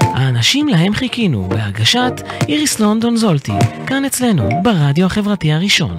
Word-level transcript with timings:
האנשים 0.00 0.68
להם 0.68 0.94
חיכינו, 0.94 1.48
בהגשת 1.48 2.12
איריס 2.48 2.80
לונדון 2.80 3.16
זולטי, 3.16 3.52
כאן 3.86 4.04
אצלנו, 4.04 4.48
ברדיו 4.62 5.06
החברתי 5.06 5.52
הראשון. 5.52 5.98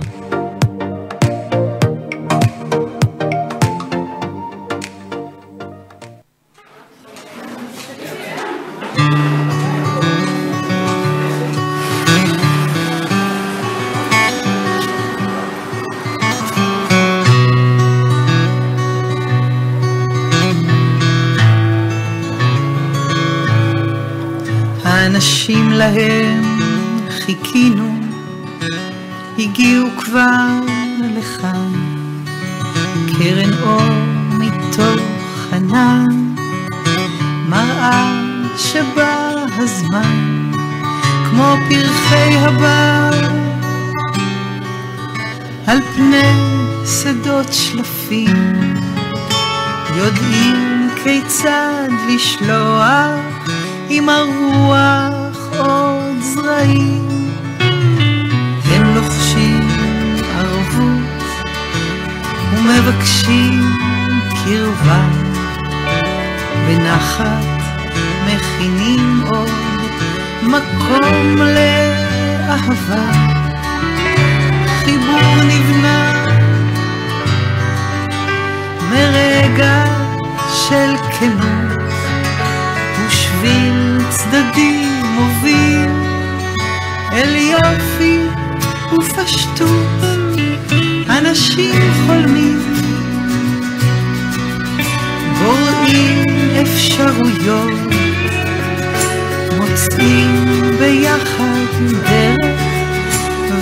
ביחד 100.87 101.65
דרך 102.03 102.55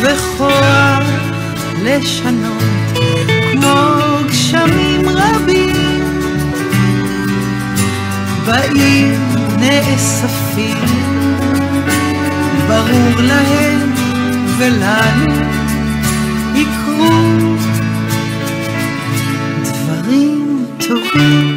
וכוח 0.01 1.03
לשנות 1.83 2.63
כמו 3.51 3.73
גשמים 4.27 5.09
רבים 5.09 6.03
בעיר 8.45 9.17
נאספים 9.59 10.77
ברור 12.67 13.21
להם 13.21 13.93
ולנו 14.57 15.33
יקרו 16.55 17.55
דברים 19.63 20.65
טובים. 20.87 21.54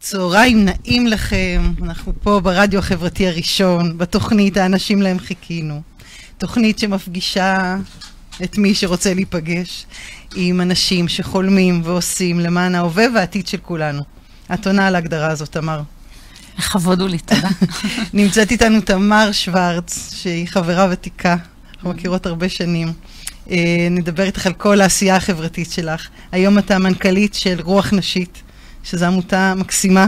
צהריים 0.00 0.64
נעים 0.64 1.06
לכם, 1.06 1.72
אנחנו 1.82 2.12
פה 2.22 2.40
ברדיו 2.40 2.78
החברתי 2.78 3.28
הראשון, 3.28 3.98
בתוכנית 3.98 4.56
האנשים 4.56 5.02
להם 5.02 5.18
חיכינו. 5.18 5.82
תוכנית 6.38 6.78
שמפגישה 6.78 7.76
את 8.42 8.58
מי 8.58 8.74
שרוצה 8.74 9.14
להיפגש 9.14 9.86
עם 10.36 10.60
אנשים 10.60 11.08
שחולמים 11.08 11.80
ועושים 11.84 12.40
למען 12.40 12.74
ההווה 12.74 13.04
והעתיד 13.14 13.46
של 13.46 13.58
כולנו. 13.58 14.02
את 14.54 14.66
עונה 14.66 14.86
על 14.86 14.94
ההגדרה 14.94 15.30
הזאת, 15.30 15.52
תמר. 15.52 15.80
לכבוד 16.58 17.00
הוא 17.00 17.08
לי, 17.08 17.18
תודה. 17.18 17.48
נמצאת 18.12 18.50
איתנו 18.50 18.80
תמר 18.80 19.32
שוורץ, 19.32 20.14
שהיא 20.14 20.48
חברה 20.48 20.88
ותיקה, 20.90 21.36
אנחנו 21.74 21.90
מכירות 21.90 22.26
הרבה 22.26 22.48
שנים. 22.48 22.92
אה, 23.50 23.88
נדבר 23.90 24.22
איתך 24.22 24.46
על 24.46 24.52
כל 24.52 24.80
העשייה 24.80 25.16
החברתית 25.16 25.70
שלך. 25.70 26.08
היום 26.32 26.58
אתה 26.58 26.78
מנכ"לית 26.78 27.34
של 27.34 27.60
רוח 27.60 27.92
נשית, 27.92 28.42
שזו 28.84 29.06
עמותה 29.06 29.54
מקסימה, 29.56 30.06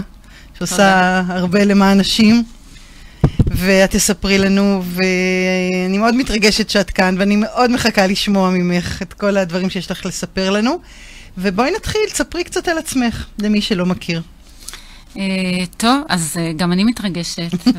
שעושה 0.59 0.77
תודה. 0.77 1.39
הרבה 1.39 1.65
למען 1.65 2.01
נשים. 2.01 2.45
ואת 3.55 3.91
תספרי 3.91 4.39
לנו, 4.39 4.83
ואני 4.85 5.99
מאוד 5.99 6.15
מתרגשת 6.15 6.71
שאת 6.71 6.91
כאן, 6.91 7.15
ואני 7.19 7.37
מאוד 7.37 7.71
מחכה 7.71 8.07
לשמוע 8.07 8.51
ממך 8.51 9.03
את 9.03 9.13
כל 9.13 9.37
הדברים 9.37 9.71
שיש 9.71 9.91
לך 9.91 10.07
לספר 10.07 10.51
לנו. 10.51 10.79
ובואי 11.39 11.71
נתחיל, 11.77 12.01
ספרי 12.09 12.45
קצת 12.45 12.69
על 12.69 12.79
עצמך, 12.79 13.27
למי 13.39 13.61
שלא 13.61 13.87
מכיר. 13.87 14.23
אה, 15.17 15.23
טוב, 15.77 16.03
אז 16.09 16.37
אה, 16.41 16.53
גם 16.57 16.73
אני 16.73 16.85
מתרגשת, 16.85 17.53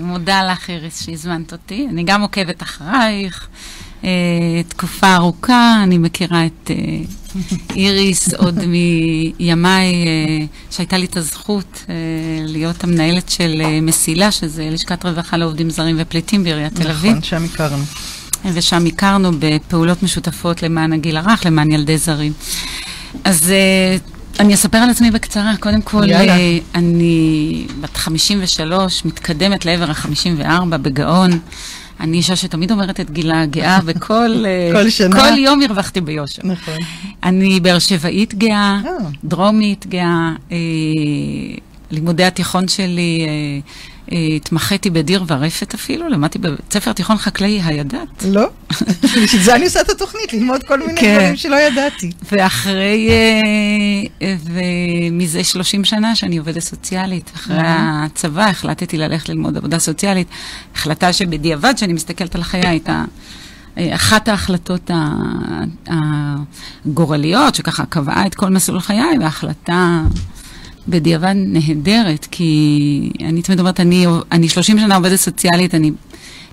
ומודה 0.00 0.52
לך, 0.52 0.70
איריס, 0.70 1.06
שהזמנת 1.06 1.52
אותי. 1.52 1.86
אני 1.90 2.02
גם 2.04 2.22
עוקבת 2.22 2.62
אחרייך. 2.62 3.48
אה, 4.04 4.62
תקופה 4.68 5.14
ארוכה, 5.14 5.80
אני 5.82 5.98
מכירה 5.98 6.46
את 6.46 6.70
אה, 6.70 6.76
איריס 7.76 8.34
עוד 8.44 8.58
מימיי, 8.66 9.94
אה, 10.06 10.46
שהייתה 10.70 10.96
לי 10.98 11.06
את 11.06 11.16
הזכות 11.16 11.84
אה, 11.88 11.94
להיות 12.46 12.84
המנהלת 12.84 13.28
של 13.28 13.62
אה, 13.64 13.80
מסילה, 13.80 14.30
שזה 14.30 14.68
לשכת 14.70 15.06
רווחה 15.06 15.36
לעובדים 15.36 15.70
זרים 15.70 15.96
ופליטים 15.98 16.44
בעיריית 16.44 16.74
תל 16.74 16.90
אביב. 16.90 17.10
נכון, 17.10 17.22
שם 17.22 17.44
הכרנו. 17.44 17.84
ושם 18.54 18.86
הכרנו 18.86 19.30
בפעולות 19.38 20.02
משותפות 20.02 20.62
למען 20.62 20.92
הגיל 20.92 21.16
הרך, 21.16 21.46
למען 21.46 21.72
ילדי 21.72 21.98
זרים. 21.98 22.32
אז 23.24 23.52
אני 24.40 24.54
אספר 24.54 24.78
על 24.78 24.90
עצמי 24.90 25.10
בקצרה. 25.10 25.52
קודם 25.60 25.82
כל, 25.82 26.10
יאללה. 26.10 26.36
אני 26.74 27.66
בת 27.80 27.96
53, 27.96 29.04
מתקדמת 29.04 29.64
לעבר 29.64 29.90
ה-54 29.90 30.76
בגאון. 30.76 31.38
אני 32.04 32.16
אישה 32.16 32.36
שתמיד 32.36 32.70
אומרת 32.70 33.00
את 33.00 33.10
גילה 33.10 33.42
הגאה, 33.42 33.78
וכל 33.86 34.44
אה, 34.46 34.70
כל 34.72 34.90
שנה. 34.90 35.20
כל 35.20 35.38
יום 35.38 35.62
הרווחתי 35.62 36.00
ביושר. 36.00 36.42
נכון. 36.44 36.74
אני 37.22 37.60
באר 37.60 37.78
שבעית 37.78 38.34
גאה, 38.34 38.80
אה. 38.84 38.90
דרומית 39.24 39.86
גאה, 39.86 40.32
אה, 40.52 40.56
לימודי 41.90 42.24
התיכון 42.24 42.68
שלי, 42.68 43.26
אה, 43.28 43.60
אה, 44.12 44.36
התמחיתי 44.36 44.90
בדיר 44.90 45.24
ורפת 45.26 45.74
אפילו, 45.74 46.08
למדתי 46.08 46.38
בבית 46.38 46.72
ספר 46.72 46.92
תיכון 46.92 47.16
חקלאי, 47.16 47.60
הידעת? 47.64 48.24
לא? 48.28 48.46
בשביל 49.24 49.42
זה 49.42 49.54
אני 49.54 49.64
עושה 49.64 49.80
את 49.80 49.90
התוכנית, 49.90 50.32
ללמוד 50.32 50.62
כל 50.62 50.78
מיני 50.78 51.00
כן. 51.00 51.14
דברים 51.14 51.36
שלא 51.36 51.56
ידעתי. 51.56 52.10
ואחרי, 52.32 53.08
אה, 54.22 54.36
ומזה 54.44 55.44
30 55.44 55.84
שנה 55.84 56.16
שאני 56.16 56.36
עובדת 56.36 56.62
סוציאלית, 56.62 57.30
אחרי 57.34 57.56
הצבא 57.60 58.44
החלטתי 58.44 58.98
ללכת 58.98 59.28
ללמוד 59.28 59.56
עבודה 59.56 59.78
סוציאלית, 59.78 60.28
החלטה 60.74 61.12
שבדיעבד, 61.12 61.74
שאני 61.76 61.92
מסתכלת 61.92 62.34
על 62.34 62.42
חיי, 62.42 62.66
הייתה 62.66 63.04
אחת 63.78 64.28
ההחלטות 64.28 64.90
הגורליות, 66.86 67.54
שככה 67.54 67.86
קבעה 67.86 68.26
את 68.26 68.34
כל 68.34 68.50
מסלול 68.50 68.80
חיי, 68.80 69.18
וההחלטה 69.20 70.02
בדיעבד 70.88 71.34
נהדרת, 71.36 72.28
כי 72.30 73.10
אני 73.20 73.42
תמיד 73.42 73.58
אומרת, 73.60 73.80
אני, 73.80 74.06
אני 74.32 74.48
30 74.48 74.78
שנה 74.78 74.96
עובדת 74.96 75.16
סוציאלית, 75.18 75.74
אני... 75.74 75.90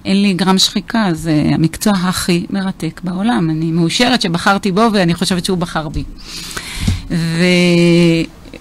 אין 0.05 0.21
לי 0.21 0.33
גרם 0.33 0.57
שחיקה, 0.57 1.09
זה 1.13 1.43
המקצוע 1.53 1.93
הכי 1.93 2.45
מרתק 2.49 3.01
בעולם. 3.03 3.49
אני 3.49 3.71
מאושרת 3.71 4.21
שבחרתי 4.21 4.71
בו 4.71 4.81
ואני 4.93 5.13
חושבת 5.13 5.45
שהוא 5.45 5.57
בחר 5.57 5.89
בי. 5.89 6.03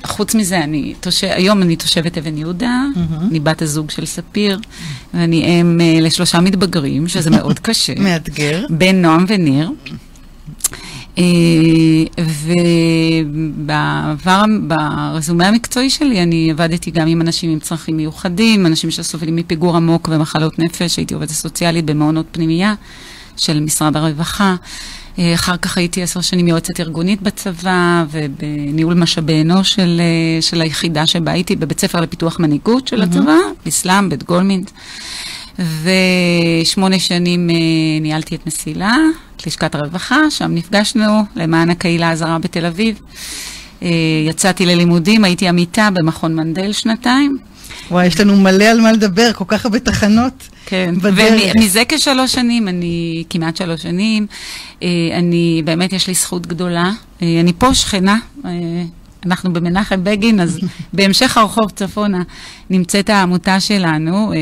וחוץ 0.02 0.34
מזה, 0.34 0.64
אני 0.64 0.94
תושב, 1.00 1.28
היום 1.30 1.62
אני 1.62 1.76
תושבת 1.76 2.18
אבן 2.18 2.38
יהודה, 2.38 2.84
אני 3.30 3.40
בת 3.40 3.62
הזוג 3.62 3.90
של 3.90 4.06
ספיר, 4.06 4.60
ואני 5.14 5.60
אם 5.60 5.80
אה, 5.80 5.98
לשלושה 6.00 6.40
מתבגרים, 6.40 7.08
שזה 7.08 7.30
מאוד 7.30 7.58
קשה. 7.68 7.92
מאתגר. 7.98 8.66
בן 8.70 9.02
נועם 9.02 9.24
וניר. 9.28 9.70
אה, 11.18 11.24
ובעבר, 13.24 14.44
ברזומה 14.62 15.48
המקצועי 15.48 15.90
שלי, 15.90 16.22
אני 16.22 16.50
עבדתי 16.50 16.90
גם 16.90 17.08
עם 17.08 17.20
אנשים 17.20 17.50
עם 17.50 17.58
צרכים 17.58 17.96
מיוחדים, 17.96 18.66
אנשים 18.66 18.90
שסובלים 18.90 19.36
מפיגור 19.36 19.76
עמוק 19.76 20.08
ומחלות 20.12 20.58
נפש, 20.58 20.96
הייתי 20.96 21.14
עובדת 21.14 21.30
סוציאלית 21.30 21.84
במעונות 21.84 22.26
פנימייה 22.32 22.74
של 23.36 23.60
משרד 23.60 23.96
הרווחה. 23.96 24.56
אה, 25.18 25.34
אחר 25.34 25.56
כך 25.56 25.78
הייתי 25.78 26.02
עשר 26.02 26.20
שנים 26.20 26.48
יועצת 26.48 26.80
ארגונית 26.80 27.22
בצבא 27.22 28.04
ובניהול 28.10 28.94
משאבי 28.94 29.40
אנוש 29.40 29.72
של, 29.72 30.00
אה, 30.00 30.42
של 30.42 30.60
היחידה 30.60 31.06
שבה 31.06 31.32
הייתי 31.32 31.56
בבית 31.56 31.80
ספר 31.80 32.00
לפיתוח 32.00 32.40
מנהיגות 32.40 32.88
של 32.88 33.02
הצבא, 33.02 33.36
באסלאם, 33.64 34.08
בית 34.08 34.22
גולמינט. 34.22 34.70
ושמונה 35.60 36.98
שנים 36.98 37.50
אה, 37.50 37.54
ניהלתי 38.00 38.34
את 38.34 38.46
מסילה, 38.46 38.96
את 39.36 39.46
לשכת 39.46 39.74
הרווחה, 39.74 40.30
שם 40.30 40.54
נפגשנו 40.54 41.22
למען 41.36 41.70
הקהילה 41.70 42.10
הזרה 42.10 42.38
בתל 42.38 42.66
אביב. 42.66 43.00
יצאתי 44.26 44.66
ללימודים, 44.66 45.24
הייתי 45.24 45.48
עמיתה 45.48 45.88
במכון 45.94 46.34
מנדל 46.34 46.72
שנתיים. 46.72 47.38
וואי, 47.90 48.06
יש 48.06 48.20
לנו 48.20 48.36
מלא 48.36 48.64
על 48.64 48.80
מה 48.80 48.92
לדבר, 48.92 49.32
כל 49.32 49.44
כך 49.48 49.64
הרבה 49.64 49.78
תחנות. 49.78 50.48
כן, 50.66 50.94
ומזה 51.00 51.82
כשלוש 51.88 52.32
שנים, 52.32 52.68
אני 52.68 53.24
כמעט 53.30 53.56
שלוש 53.56 53.82
שנים, 53.82 54.26
אה, 54.82 54.88
אני, 55.18 55.62
באמת 55.64 55.92
יש 55.92 56.06
לי 56.06 56.14
זכות 56.14 56.46
גדולה. 56.46 56.90
אה, 57.22 57.40
אני 57.40 57.52
פה 57.58 57.74
שכנה, 57.74 58.18
אה, 58.44 58.50
אנחנו 59.26 59.52
במנחם 59.52 60.04
בגין, 60.04 60.40
אז 60.40 60.58
בהמשך 60.92 61.36
הרחוב 61.36 61.70
צפונה 61.70 62.22
נמצאת 62.70 63.10
העמותה 63.10 63.60
שלנו. 63.60 64.32
אה, 64.32 64.38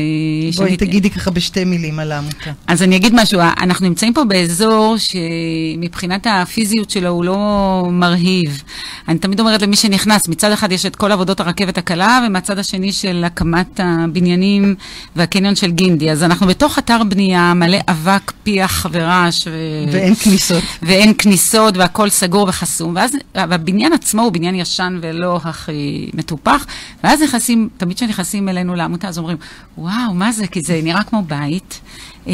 בואי 0.57 0.77
תגידי 0.77 1.09
ככה 1.09 1.31
בשתי 1.31 1.63
מילים 1.63 1.99
על 1.99 2.11
העמותה. 2.11 2.51
אז 2.67 2.83
אני 2.83 2.95
אגיד 2.95 3.13
משהו, 3.15 3.39
אנחנו 3.59 3.87
נמצאים 3.87 4.13
פה 4.13 4.23
באזור 4.23 4.95
שמבחינת 4.97 6.27
הפיזיות 6.29 6.89
שלו 6.89 7.09
הוא 7.09 7.25
לא 7.25 7.87
מרהיב. 7.91 8.63
אני 9.07 9.19
תמיד 9.19 9.39
אומרת 9.39 9.61
למי 9.61 9.75
שנכנס, 9.75 10.27
מצד 10.27 10.51
אחד 10.51 10.71
יש 10.71 10.85
את 10.85 10.95
כל 10.95 11.11
עבודות 11.11 11.39
הרכבת 11.39 11.77
הקלה, 11.77 12.23
ומהצד 12.27 12.59
השני 12.59 12.91
של 12.91 13.23
הקמת 13.25 13.79
הבניינים 13.83 14.75
והקניון 15.15 15.55
של 15.55 15.71
גינדי. 15.71 16.11
אז 16.11 16.23
אנחנו 16.23 16.47
בתוך 16.47 16.79
אתר 16.79 17.03
בנייה 17.09 17.53
מלא 17.53 17.77
אבק, 17.87 18.31
פיח 18.43 18.85
ורעש. 18.91 19.47
ו... 19.47 19.51
ואין 19.91 20.15
כניסות. 20.15 20.63
ואין 20.81 21.13
כניסות 21.17 21.77
והכל 21.77 22.09
סגור 22.09 22.47
וחסום. 22.49 22.95
ואז 22.95 23.11
הבניין 23.35 23.93
עצמו 23.93 24.21
הוא 24.21 24.31
בניין 24.31 24.55
ישן 24.55 24.68
ולא 25.01 25.39
הכי 25.43 26.09
מטופח, 26.13 26.65
ואז 27.03 27.21
נכנסים, 27.21 27.69
תמיד 27.77 27.97
כשנכנסים... 27.97 28.19
נכנסים 28.19 28.49
אלינו 28.49 28.75
לעמותה, 28.75 29.07
אז 29.07 29.17
אומרים, 29.17 29.37
וואו, 29.77 30.13
מה 30.13 30.31
זה? 30.31 30.47
כי 30.47 30.61
זה 30.61 30.79
נראה 30.83 31.03
כמו 31.03 31.21
בית, 31.21 31.81
אה, 32.27 32.33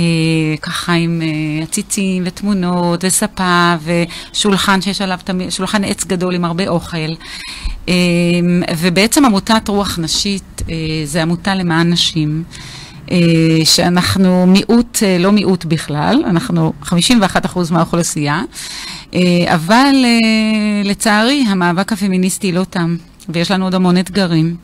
ככה 0.62 0.94
עם 0.94 1.22
אה, 1.22 1.64
עציצים 1.64 2.24
ותמונות 2.26 3.04
וספה 3.04 3.76
ושולחן 3.84 4.82
שיש 4.82 5.02
עליו, 5.02 5.20
תמיד, 5.24 5.50
שולחן 5.50 5.84
עץ 5.84 6.06
גדול 6.06 6.36
עם 6.36 6.46
הרבה 6.46 6.68
אוכל. 6.68 6.98
אה, 7.90 7.94
ובעצם 8.78 9.26
עמותת 9.26 9.68
רוח 9.68 10.00
נשית 10.00 10.62
אה, 10.70 10.76
זה 11.06 11.22
עמותה 11.22 11.56
למען 11.56 11.94
נשים. 11.94 12.44
Uh, 13.06 13.10
שאנחנו 13.63 14.48
מיעוט, 14.48 14.98
uh, 14.98 15.22
לא 15.22 15.31
מיעוט 15.31 15.66
בכלל, 15.66 16.24
אנחנו 16.25 16.74
51% 16.84 16.94
מהאוכלוסייה, 17.72 18.42
uh, 19.12 19.16
אבל 19.48 19.96
לצערי 20.84 21.46
המאבק 21.48 21.94
הפמיניסטי 21.94 22.52
לא 22.52 22.63
תם. 22.69 22.96
ויש 23.30 23.52
לנו 23.52 23.66
עוד 23.66 23.75
המון 23.75 23.98
אתגרים. 23.98 24.56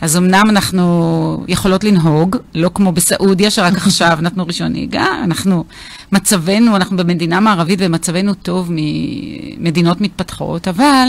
אז 0.00 0.16
אמנם 0.16 0.42
אנחנו 0.48 1.44
יכולות 1.48 1.84
לנהוג, 1.84 2.36
לא 2.54 2.70
כמו 2.74 2.92
בסעודיה, 2.92 3.50
שרק 3.50 3.74
עכשיו 3.86 4.18
נתנו 4.20 4.46
רישיון 4.46 4.72
נהיגה, 4.72 5.06
אנחנו, 5.24 5.64
מצבנו, 6.12 6.76
אנחנו 6.76 6.96
במדינה 6.96 7.40
מערבית 7.40 7.78
ומצבנו 7.82 8.34
טוב 8.34 8.70
ממדינות 8.70 10.00
מתפתחות, 10.00 10.68
אבל 10.68 11.08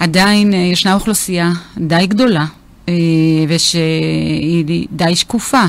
עדיין 0.00 0.54
אה, 0.54 0.58
ישנה 0.58 0.94
אוכלוסייה 0.94 1.52
די 1.78 2.06
גדולה, 2.06 2.40
אה, 2.40 2.46
ושהיא 3.48 4.86
די 4.92 5.16
שקופה, 5.16 5.62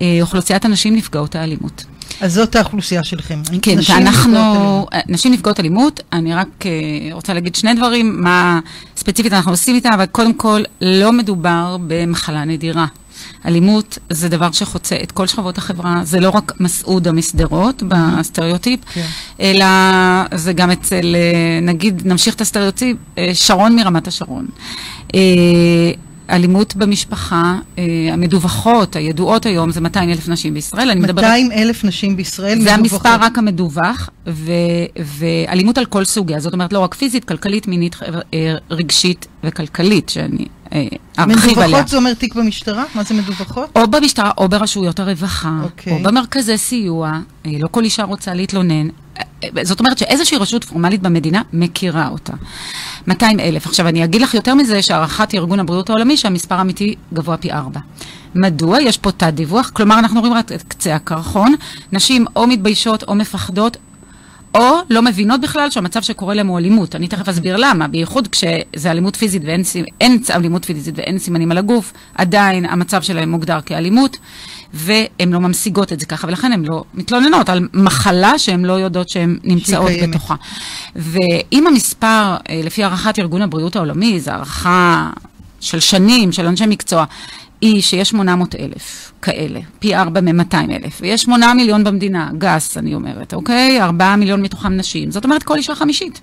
אה, 0.00 0.18
אוכלוסיית 0.20 0.64
הנשים 0.64 0.96
נפגעות 0.96 1.34
האלימות. 1.34 1.84
אז 2.20 2.34
זאת 2.34 2.56
האוכלוסייה 2.56 3.04
שלכם. 3.04 3.42
כן, 3.62 3.78
נשים 3.78 3.96
ואנחנו, 3.96 4.30
נפגעות 4.30 5.08
נשים 5.08 5.32
נפגעות 5.32 5.60
אלימות, 5.60 6.00
אני 6.12 6.34
רק 6.34 6.48
uh, 6.60 6.64
רוצה 7.12 7.34
להגיד 7.34 7.54
שני 7.54 7.74
דברים, 7.74 8.22
מה 8.22 8.60
ספציפית 8.96 9.32
אנחנו 9.32 9.50
עושים 9.50 9.74
איתה, 9.74 9.88
אבל 9.94 10.06
קודם 10.06 10.34
כל, 10.34 10.62
לא 10.80 11.12
מדובר 11.12 11.76
במחלה 11.86 12.44
נדירה. 12.44 12.86
אלימות 13.46 13.98
זה 14.10 14.28
דבר 14.28 14.52
שחוצה 14.52 14.96
את 15.02 15.12
כל 15.12 15.26
שכבות 15.26 15.58
החברה, 15.58 16.00
זה 16.04 16.20
לא 16.20 16.30
רק 16.30 16.52
מסעודה 16.60 17.12
משדרות 17.12 17.82
בסטריאוטיפ, 17.82 18.80
כן. 18.92 19.06
אלא 19.40 19.66
זה 20.34 20.52
גם 20.52 20.70
אצל, 20.70 21.16
אה, 21.16 21.60
נגיד, 21.62 22.02
נמשיך 22.04 22.34
את 22.34 22.40
הסטריאוטיפ, 22.40 22.96
אה, 23.18 23.30
שרון 23.34 23.76
מרמת 23.76 24.08
השרון. 24.08 24.46
אלימות 26.30 26.76
במשפחה, 26.76 27.58
אה, 27.78 27.84
המדווחות, 28.12 28.96
הידועות 28.96 29.46
היום, 29.46 29.70
זה 29.70 29.80
200 29.80 30.10
אלף 30.10 30.28
נשים 30.28 30.54
בישראל. 30.54 30.94
200 30.94 31.52
אלף 31.52 31.84
נשים 31.84 32.16
בישראל 32.16 32.58
מדווחות. 32.58 32.68
זה 32.68 32.74
המספר 32.74 33.16
רק 33.20 33.38
המדווח, 33.38 34.10
ו, 34.26 34.52
ואלימות 35.18 35.78
על 35.78 35.84
כל 35.84 36.04
סוגיה. 36.04 36.40
זאת 36.40 36.52
אומרת, 36.52 36.72
לא 36.72 36.78
רק 36.78 36.94
פיזית, 36.94 37.24
כלכלית, 37.24 37.68
מינית, 37.68 37.96
אה, 38.34 38.54
רגשית 38.70 39.26
וכלכלית, 39.44 40.08
שאני 40.08 40.46
אה, 40.72 40.84
ארחיב 41.18 41.58
עליה. 41.58 41.66
מדווחות 41.66 41.88
זה 41.88 41.96
אומר 41.96 42.14
תיק 42.14 42.34
במשטרה? 42.34 42.84
מה 42.94 43.02
זה 43.02 43.14
מדווחות? 43.14 43.70
או 43.76 43.86
במשטרה, 43.88 44.30
או 44.38 44.48
ברשויות 44.48 45.00
הרווחה, 45.00 45.58
okay. 45.62 45.64
אוקיי. 45.64 45.92
או 45.92 46.02
במרכזי 46.02 46.58
סיוע. 46.58 47.12
לא 47.44 47.68
כל 47.70 47.84
אישה 47.84 48.02
רוצה 48.02 48.34
להתלונן. 48.34 48.88
זאת 49.62 49.80
אומרת 49.80 49.98
שאיזושהי 49.98 50.38
רשות 50.38 50.64
פורמלית 50.64 51.02
במדינה 51.02 51.42
מכירה 51.52 52.08
אותה. 52.08 52.32
200 53.06 53.40
אלף. 53.40 53.66
עכשיו, 53.66 53.88
אני 53.88 54.04
אגיד 54.04 54.22
לך 54.22 54.34
יותר 54.34 54.54
מזה, 54.54 54.82
שהערכת 54.82 55.34
ארגון 55.34 55.60
הבריאות 55.60 55.90
העולמי, 55.90 56.16
שהמספר 56.16 56.54
האמיתי 56.54 56.94
גבוה 57.12 57.36
פי 57.36 57.52
ארבע. 57.52 57.80
מדוע? 58.34 58.80
יש 58.80 58.98
פה 58.98 59.12
תת 59.12 59.26
דיווח, 59.26 59.70
כלומר, 59.70 59.98
אנחנו 59.98 60.20
רואים 60.20 60.34
רק 60.34 60.52
את 60.52 60.62
קצה 60.62 60.94
הקרחון. 60.94 61.54
נשים 61.92 62.24
או 62.36 62.46
מתביישות 62.46 63.02
או 63.02 63.14
מפחדות. 63.14 63.76
או 64.54 64.76
לא 64.90 65.02
מבינות 65.02 65.40
בכלל 65.40 65.70
שהמצב 65.70 66.02
שקורה 66.02 66.34
להם 66.34 66.46
הוא 66.46 66.58
אלימות. 66.58 66.96
אני 66.96 67.08
תכף 67.08 67.28
אסביר 67.28 67.56
למה, 67.56 67.88
בייחוד 67.88 68.28
כשזה 68.28 68.90
אלימות 68.90 69.16
פיזית 69.16 69.42
ואין 69.44 69.62
אין 70.00 70.22
אלימות 70.30 70.64
פיזית 70.64 70.94
ואין 70.98 71.18
סימנים 71.18 71.50
על 71.50 71.58
הגוף, 71.58 71.92
עדיין 72.14 72.64
המצב 72.64 73.02
שלהם 73.02 73.30
מוגדר 73.30 73.60
כאלימות. 73.60 74.16
והן 74.74 75.32
לא 75.32 75.40
ממשיגות 75.40 75.92
את 75.92 76.00
זה 76.00 76.06
ככה, 76.06 76.26
ולכן 76.26 76.52
הן 76.52 76.64
לא 76.64 76.84
מתלוננות 76.94 77.48
על 77.48 77.68
מחלה 77.74 78.38
שהן 78.38 78.64
לא 78.64 78.72
יודעות 78.72 79.08
שהן 79.08 79.38
נמצאות 79.44 79.92
בתוכה. 80.02 80.34
ואם 80.96 81.66
המספר, 81.66 82.36
אה, 82.48 82.60
לפי 82.64 82.84
הערכת 82.84 83.18
ארגון 83.18 83.42
הבריאות 83.42 83.76
העולמי, 83.76 84.20
זו 84.20 84.30
הערכה 84.30 85.10
של 85.60 85.80
שנים, 85.80 86.32
של 86.32 86.46
אנשי 86.46 86.66
מקצוע, 86.66 87.04
היא 87.62 87.82
שיש 87.82 88.08
800 88.08 88.54
אלף 88.54 89.12
כאלה, 89.22 89.60
פי 89.78 89.96
4 89.96 90.20
מ-200 90.20 90.54
אלף, 90.54 90.98
ויש 91.00 91.22
8 91.22 91.54
מיליון 91.54 91.84
במדינה, 91.84 92.30
גס, 92.38 92.78
אני 92.78 92.94
אומרת, 92.94 93.34
אוקיי? 93.34 93.82
4 93.82 94.16
מיליון 94.16 94.42
מתוכם 94.42 94.76
נשים. 94.76 95.10
זאת 95.10 95.24
אומרת, 95.24 95.42
כל 95.42 95.56
אישה 95.56 95.74
חמישית. 95.74 96.20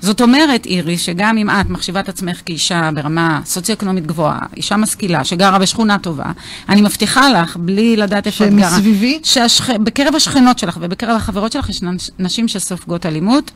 זאת 0.00 0.20
אומרת, 0.20 0.66
אירי, 0.66 0.98
שגם 0.98 1.38
אם 1.38 1.50
את 1.50 1.70
מחשיבה 1.70 2.00
את 2.00 2.08
עצמך 2.08 2.40
כאישה 2.46 2.90
ברמה 2.94 3.40
סוציו-אקונומית 3.44 4.06
גבוהה, 4.06 4.38
אישה 4.56 4.76
משכילה, 4.76 5.24
שגרה 5.24 5.58
בשכונה 5.58 5.98
טובה, 5.98 6.32
אני 6.68 6.80
מבטיחה 6.80 7.30
לך, 7.30 7.56
בלי 7.56 7.96
לדעת 7.96 8.26
איפה 8.26 8.44
את 8.44 8.54
גרה, 8.54 8.70
שמסביבי? 8.70 9.20
שבקרב 9.24 10.14
השכנות 10.14 10.58
שלך 10.58 10.78
ובקרב 10.80 11.16
החברות 11.16 11.52
שלך 11.52 11.68
יש 11.68 11.80
נשים 12.18 12.48
שסופגות 12.48 13.06
אלימות, 13.06 13.50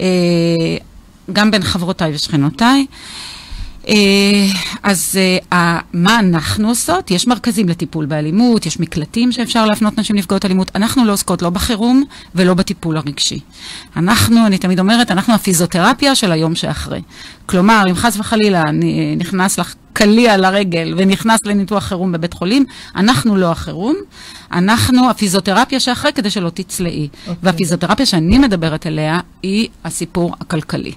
אה, 0.00 0.06
גם 1.32 1.50
בין 1.50 1.62
חברותיי 1.62 2.14
ושכנותיי. 2.14 2.86
אה, 3.88 3.94
אז 4.82 5.18
אה, 5.52 5.78
מה 5.92 6.18
אנחנו 6.18 6.68
עושות? 6.68 7.10
יש 7.10 7.26
מרכזים 7.26 7.68
לטיפול 7.68 8.06
באלימות, 8.06 8.66
יש 8.66 8.80
מקלטים 8.80 9.32
שאפשר 9.32 9.66
להפנות 9.66 9.98
נשים 9.98 10.16
נפגעות 10.16 10.44
אלימות. 10.44 10.70
אנחנו 10.74 11.04
לא 11.04 11.12
עוסקות 11.12 11.42
לא 11.42 11.50
בחירום 11.50 12.04
ולא 12.34 12.54
בטיפול 12.54 12.96
הרגשי. 12.96 13.40
אנחנו, 13.96 14.46
אני 14.46 14.58
תמיד 14.58 14.80
אומרת, 14.80 15.10
אנחנו 15.10 15.34
הפיזיותרפיה 15.34 16.14
של 16.14 16.32
היום 16.32 16.54
שאחרי. 16.54 17.00
כלומר, 17.46 17.84
אם 17.90 17.94
חס 17.94 18.16
וחלילה 18.16 18.64
נכנס 19.16 19.58
לך 19.58 19.74
קליע 19.92 20.36
לרגל 20.36 20.94
ונכנס 20.96 21.38
לניתוח 21.46 21.84
חירום 21.84 22.12
בבית 22.12 22.32
חולים, 22.32 22.64
אנחנו 22.96 23.36
לא 23.36 23.52
החירום, 23.52 23.96
אנחנו 24.52 25.10
הפיזיותרפיה 25.10 25.80
שאחרי 25.80 26.12
כדי 26.12 26.30
שלא 26.30 26.50
תצלעי. 26.50 27.08
Okay. 27.12 27.28
אוקיי. 27.28 27.34
והפיזיותרפיה 27.42 28.06
שאני 28.06 28.38
מדברת 28.38 28.86
עליה 28.86 29.20
היא 29.42 29.68
הסיפור 29.84 30.34
הכלכלי. 30.40 30.92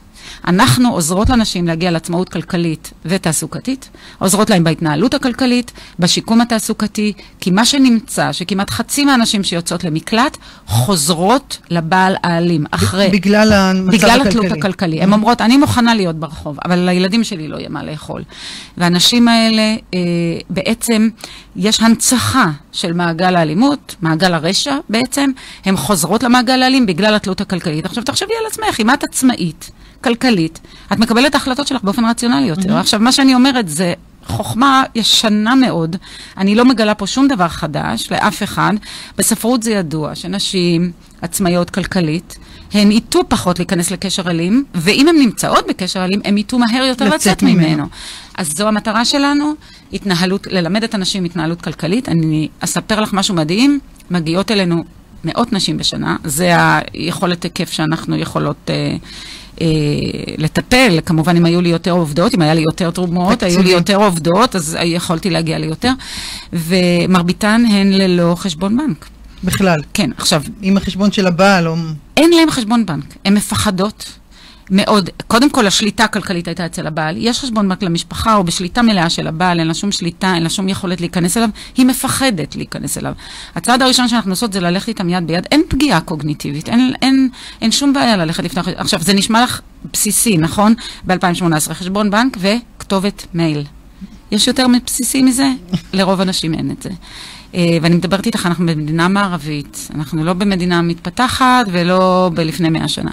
אנחנו 0.48 0.94
עוזרות 0.94 1.30
לנשים 1.30 1.68
להגיע 1.68 1.92
לעצמאות 1.92 2.30
כלכלית 2.30 2.94
ותעסוקתית, 3.06 3.90
עוזרות 4.20 4.50
להם 4.50 4.64
בהתנהלות 4.64 5.14
הכלכלית, 5.14 5.72
בשיקום 6.00 6.42
התעסוקתי, 6.42 7.14
כי 7.40 7.52
מה 7.52 7.66
שנמצא, 7.66 8.32
שכמעט 8.32 8.70
חצי 8.70 9.06
מהנשים 9.06 9.44
שיוצאות 9.44 9.84
למקלט, 9.84 10.38
חוזרות 10.68 11.58
לבעל 11.70 12.16
האלים, 12.24 12.66
אחרי... 12.72 13.10
בגלל 13.14 13.54
המצב 13.54 13.88
הכלכלי. 13.88 13.98
בגלל 13.98 14.28
התלות 14.28 14.52
הכלכלי. 14.52 15.02
הן 15.02 15.10
mm-hmm. 15.10 15.14
אומרות, 15.14 15.42
אני 15.42 15.58
מוכנה 15.58 15.96
להיות 15.96 16.16
ברחוב, 16.16 16.58
אבל 16.66 16.80
לילדים 16.80 17.24
שלי 17.24 17.48
לא 17.48 17.58
יהיה 17.58 17.70
מה 17.70 17.84
לאכול. 17.84 18.24
והנשים 18.78 19.28
האלה, 19.28 19.76
אה, 19.94 20.00
בעצם, 20.50 21.10
יש 21.56 21.82
הנצחה 21.82 22.52
של 22.72 22.94
מעגל 22.94 23.36
האלימות, 23.36 23.96
מעגל 24.02 24.34
הרשע 24.34 24.76
בעצם, 24.90 25.32
הן 25.66 25.78
חוזרות 25.78 26.24
למעגל 26.24 26.64
האלים 26.64 26.86
בגלל 26.86 27.16
התלות 27.16 27.42
הכלכלית. 27.42 27.86
עכשיו 27.86 28.04
תחשבי 28.04 28.34
על 28.40 28.46
עצמך, 28.48 28.80
אם 28.80 28.90
את 28.90 29.04
עצמאית, 29.04 29.72
כלכלית, 30.04 30.60
את 30.94 31.00
מקבלת 31.00 31.26
את 31.26 31.36
ההחלטות 31.36 31.68
שלך 31.68 31.84
באופן 31.84 32.06
רציונלי 32.06 32.48
יותר. 32.48 32.78
Mm-hmm. 32.78 32.80
עכשיו, 32.80 33.00
מה 33.00 33.12
שאני 33.12 33.36
אומרת 33.36 33.70
זה 33.70 33.94
חוכמה 34.26 34.84
ישנה 34.96 35.56
מאוד. 35.56 35.96
אני 36.38 36.56
לא 36.56 36.66
מגלה 36.66 36.96
פה 36.96 37.08
שום 37.08 37.28
דבר 37.28 37.48
חדש 37.48 38.08
לאף 38.12 38.44
אחד. 38.44 38.74
בספרות 39.18 39.64
זה 39.64 39.72
ידוע 39.72 40.16
שנשים 40.16 40.92
עצמאיות 41.22 41.70
כלכלית, 41.70 42.38
הן 42.74 42.92
ייטו 42.92 43.22
פחות 43.28 43.60
להיכנס 43.60 43.92
לקשר 43.92 44.30
אלים, 44.30 44.64
ואם 44.76 45.08
הן 45.08 45.16
נמצאות 45.16 45.68
בקשר 45.68 46.06
אלים, 46.06 46.22
הן 46.26 46.38
ייטו 46.38 46.60
מהר 46.60 46.84
יותר 46.84 47.06
לצאת, 47.06 47.16
לצאת 47.16 47.44
ממנו. 47.44 47.68
ממנו. 47.68 47.86
אז 48.38 48.52
זו 48.58 48.68
המטרה 48.68 49.06
שלנו, 49.06 49.54
התנהלות, 49.94 50.48
ללמד 50.48 50.84
את 50.84 50.94
הנשים 50.94 51.24
התנהלות 51.24 51.62
כלכלית. 51.62 52.10
אני 52.10 52.48
אספר 52.60 53.00
לך 53.00 53.14
משהו 53.14 53.36
מדהים, 53.36 53.80
מגיעות 54.12 54.52
אלינו 54.52 54.84
מאות 55.24 55.54
נשים 55.54 55.78
בשנה, 55.78 56.16
זה 56.24 56.52
היכולת 56.94 57.44
היקף 57.44 57.72
שאנחנו 57.72 58.16
יכולות... 58.16 58.70
אה, 58.70 58.96
לטפל, 60.38 61.00
כמובן 61.06 61.36
אם 61.36 61.46
היו 61.46 61.62
לי 61.62 61.70
יותר 61.70 61.92
עובדות, 61.92 62.36
אם 62.36 62.42
היה 62.42 62.54
לי 62.54 62.62
יותר 62.62 62.92
תרומות, 62.92 63.44
היו 63.44 63.64
לי 63.64 63.70
יותר 63.70 63.96
עובדות, 63.96 64.56
אז 64.56 64.78
יכולתי 64.84 65.30
להגיע 65.30 65.58
ליותר, 65.58 65.92
ומרביתן 66.54 67.64
הן 67.70 67.92
ללא 67.92 68.36
חשבון 68.38 68.78
בנק. 68.78 69.06
בכלל. 69.44 69.80
כן, 69.94 70.10
עכשיו... 70.18 70.44
עם 70.62 70.78
החשבון 70.78 71.12
של 71.12 71.28
הבעל 71.28 71.68
או... 71.68 71.76
אין 72.18 72.30
להם 72.30 72.52
חשבון 72.52 72.86
בנק, 72.86 73.06
הן 73.26 73.34
מפחדות. 73.34 74.20
מאוד, 74.74 75.10
קודם 75.28 75.50
כל 75.50 75.68
השליטה 75.68 76.04
הכלכלית 76.04 76.48
הייתה 76.48 76.66
אצל 76.66 76.88
הבעל, 76.88 77.16
יש 77.18 77.40
חשבון 77.40 77.70
בנק 77.70 77.84
למשפחה 77.84 78.36
או 78.36 78.44
בשליטה 78.44 78.82
מלאה 78.82 79.10
של 79.10 79.28
הבעל, 79.28 79.60
אין 79.60 79.68
לה 79.68 79.74
שום 79.74 79.92
שליטה, 79.92 80.34
אין 80.36 80.44
לה 80.44 80.50
שום 80.50 80.70
יכולת 80.70 81.02
להיכנס 81.02 81.38
אליו, 81.38 81.50
היא 81.78 81.86
מפחדת 81.86 82.56
להיכנס 82.56 82.98
אליו. 82.98 83.14
הצעד 83.56 83.82
הראשון 83.82 84.08
שאנחנו 84.08 84.32
עושות 84.32 84.54
זה 84.54 84.60
ללכת 84.60 84.88
איתם 84.88 85.10
יד 85.10 85.28
ביד, 85.28 85.48
אין 85.52 85.62
פגיעה 85.68 86.02
קוגניטיבית, 86.02 86.70
אין, 86.70 86.94
אין, 87.02 87.30
אין 87.62 87.72
שום 87.72 87.94
בעיה 87.94 88.18
ללכת 88.18 88.44
לפתוח, 88.44 88.68
עכשיו 88.68 89.02
זה 89.02 89.14
נשמע 89.14 89.44
לך 89.44 89.62
בסיסי, 89.94 90.38
נכון? 90.38 90.74
ב-2018, 91.08 91.74
חשבון 91.74 92.12
בנק 92.12 92.38
וכתובת 92.40 93.26
מייל. 93.34 93.64
יש 94.32 94.48
יותר 94.48 94.68
מבסיסי 94.68 95.24
מזה? 95.24 95.50
לרוב 95.94 96.22
הנשים 96.22 96.54
אין 96.54 96.72
את 96.72 96.84
זה. 96.84 96.90
אה, 97.56 97.78
ואני 97.82 97.96
מדברת 97.96 98.26
איתך, 98.26 98.46
אנחנו 98.46 98.66
במדינה 98.66 99.08
מערבית, 99.08 99.90
אנחנו 99.96 100.24
לא 100.24 100.34
במדינה 100.34 100.82
מתפתחת 100.82 101.66
ולא 101.72 102.32
בלפני 102.34 102.70
מאה 102.70 102.88
שנה. 102.88 103.12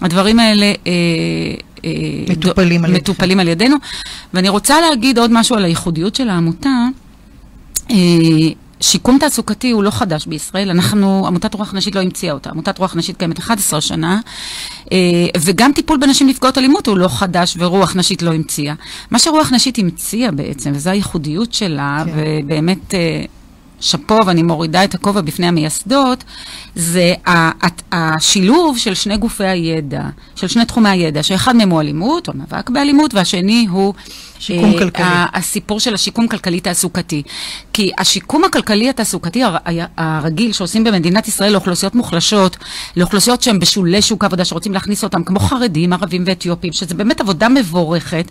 הדברים 0.00 0.38
האלה... 0.38 0.66
אה, 0.66 0.92
אה, 1.84 1.90
מטופלים, 2.28 2.84
על, 2.84 2.92
מטופלים 2.92 3.40
על 3.40 3.48
ידינו. 3.48 3.76
ואני 4.34 4.48
רוצה 4.48 4.80
להגיד 4.80 5.18
עוד 5.18 5.30
משהו 5.32 5.56
על 5.56 5.64
הייחודיות 5.64 6.14
של 6.14 6.28
העמותה. 6.28 6.86
שיקום 8.80 9.18
תעסוקתי 9.18 9.70
הוא 9.70 9.82
לא 9.84 9.90
חדש 9.90 10.26
בישראל, 10.26 10.70
אנחנו, 10.70 11.26
עמותת 11.26 11.54
רוח 11.54 11.74
נשית 11.74 11.94
לא 11.94 12.00
המציאה 12.00 12.32
אותה, 12.32 12.50
עמותת 12.50 12.78
רוח 12.78 12.96
נשית 12.96 13.16
קיימת 13.16 13.38
11 13.38 13.80
שנה, 13.80 14.20
וגם 15.40 15.72
טיפול 15.74 15.98
בנשים 15.98 16.26
נפגעות 16.28 16.58
אלימות 16.58 16.86
הוא 16.86 16.98
לא 16.98 17.08
חדש 17.08 17.56
ורוח 17.58 17.96
נשית 17.96 18.22
לא 18.22 18.32
המציאה. 18.32 18.74
מה 19.10 19.18
שרוח 19.18 19.52
נשית 19.52 19.78
המציאה 19.78 20.30
בעצם, 20.30 20.72
וזו 20.74 20.90
הייחודיות 20.90 21.52
שלה, 21.54 22.02
כן. 22.06 22.12
ובאמת 22.16 22.94
שאפו, 23.84 24.18
ואני 24.26 24.42
מורידה 24.42 24.84
את 24.84 24.94
הכובע 24.94 25.20
בפני 25.20 25.46
המייסדות, 25.46 26.24
זה 26.74 27.14
השילוב 27.92 28.78
של 28.78 28.94
שני 28.94 29.16
גופי 29.16 29.44
הידע, 29.44 30.02
של 30.36 30.48
שני 30.48 30.64
תחומי 30.64 30.88
הידע, 30.88 31.22
שאחד 31.22 31.56
מהם 31.56 31.70
הוא 31.70 31.80
אלימות, 31.80 32.28
או 32.28 32.32
מאבק 32.36 32.70
באלימות, 32.70 33.14
והשני 33.14 33.66
הוא... 33.70 33.94
שיקום 34.38 34.74
uh, 34.74 34.78
כלכלי. 34.78 35.04
הסיפור 35.32 35.80
של 35.80 35.94
השיקום 35.94 36.28
כלכלי-תעסוקתי. 36.28 37.22
כי 37.72 37.90
השיקום 37.98 38.44
הכלכלי 38.44 38.88
התעסוקתי 38.88 39.42
הרגיל 39.96 40.52
שעושים 40.52 40.84
במדינת 40.84 41.28
ישראל 41.28 41.52
לאוכלוסיות 41.52 41.94
מוחלשות, 41.94 42.56
לאוכלוסיות 42.96 43.42
שהן 43.42 43.58
בשולי 43.58 44.02
שוק 44.02 44.24
העבודה, 44.24 44.44
שרוצים 44.44 44.72
להכניס 44.72 45.04
אותם, 45.04 45.24
כמו 45.24 45.40
חרדים, 45.40 45.92
ערבים 45.92 46.24
ואתיופים, 46.26 46.72
שזה 46.72 46.94
באמת 46.94 47.20
עבודה 47.20 47.48
מבורכת, 47.48 48.24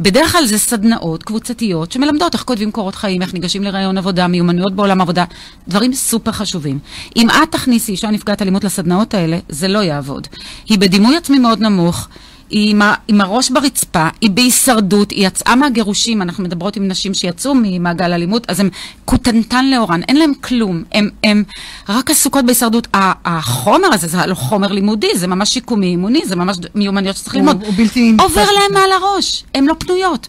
בדרך 0.00 0.32
כלל 0.32 0.46
זה 0.46 0.58
סדנאות 0.58 1.22
קבוצתיות 1.22 1.92
שמלמדות 1.92 2.34
איך 2.34 2.42
כותבים 2.42 2.70
קורות 2.70 2.94
חיים, 2.94 3.22
איך 3.22 3.34
ניגשים 3.34 3.62
לרעיון 3.62 3.98
עבודה, 3.98 4.26
מיומנויות 4.26 4.74
בעולם 4.74 4.97
עבודה, 5.00 5.24
דברים 5.68 5.92
סופר 5.92 6.32
חשובים. 6.32 6.78
אם 7.16 7.30
את 7.30 7.52
תכניסי 7.52 7.92
אישה 7.92 8.10
נפגעת 8.10 8.42
אלימות 8.42 8.64
לסדנאות 8.64 9.14
האלה, 9.14 9.38
זה 9.48 9.68
לא 9.68 9.78
יעבוד. 9.78 10.26
היא 10.66 10.78
בדימוי 10.78 11.16
עצמי 11.16 11.38
מאוד 11.38 11.60
נמוך. 11.60 12.08
היא 12.50 12.70
עם, 12.70 12.82
ה, 12.82 12.94
עם 13.08 13.20
הראש 13.20 13.50
ברצפה, 13.50 14.08
היא 14.20 14.30
בהישרדות, 14.30 15.10
היא 15.10 15.26
יצאה 15.26 15.56
מהגירושים, 15.56 16.22
אנחנו 16.22 16.44
מדברות 16.44 16.76
עם 16.76 16.88
נשים 16.88 17.14
שיצאו 17.14 17.52
ממעגל 17.62 18.12
אלימות, 18.12 18.50
אז 18.50 18.60
הן 18.60 18.70
קוטנטן 19.04 19.70
לאורן, 19.70 20.00
אין 20.08 20.16
להן 20.16 20.32
כלום, 20.34 20.82
הן 21.24 21.44
רק 21.88 22.10
עסוקות 22.10 22.44
בהישרדות. 22.44 22.88
החומר 23.24 23.88
הזה 23.92 24.06
זה 24.06 24.26
לא 24.26 24.34
חומר 24.34 24.72
לימודי, 24.72 25.10
זה 25.14 25.26
ממש 25.26 25.50
שיקומי 25.50 25.86
אימוני, 25.86 26.22
זה 26.24 26.36
ממש 26.36 26.56
מיומנויות 26.74 27.16
שצריך 27.16 27.36
ללמוד. 27.36 27.62
הוא 27.64 27.74
בלתי... 27.76 28.14
עובר 28.18 28.44
להן 28.44 28.72
מעל 28.72 28.92
הראש, 28.92 29.44
הן 29.54 29.64
לא 29.64 29.74
פנויות. 29.78 30.28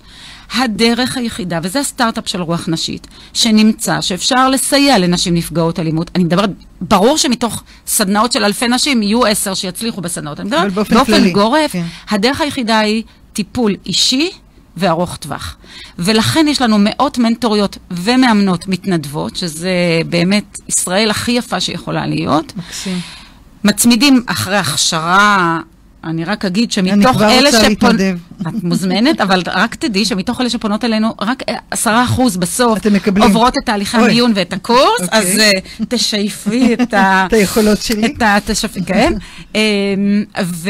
הדרך 0.53 1.17
היחידה, 1.17 1.59
וזה 1.63 1.79
הסטארט-אפ 1.79 2.27
של 2.27 2.41
רוח 2.41 2.69
נשית, 2.69 3.07
שנמצא 3.33 4.01
שאפשר 4.01 4.49
לסייע 4.49 4.97
לנשים 4.97 5.33
נפגעות 5.33 5.79
אלימות. 5.79 6.11
אני 6.15 6.23
מדברת, 6.23 6.49
ברור 6.81 7.17
שמתוך 7.17 7.63
סדנאות 7.87 8.31
של 8.31 8.43
אלפי 8.43 8.67
נשים 8.67 9.03
יהיו 9.03 9.25
עשר 9.25 9.53
שיצליחו 9.53 10.01
בסדנאות. 10.01 10.39
אני 10.39 10.47
מדברת 10.47 10.73
באופן, 10.73 10.95
באופן 10.95 11.29
גורף, 11.29 11.71
כן. 11.71 11.85
הדרך 12.09 12.41
היחידה 12.41 12.79
היא 12.79 13.03
טיפול 13.33 13.75
אישי. 13.85 14.29
וארוך 14.77 15.15
טווח. 15.15 15.57
ולכן 15.99 16.45
יש 16.49 16.61
לנו 16.61 16.77
מאות 16.79 17.17
מנטוריות 17.17 17.77
ומאמנות 17.91 18.67
מתנדבות, 18.67 19.35
שזה 19.35 19.71
באמת 20.09 20.59
ישראל 20.67 21.09
הכי 21.09 21.31
יפה 21.31 21.59
שיכולה 21.59 22.05
להיות. 22.05 22.53
מקסים. 22.57 22.99
מצמידים 23.63 24.23
אחרי 24.27 24.57
הכשרה 24.57 25.59
אני 26.03 26.25
רק 26.25 26.45
אגיד 26.45 26.71
שמתוך 26.71 27.21
אלה 27.21 27.51
שפונות... 27.51 27.95
את 28.41 28.63
מוזמנת, 28.63 29.21
אבל 29.21 29.43
רק 29.47 29.75
תדעי 29.75 30.05
שמתוך 30.05 30.41
אלה 30.41 30.49
שפונות 30.49 30.85
אלינו, 30.85 31.13
רק 31.21 31.43
עשרה 31.71 32.03
אחוז 32.03 32.37
בסוף 32.37 32.79
עוברות 33.21 33.57
את 33.57 33.65
תהליכי 33.65 33.97
המיון 33.97 34.31
ואת 34.35 34.53
הקורס, 34.53 35.01
אוקיי. 35.01 35.19
אז 35.19 35.41
uh, 35.81 35.85
תשייפי 35.89 36.73
את 36.73 36.93
ה... 36.93 37.25
את 37.27 37.33
היכולות 37.33 37.81
שלי. 37.81 38.05
את 38.05 38.21
ה... 38.21 38.37
תשייפי, 38.45 38.83
כן. 38.85 39.13
אמ, 39.55 39.59
ו... 40.43 40.69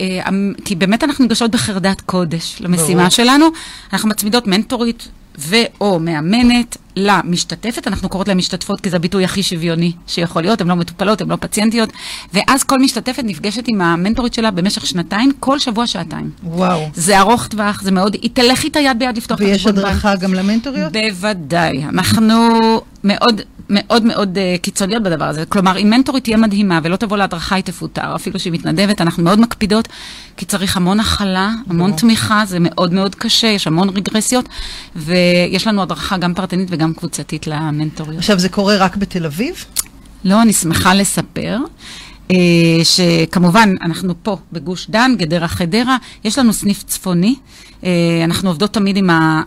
אה, 0.00 0.28
אמ, 0.28 0.52
כי 0.64 0.74
באמת 0.74 1.04
אנחנו 1.04 1.24
ניגשות 1.24 1.50
בחרדת 1.50 2.00
קודש 2.00 2.56
למשימה 2.60 3.10
שלנו. 3.10 3.46
אנחנו 3.92 4.08
מצמידות 4.08 4.46
מנטורית 4.46 5.08
ו/או 5.38 5.98
מאמנת 5.98 6.76
למשתתפת, 6.96 7.88
אנחנו 7.88 8.08
קוראות 8.08 8.28
להן 8.28 8.36
משתתפות 8.36 8.80
כי 8.80 8.90
זה 8.90 8.96
הביטוי 8.96 9.24
הכי 9.24 9.42
שוויוני 9.42 9.92
שיכול 10.06 10.42
להיות, 10.42 10.60
הן 10.60 10.68
לא 10.68 10.76
מטופלות, 10.76 11.20
הן 11.20 11.28
לא 11.28 11.36
פציינטיות, 11.40 11.92
ואז 12.34 12.64
כל 12.64 12.78
משתתפת 12.78 13.22
נפגשת 13.24 13.64
עם 13.68 13.80
המנטורית 13.80 14.34
שלה 14.34 14.50
במשך 14.50 14.86
שנתיים, 14.86 15.32
כל 15.40 15.58
שבוע 15.58 15.86
שעתיים. 15.86 16.30
וואו. 16.42 16.87
זה 16.94 17.20
ארוך 17.20 17.46
טווח, 17.46 17.82
זה 17.82 17.90
מאוד, 17.90 18.14
היא 18.14 18.30
תלך 18.32 18.64
איתה 18.64 18.80
יד 18.80 18.98
ביד 18.98 19.16
לפתוח 19.16 19.42
את 19.42 19.46
החשבון 19.50 19.74
בנק. 19.74 19.84
ויש 19.84 19.94
הדרכה 19.94 20.16
גם 20.16 20.34
למנטוריות? 20.34 20.92
בוודאי. 20.92 21.84
אנחנו 21.84 22.48
מאוד 23.04 23.40
מאוד 23.70 24.04
מאוד 24.04 24.38
uh, 24.38 24.62
קיצוניות 24.62 25.02
בדבר 25.02 25.24
הזה. 25.24 25.44
כלומר, 25.46 25.78
אם 25.78 25.90
מנטורית 25.90 26.24
תהיה 26.24 26.36
מדהימה 26.36 26.80
ולא 26.82 26.96
תבוא 26.96 27.16
להדרכה, 27.16 27.54
היא 27.54 27.64
תפוטר, 27.64 28.14
אפילו 28.14 28.38
שהיא 28.38 28.52
מתנדבת, 28.52 29.00
אנחנו 29.00 29.22
מאוד 29.22 29.40
מקפידות, 29.40 29.88
כי 30.36 30.44
צריך 30.44 30.76
המון 30.76 31.00
הכלה, 31.00 31.52
המון 31.70 31.92
תמיכה, 31.92 32.42
זה 32.46 32.58
מאוד 32.60 32.92
מאוד 32.92 33.14
קשה, 33.14 33.46
יש 33.46 33.66
המון 33.66 33.88
רגרסיות, 33.88 34.48
ויש 34.96 35.66
לנו 35.66 35.82
הדרכה 35.82 36.16
גם 36.16 36.34
פרטנית 36.34 36.68
וגם 36.70 36.94
קבוצתית 36.94 37.46
למנטוריות. 37.46 38.18
עכשיו, 38.18 38.38
זה 38.38 38.48
קורה 38.48 38.76
רק 38.76 38.96
בתל 38.96 39.26
אביב? 39.26 39.64
לא, 40.24 40.42
אני 40.42 40.52
שמחה 40.52 40.94
לספר. 40.94 41.58
Uh, 42.32 42.34
שכמובן, 42.84 43.74
אנחנו 43.82 44.14
פה 44.22 44.36
בגוש 44.52 44.90
דן, 44.90 45.12
גדרה 45.18 45.48
חדרה, 45.48 45.96
יש 46.24 46.38
לנו 46.38 46.52
סניף 46.52 46.82
צפוני, 46.82 47.34
uh, 47.80 47.84
אנחנו 48.24 48.50
עובדות 48.50 48.74
תמיד 48.74 48.96
עם 48.96 49.10
ה... 49.10 49.42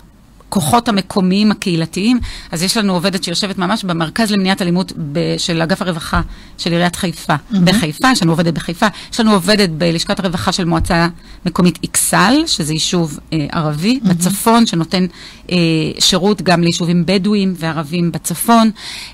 הכוחות 0.51 0.89
המקומיים 0.89 1.51
הקהילתיים. 1.51 2.20
אז 2.51 2.63
יש 2.63 2.77
לנו 2.77 2.93
עובדת 2.93 3.24
שיושבת 3.24 3.58
ממש 3.58 3.84
במרכז 3.84 4.31
למניעת 4.31 4.62
אלימות 4.62 4.93
ב- 5.12 5.38
של 5.38 5.62
אגף 5.62 5.81
הרווחה 5.81 6.22
של 6.58 6.72
עיריית 6.72 6.96
חיפה, 6.96 7.36
mm-hmm. 7.36 7.58
בחיפה, 7.63 8.08
יש 8.12 8.24
לנו 8.24 8.31
עובדת 8.31 8.53
בחיפה, 8.53 8.88
יש 9.13 9.20
לנו 9.20 9.31
עובדת 9.34 9.70
בלשכת 9.70 10.20
הרווחה 10.20 10.51
של 10.51 10.65
מועצה 10.65 11.08
מקומית 11.46 11.79
אכסל, 11.86 12.34
שזה 12.46 12.74
יישוב 12.74 13.20
אה, 13.34 13.46
ערבי 13.51 14.00
mm-hmm. 14.03 14.10
בצפון, 14.10 14.65
שנותן 14.65 15.05
אה, 15.51 15.58
שירות 16.00 16.41
גם 16.41 16.63
ליישובים 16.63 17.03
בדואים 17.05 17.53
וערבים 17.58 18.12
בצפון. 18.12 18.72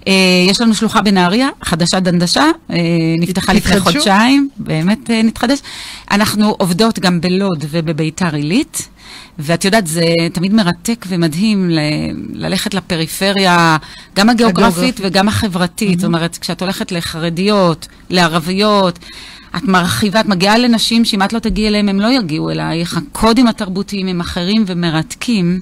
אה, 0.08 0.14
יש 0.50 0.62
לנו 0.62 0.76
שלוחה 0.76 1.02
בנהריה, 1.02 1.50
חדשה 1.64 2.00
דנדשה, 2.00 2.46
אה, 2.72 2.78
נפתחה 3.20 3.54
לפני 3.54 3.80
חודשיים, 3.80 4.50
באמת 4.58 5.12
אה, 5.12 5.22
נתחדש. 5.24 5.60
אנחנו 6.12 6.56
עובדות 6.60 7.00
גם 7.00 7.22
בלוד 7.22 7.66
ובביתר 7.70 8.36
עילית. 8.36 8.88
ואת 9.40 9.66
יודעת, 9.66 9.88
זה 9.88 10.06
תמיד 10.34 10.54
מרתק 10.54 11.06
ומדהים 11.08 11.70
ל- 11.70 11.80
ללכת 12.34 12.74
לפריפריה, 12.74 13.78
גם 14.16 14.30
הגיאוגרפית 14.30 15.00
וגם 15.04 15.28
החברתית. 15.28 15.98
Mm-hmm. 15.98 16.02
זאת 16.02 16.08
אומרת, 16.08 16.38
כשאת 16.38 16.62
הולכת 16.62 16.92
לחרדיות, 16.92 17.88
לערביות, 18.10 19.00
את 19.58 19.64
מרחיבה, 19.64 20.20
את 20.20 20.26
מגיעה 20.26 20.58
לנשים 20.58 21.06
שאם 21.06 21.24
את 21.24 21.34
לא 21.34 21.40
תגיעי 21.40 21.68
אליהם, 21.68 21.90
הם 21.90 22.00
לא 22.00 22.08
יגיעו 22.08 22.50
אלייך. 22.50 22.98
הקודים 22.98 23.48
התרבותיים 23.48 24.08
הם 24.08 24.20
אחרים 24.20 24.64
ומרתקים. 24.68 25.60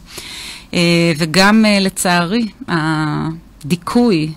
אה, 0.73 1.13
וגם, 1.17 1.65
אה, 1.65 1.79
לצערי, 1.79 2.47
הדיכוי 2.67 4.31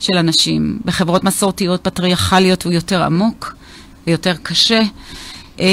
של 0.00 0.16
אנשים 0.16 0.78
בחברות 0.84 1.24
מסורתיות 1.24 1.84
פטריארכליות 1.84 2.62
הוא 2.62 2.72
יותר 2.72 3.02
עמוק 3.02 3.54
ויותר 4.06 4.34
קשה. 4.42 4.82
אה, 5.60 5.66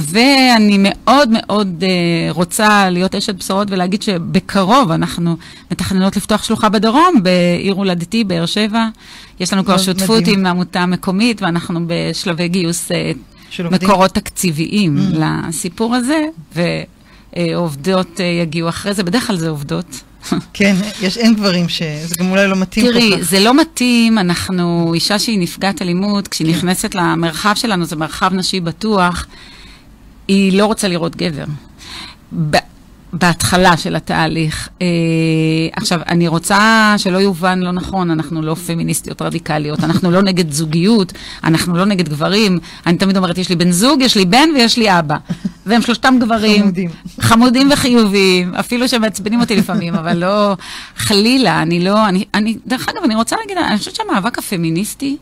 ואני 0.00 0.76
מאוד 0.80 1.28
מאוד 1.32 1.84
אה, 1.86 2.32
רוצה 2.32 2.90
להיות 2.90 3.14
אשת 3.14 3.34
בשורות 3.34 3.70
ולהגיד 3.70 4.02
שבקרוב 4.02 4.90
אנחנו 4.90 5.36
מתכננות 5.70 6.16
לפתוח 6.16 6.42
שלוחה 6.44 6.68
בדרום, 6.68 7.22
בעיר 7.22 7.74
הולדתי, 7.74 8.24
באר 8.24 8.46
שבע. 8.46 8.88
יש 9.40 9.52
לנו 9.52 9.64
כבר 9.64 9.78
שותפות 9.78 10.20
מדהים. 10.22 10.38
עם 10.38 10.46
עמותה 10.46 10.86
מקומית, 10.86 11.42
ואנחנו 11.42 11.80
בשלבי 11.86 12.48
גיוס 12.48 12.90
מקורות 13.70 14.10
תקציביים 14.10 14.96
mm. 14.98 15.18
לסיפור 15.18 15.94
הזה, 15.94 16.26
ועובדות 17.36 18.20
יגיעו 18.42 18.68
אחרי 18.68 18.94
זה, 18.94 19.04
בדרך 19.04 19.26
כלל 19.26 19.36
זה 19.36 19.48
עובדות. 19.48 20.02
כן, 20.52 20.76
יש, 21.02 21.18
אין 21.18 21.34
גברים 21.34 21.68
ש... 21.68 21.82
זה 22.04 22.14
גם 22.18 22.30
אולי 22.30 22.48
לא 22.48 22.56
מתאים 22.56 22.86
תראי, 22.86 23.00
כל 23.00 23.06
כך. 23.06 23.14
תראי, 23.14 23.24
זה 23.24 23.40
לא 23.40 23.60
מתאים, 23.60 24.18
אנחנו, 24.18 24.94
אישה 24.94 25.18
שהיא 25.18 25.38
נפגעת 25.38 25.82
אלימות, 25.82 26.28
כשהיא 26.28 26.52
כן. 26.52 26.58
נכנסת 26.58 26.94
למרחב 26.94 27.52
שלנו, 27.56 27.84
זה 27.84 27.96
מרחב 27.96 28.34
נשי 28.34 28.60
בטוח, 28.60 29.26
היא 30.28 30.58
לא 30.58 30.66
רוצה 30.66 30.88
לראות 30.88 31.16
גבר. 31.16 31.44
בהתחלה 33.12 33.76
של 33.76 33.96
התהליך. 33.96 34.68
אה, 34.82 34.86
עכשיו, 35.72 36.00
אני 36.08 36.28
רוצה 36.28 36.94
שלא 36.98 37.18
יובן 37.18 37.58
לא 37.58 37.72
נכון, 37.72 38.10
אנחנו 38.10 38.42
לא 38.42 38.54
פמיניסטיות 38.54 39.22
רדיקליות, 39.22 39.84
אנחנו 39.84 40.10
לא 40.10 40.22
נגד 40.22 40.50
זוגיות, 40.52 41.12
אנחנו 41.44 41.76
לא 41.76 41.84
נגד 41.84 42.08
גברים. 42.08 42.58
אני 42.86 42.98
תמיד 42.98 43.16
אומרת, 43.16 43.38
יש 43.38 43.48
לי 43.48 43.56
בן 43.56 43.70
זוג, 43.70 44.02
יש 44.02 44.16
לי 44.16 44.24
בן 44.24 44.48
ויש 44.54 44.78
לי 44.78 44.98
אבא. 44.98 45.16
והם 45.66 45.82
שלושתם 45.82 46.16
גברים. 46.20 46.62
חמודים. 46.62 46.90
חמודים 47.20 47.68
וחיוביים, 47.72 48.54
אפילו 48.54 48.88
שמעצבנים 48.88 49.40
אותי 49.40 49.56
לפעמים, 49.56 49.94
אבל 49.94 50.16
לא, 50.16 50.56
חלילה, 50.96 51.62
אני 51.62 51.84
לא, 51.84 52.08
אני, 52.08 52.24
אני, 52.34 52.56
דרך 52.66 52.88
אגב, 52.88 53.04
אני 53.04 53.14
רוצה 53.14 53.36
להגיד, 53.36 53.56
אני 53.56 53.78
חושבת 53.78 53.94
שהמאבק 53.94 54.38
הפמיניסטי 54.38 55.16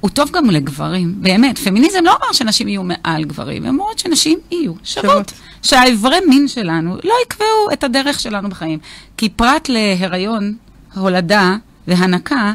הוא 0.00 0.10
טוב 0.10 0.30
גם 0.30 0.50
לגברים, 0.50 1.14
באמת. 1.16 1.58
פמיניזם 1.58 2.04
לא 2.04 2.14
אומר 2.14 2.32
שנשים 2.32 2.68
יהיו 2.68 2.82
מעל 2.82 3.24
גברים, 3.24 3.64
הם 3.64 3.68
אומרות 3.68 3.98
שנשים 3.98 4.38
יהיו 4.50 4.72
שוות. 4.84 5.32
שהאיברי 5.62 6.16
מין 6.28 6.48
שלנו 6.48 6.96
לא 7.04 7.14
יקבעו 7.26 7.72
את 7.72 7.84
הדרך 7.84 8.20
שלנו 8.20 8.48
בחיים. 8.48 8.78
כי 9.16 9.28
פרט 9.28 9.68
להיריון, 9.68 10.54
הולדה 10.94 11.56
והנקה, 11.86 12.52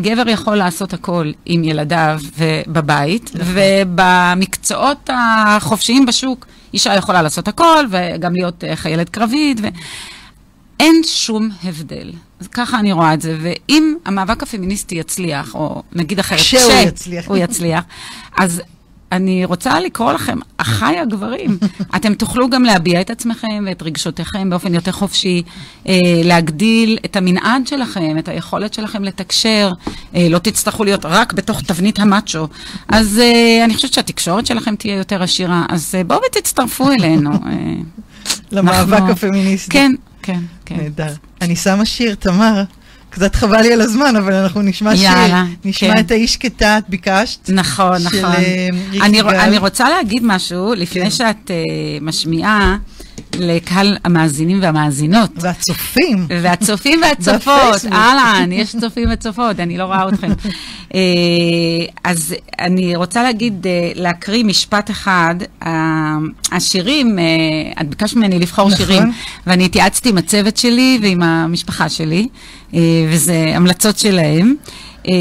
גבר 0.00 0.28
יכול 0.28 0.56
לעשות 0.56 0.92
הכל 0.92 1.32
עם 1.46 1.64
ילדיו 1.64 2.20
ובבית, 2.38 3.30
נכון. 3.34 3.54
ובמקצועות 3.54 5.10
החופשיים 5.12 6.06
בשוק, 6.06 6.46
אישה 6.74 6.94
יכולה 6.94 7.22
לעשות 7.22 7.48
הכל, 7.48 7.84
וגם 7.90 8.34
להיות 8.34 8.64
אה, 8.64 8.76
חיילת 8.76 9.08
קרבית, 9.08 9.60
ואין 10.80 11.02
שום 11.04 11.50
הבדל. 11.64 12.12
אז 12.40 12.48
ככה 12.48 12.78
אני 12.78 12.92
רואה 12.92 13.14
את 13.14 13.20
זה, 13.20 13.36
ואם 13.40 13.94
המאבק 14.04 14.42
הפמיניסטי 14.42 14.94
יצליח, 14.94 15.54
או 15.54 15.82
נגיד 15.92 16.18
אחרת, 16.18 16.38
כשהוא 16.38 16.72
יצליח, 16.72 17.28
הוא 17.28 17.36
יצליח, 17.44 17.84
אז 18.38 18.62
אני 19.12 19.44
רוצה 19.44 19.80
לקרוא 19.80 20.12
לכם, 20.12 20.38
אחיי 20.56 20.98
הגברים, 20.98 21.58
אתם 21.96 22.14
תוכלו 22.14 22.50
גם 22.50 22.62
להביע 22.62 23.00
את 23.00 23.10
עצמכם 23.10 23.64
ואת 23.66 23.82
רגשותיכם 23.82 24.50
באופן 24.50 24.74
יותר 24.74 24.92
חופשי, 24.92 25.42
אה, 25.88 25.94
להגדיל 26.24 26.98
את 27.04 27.16
המנעד 27.16 27.66
שלכם, 27.66 28.18
את 28.18 28.28
היכולת 28.28 28.74
שלכם 28.74 29.04
לתקשר, 29.04 29.70
אה, 30.14 30.26
לא 30.30 30.38
תצטרכו 30.38 30.84
להיות 30.84 31.04
רק 31.04 31.32
בתוך 31.32 31.62
תבנית 31.62 31.98
המאצ'ו. 31.98 32.48
אז 32.88 33.18
אה, 33.18 33.64
אני 33.64 33.74
חושבת 33.74 33.92
שהתקשורת 33.92 34.46
שלכם 34.46 34.76
תהיה 34.76 34.96
יותר 34.96 35.22
עשירה, 35.22 35.66
אז 35.68 35.94
אה, 35.94 36.04
בואו 36.04 36.20
ותצטרפו 36.28 36.90
אלינו. 36.90 37.30
אה, 37.30 37.38
למאבק 38.52 38.92
אנחנו... 38.92 39.12
הפמיניסטי. 39.12 39.70
כן, 39.70 39.92
כן, 40.32 40.40
כן. 40.64 40.76
נהדר. 40.76 41.14
אני 41.40 41.56
שמה 41.56 41.84
שיר, 41.84 42.14
תמר. 42.14 42.64
קצת 43.10 43.34
חבל 43.34 43.60
לי 43.60 43.72
על 43.72 43.80
הזמן, 43.80 44.16
אבל 44.16 44.32
אנחנו 44.32 44.62
נשמע 44.62 44.94
יאללה, 44.94 45.44
שיר. 45.46 45.70
נשמע 45.70 45.94
כן. 45.94 46.00
את 46.00 46.10
האיש 46.10 46.36
כתה, 46.36 46.78
את 46.78 46.88
ביקשת. 46.88 47.50
נכון, 47.50 47.98
של, 47.98 48.04
נכון. 48.06 48.34
Uh, 48.34 49.02
אני, 49.04 49.20
אני 49.20 49.58
רוצה 49.58 49.88
להגיד 49.88 50.22
משהו, 50.24 50.74
לפני 50.74 51.02
כן. 51.02 51.10
שאת 51.10 51.50
uh, 51.50 52.04
משמיעה 52.04 52.76
לקהל 53.38 53.96
המאזינים 54.04 54.62
והמאזינות. 54.62 55.30
והצופים. 55.36 56.26
והצופים 56.28 57.00
והצופות. 57.02 57.84
אהלן, 57.92 58.52
יש 58.52 58.76
צופים 58.80 59.08
וצופות, 59.12 59.60
אני 59.60 59.78
לא 59.78 59.84
רואה 59.84 60.08
אתכם. 60.08 60.32
uh, 60.88 60.94
אז 62.04 62.34
אני 62.60 62.96
רוצה 62.96 63.22
להגיד, 63.22 63.66
uh, 63.66 64.00
להקריא 64.00 64.44
משפט 64.44 64.90
אחד. 64.90 65.34
Uh, 65.62 65.66
השירים, 66.52 67.18
את 67.80 67.88
ביקשת 67.88 68.16
ממני 68.16 68.38
לבחור 68.38 68.70
נכון. 68.70 68.86
שירים, 68.86 69.12
ואני 69.46 69.64
התייעצתי 69.64 70.08
עם 70.08 70.18
הצוות 70.18 70.56
שלי 70.56 70.98
ועם 71.02 71.22
המשפחה 71.22 71.88
שלי. 71.88 72.28
אה, 72.74 72.80
וזה 73.10 73.52
המלצות 73.54 73.98
שלהם. 73.98 74.54
אה, 75.08 75.12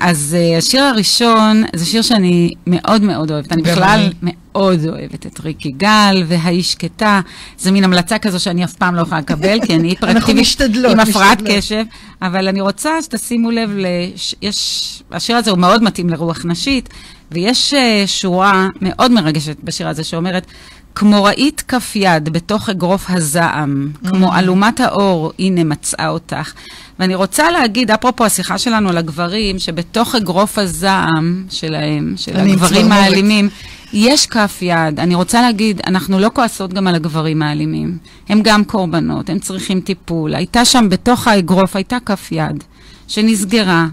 אז 0.00 0.36
אה, 0.38 0.58
השיר 0.58 0.82
הראשון 0.82 1.62
זה 1.76 1.86
שיר 1.86 2.02
שאני 2.02 2.50
מאוד 2.66 3.02
מאוד 3.02 3.30
אוהבת. 3.30 3.52
אני 3.52 3.62
בכלל 3.62 4.08
מאוד 4.22 4.86
אוהבת 4.88 5.26
את 5.26 5.40
ריקי 5.40 5.70
גל 5.70 6.22
והאיש 6.26 6.72
שקטה. 6.72 7.20
זה 7.58 7.70
מין 7.70 7.84
המלצה 7.84 8.18
כזו 8.18 8.40
שאני 8.40 8.64
אף 8.64 8.74
פעם 8.74 8.94
לא 8.94 9.02
יכולה 9.02 9.20
לקבל, 9.20 9.58
כי 9.66 9.74
אני 9.74 9.88
היפראקטיבית 9.90 10.60
עם 10.90 11.00
הפרעת 11.00 11.42
קשב. 11.44 11.84
אבל 12.22 12.48
אני 12.48 12.60
רוצה 12.60 13.02
שתשימו 13.02 13.50
לב, 13.50 13.70
לש... 13.76 14.34
יש... 14.42 15.02
השיר 15.10 15.36
הזה 15.36 15.50
הוא 15.50 15.58
מאוד 15.58 15.82
מתאים 15.82 16.10
לרוח 16.10 16.44
נשית, 16.44 16.88
ויש 17.30 17.74
שורה 18.06 18.68
מאוד 18.80 19.10
מרגשת 19.10 19.56
בשיר 19.64 19.88
הזה 19.88 20.04
שאומרת, 20.04 20.46
כמו 20.94 21.24
ראית 21.24 21.60
כף 21.60 21.92
יד 21.96 22.28
בתוך 22.28 22.68
אגרוף 22.68 23.04
הזעם, 23.08 23.90
כמו 24.08 24.32
mm. 24.32 24.38
אלומת 24.38 24.80
האור, 24.80 25.32
הנה 25.38 25.64
מצאה 25.64 26.08
אותך. 26.08 26.52
ואני 26.98 27.14
רוצה 27.14 27.50
להגיד, 27.50 27.90
אפרופו 27.90 28.24
השיחה 28.24 28.58
שלנו 28.58 28.88
על 28.88 28.98
הגברים, 28.98 29.58
שבתוך 29.58 30.14
אגרוף 30.14 30.58
הזעם 30.58 31.44
שלהם, 31.50 32.14
של 32.16 32.36
הגברים 32.36 32.92
האלימים, 32.92 33.48
יש 33.92 34.26
כף 34.26 34.58
יד. 34.62 35.00
אני 35.00 35.14
רוצה 35.14 35.42
להגיד, 35.42 35.80
אנחנו 35.86 36.18
לא 36.18 36.30
כועסות 36.34 36.72
גם 36.72 36.86
על 36.86 36.94
הגברים 36.94 37.42
האלימים. 37.42 37.98
הם 38.28 38.40
גם 38.44 38.64
קורבנות, 38.64 39.30
הם 39.30 39.38
צריכים 39.38 39.80
טיפול. 39.80 40.34
הייתה 40.34 40.64
שם, 40.64 40.88
בתוך 40.88 41.28
האגרוף, 41.28 41.76
הייתה 41.76 41.96
כף 42.06 42.28
יד 42.32 42.64
שנסגרה, 43.08 43.86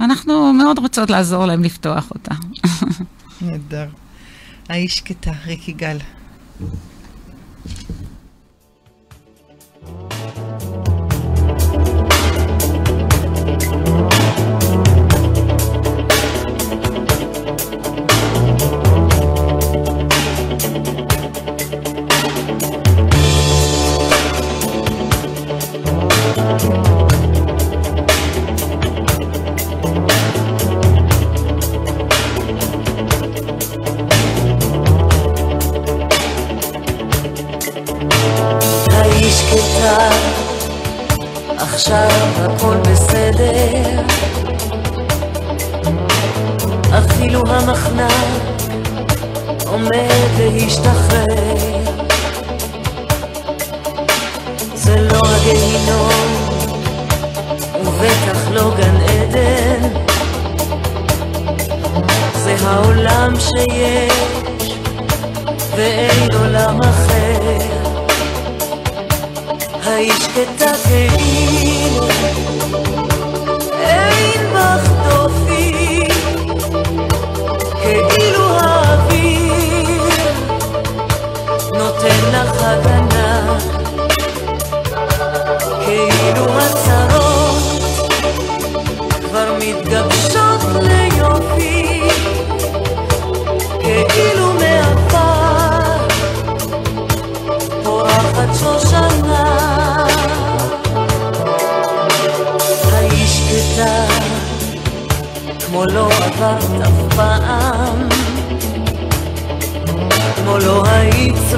ואנחנו 0.00 0.52
מאוד 0.52 0.78
רוצות 0.78 1.10
לעזור 1.10 1.46
להם 1.46 1.62
לפתוח 1.62 2.10
אותה. 2.10 2.34
נהדר. 3.40 3.86
האיש 4.68 4.96
שקטה, 4.96 5.32
ריקי 5.46 5.72
גל. 5.72 5.96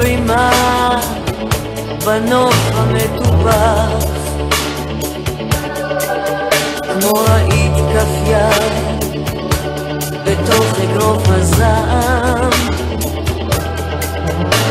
צרימה 0.00 0.50
בנוף 2.04 2.54
המטובח 2.72 4.04
כמו 6.82 7.12
ראית 7.12 7.72
כף 7.92 8.28
יד 8.28 8.72
בתוך 10.24 10.66
אגרוף 10.85 11.22
הזעם. 11.28 12.50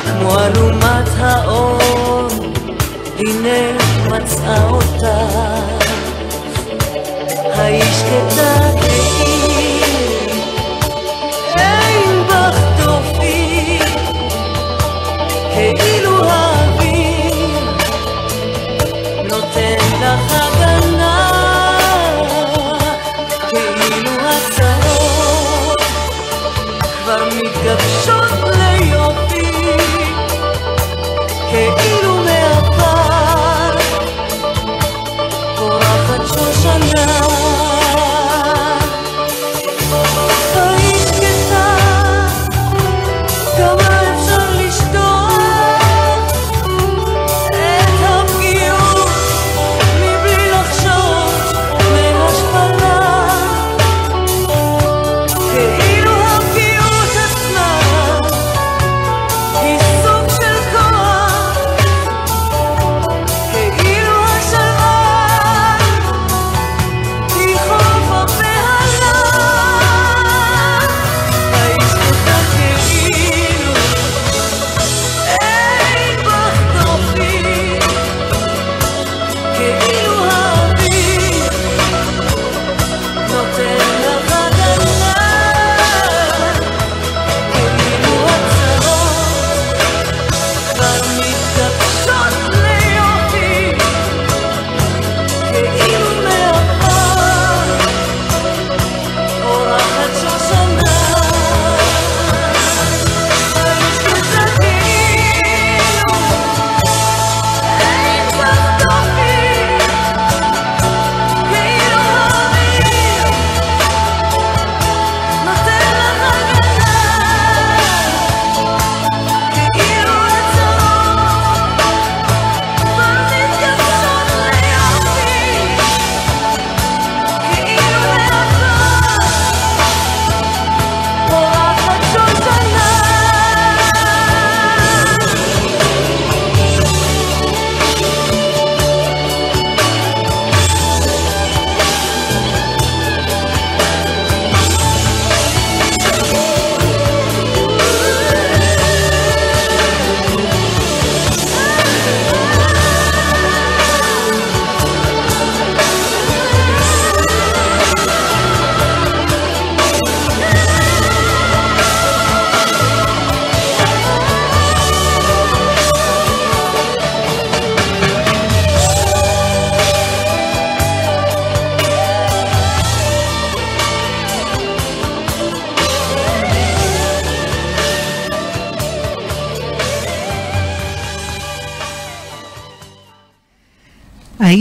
כמו 0.06 0.40
אלומת 0.40 1.10
האור 1.18 2.28
הנה 3.18 3.78
מצאה 4.06 4.70
אותך 4.70 5.06
האיש 7.54 8.04
קטן 8.04 8.95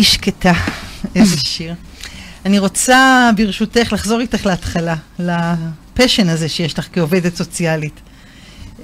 שקטה, 0.05 0.53
איזה 1.15 1.37
שיר. 1.37 1.75
אני 2.45 2.59
רוצה 2.59 3.31
ברשותך 3.37 3.93
לחזור 3.93 4.21
איתך 4.21 4.47
להתחלה, 4.47 4.95
לפשן 5.19 6.29
הזה 6.29 6.49
שיש 6.49 6.79
לך 6.79 6.89
כעובדת 6.93 7.37
סוציאלית. 7.37 8.01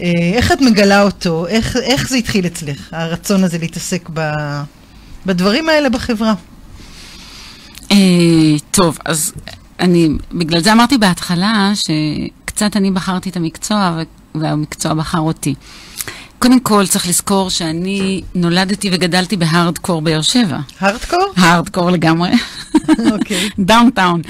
אה, 0.00 0.10
איך 0.34 0.52
את 0.52 0.60
מגלה 0.60 1.02
אותו? 1.02 1.46
איך, 1.46 1.76
איך 1.76 2.08
זה 2.08 2.16
התחיל 2.16 2.46
אצלך, 2.46 2.88
הרצון 2.92 3.44
הזה 3.44 3.58
להתעסק 3.58 4.08
ב, 4.14 4.20
בדברים 5.26 5.68
האלה 5.68 5.88
בחברה? 5.88 6.34
אה, 7.92 7.96
טוב, 8.70 8.98
אז 9.04 9.32
אני, 9.80 10.08
בגלל 10.32 10.60
זה 10.60 10.72
אמרתי 10.72 10.98
בהתחלה 10.98 11.72
שקצת 11.74 12.76
אני 12.76 12.90
בחרתי 12.90 13.30
את 13.30 13.36
המקצוע 13.36 14.02
והמקצוע 14.34 14.94
בחר 14.94 15.18
אותי. 15.18 15.54
קודם 16.40 16.60
כל, 16.60 16.86
צריך 16.86 17.08
לזכור 17.08 17.50
שאני 17.50 18.22
נולדתי 18.34 18.90
וגדלתי 18.92 19.36
בהארדקור 19.36 20.02
באר 20.02 20.22
שבע. 20.22 20.58
Hardcore? 20.80 21.24
Hardcore 21.36 21.90
לגמרי. 21.90 22.30
אוקיי. 23.12 23.48
Downtown. 23.58 24.22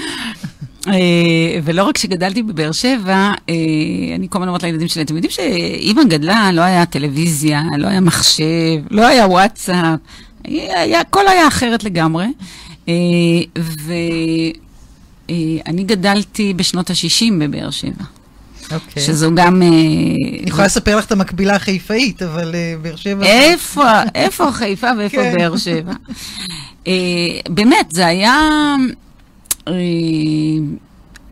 אה, 0.87 0.93
ולא 1.63 1.83
רק 1.83 1.97
שגדלתי 1.97 2.43
בבאר 2.43 2.71
שבע, 2.71 3.31
אה, 3.49 3.55
אני 4.15 4.27
כל 4.29 4.37
הזמן 4.37 4.47
אומרת 4.47 4.63
לילדים 4.63 4.87
שלי, 4.87 5.03
אתם 5.03 5.15
יודעים 5.15 5.31
שאימא 5.31 6.03
גדלה, 6.03 6.51
לא 6.51 6.61
היה 6.61 6.85
טלוויזיה, 6.85 7.63
לא 7.77 7.87
היה 7.87 7.99
מחשב, 7.99 8.45
לא 8.91 9.07
היה 9.07 9.27
וואטסאפ, 9.27 9.99
הכל 10.99 11.27
היה 11.27 11.47
אחרת 11.47 11.83
לגמרי. 11.83 12.25
אה, 12.89 12.93
ואני 15.29 15.83
גדלתי 15.83 16.53
בשנות 16.53 16.89
ה-60 16.89 17.33
בבאר 17.39 17.69
שבע. 17.69 18.03
אוקיי. 18.73 19.03
שזו 19.03 19.29
גם... 19.35 19.61
אה, 19.61 19.67
אני 19.67 20.41
יכולה 20.45 20.65
לספר 20.65 20.97
לך 20.97 21.05
את 21.05 21.11
המקבילה 21.11 21.55
החיפאית, 21.55 22.21
אבל 22.21 22.55
אה, 22.55 22.75
באר 22.81 22.95
שבע... 22.95 23.25
איפה, 23.25 24.01
איפה 24.15 24.51
חיפה 24.51 24.87
ואיפה 24.97 25.17
כן. 25.17 25.37
באר 25.37 25.57
שבע? 25.57 25.93
אה, 26.87 26.93
באמת, 27.49 27.91
זה 27.91 28.05
היה... 28.07 28.35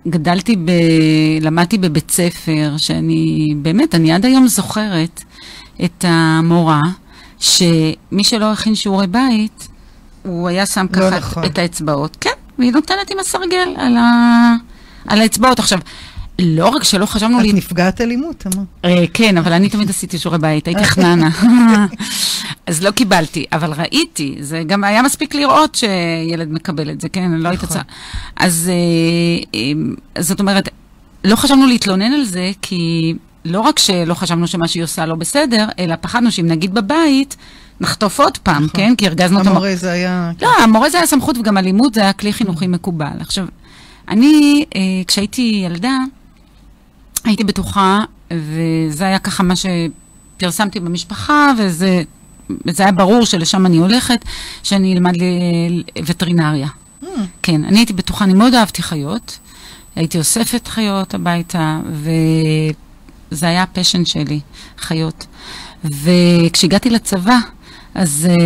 גדלתי 0.08 0.56
ב... 0.56 0.72
למדתי 1.42 1.78
בבית 1.78 2.12
ספר, 2.12 2.74
שאני 2.78 3.54
באמת, 3.62 3.96
אני 3.96 4.12
עד 4.12 4.26
היום 4.26 4.48
זוכרת 4.48 5.24
את 5.86 6.06
המורה, 6.08 6.82
שמי 7.40 8.24
שלא 8.24 8.52
הכין 8.52 8.76
שיעורי 8.76 9.08
בית, 9.08 9.68
הוא 10.24 10.48
היה 10.48 10.66
שם 10.66 10.86
לא 10.94 11.10
ככה 11.10 11.18
נכון. 11.18 11.46
את 11.46 11.58
האצבעות. 11.58 12.18
כן, 12.22 12.30
והיא 12.60 12.72
נותנת 12.72 13.12
עם 13.12 13.20
הסרגל 13.20 13.76
על, 13.78 13.98
ה... 13.98 14.56
על 15.08 15.22
האצבעות. 15.22 15.60
עכשיו, 15.60 15.80
לא 16.40 16.70
רק 16.70 16.84
שלא 16.84 17.06
חשבנו... 17.06 17.40
את 17.40 17.44
לי... 17.44 17.54
נפגעת 17.54 18.02
אלימות, 18.02 18.44
אמר. 18.48 18.64
אה, 18.86 19.06
כן, 19.14 19.38
אבל 19.38 19.54
אני 19.54 19.70
תמיד 19.70 19.90
עשיתי 19.90 20.18
שיעורי 20.18 20.40
בית, 20.40 20.68
הייתי 20.68 20.84
חננה. 20.84 21.30
אז 22.68 22.84
לא 22.84 22.92
קיבלתי, 22.92 23.46
אבל 23.52 23.74
ראיתי, 23.74 24.36
זה 24.40 24.64
גם 24.68 24.84
היה 24.84 25.02
מספיק 25.02 25.36
לראות 25.36 25.76
שילד 25.76 26.52
מקבל 26.52 26.90
את 26.90 27.02
זה, 27.02 27.10
כן? 27.10 27.32
לא 27.32 27.50
היית 27.50 27.66
צריכה. 27.66 27.82
אז 28.36 28.72
אה, 28.72 29.60
אה, 29.60 30.24
זאת 30.24 30.40
אומרת, 30.40 30.70
לא 31.24 31.36
חשבנו 31.36 31.68
להתלונן 31.68 32.14
על 32.14 32.24
זה, 32.24 32.52
כי 32.62 33.14
לא 33.46 33.60
רק 33.60 33.80
שלא 33.80 34.14
חשבנו 34.14 34.48
שמה 34.48 34.68
שהיא 34.68 34.84
עושה 34.84 35.06
לא 35.06 35.16
בסדר, 35.16 35.68
אלא 35.80 35.96
פחדנו 36.02 36.32
שאם 36.32 36.48
נגיד 36.48 36.74
בבית, 36.74 37.36
נחטוף 37.82 38.20
עוד 38.20 38.38
פעם, 38.38 38.64
נכון. 38.64 38.70
כן? 38.74 38.96
כי 38.96 39.08
הרגזנו 39.08 39.42
את 39.42 39.46
המ... 39.48 39.52
המורה 39.52 39.76
זה 39.76 39.92
היה... 39.92 40.32
לא, 40.42 40.50
המורה 40.64 40.90
זה 40.90 40.98
היה 40.98 41.08
סמכות 41.08 41.38
וגם 41.38 41.58
אלימות 41.58 41.94
זה 41.94 42.02
היה 42.02 42.14
כלי 42.14 42.34
חינוכי 42.34 42.68
מקובל. 42.68 43.18
עכשיו, 43.20 43.46
אני, 44.10 44.66
אה, 44.76 44.82
כשהייתי 45.08 45.62
ילדה, 45.66 45.98
הייתי 47.24 47.44
בטוחה, 47.44 48.04
וזה 48.34 49.06
היה 49.06 49.20
ככה 49.20 49.44
מה 49.44 49.54
שפרסמתי 49.56 50.80
במשפחה, 50.80 51.52
וזה 51.58 52.04
וזה 52.66 52.84
היה 52.84 52.92
ברור 52.92 53.26
שלשם 53.26 53.66
אני 53.66 53.78
הולכת, 53.78 54.26
שאני 54.64 54.94
אלמד 54.94 55.18
ל- 55.18 56.02
וטרינריה. 56.06 56.68
Hmm, 57.04 57.06
כן, 57.44 57.66
אני 57.66 57.80
הייתי 57.80 57.94
בטוחה, 57.94 58.26
אני 58.26 58.34
מאוד 58.34 58.54
אהבתי 58.54 58.84
חיות. 58.84 59.40
הייתי 59.96 60.18
אוספת 60.18 60.68
חיות 60.68 61.14
הביתה, 61.14 61.80
וזה 63.32 63.48
היה 63.48 63.64
הפשן 63.64 64.06
שלי, 64.06 64.40
חיות. 64.78 65.26
וכשהגעתי 65.84 66.90
לצבא, 66.90 67.38
אז 67.96 68.28
uh, 68.30 68.42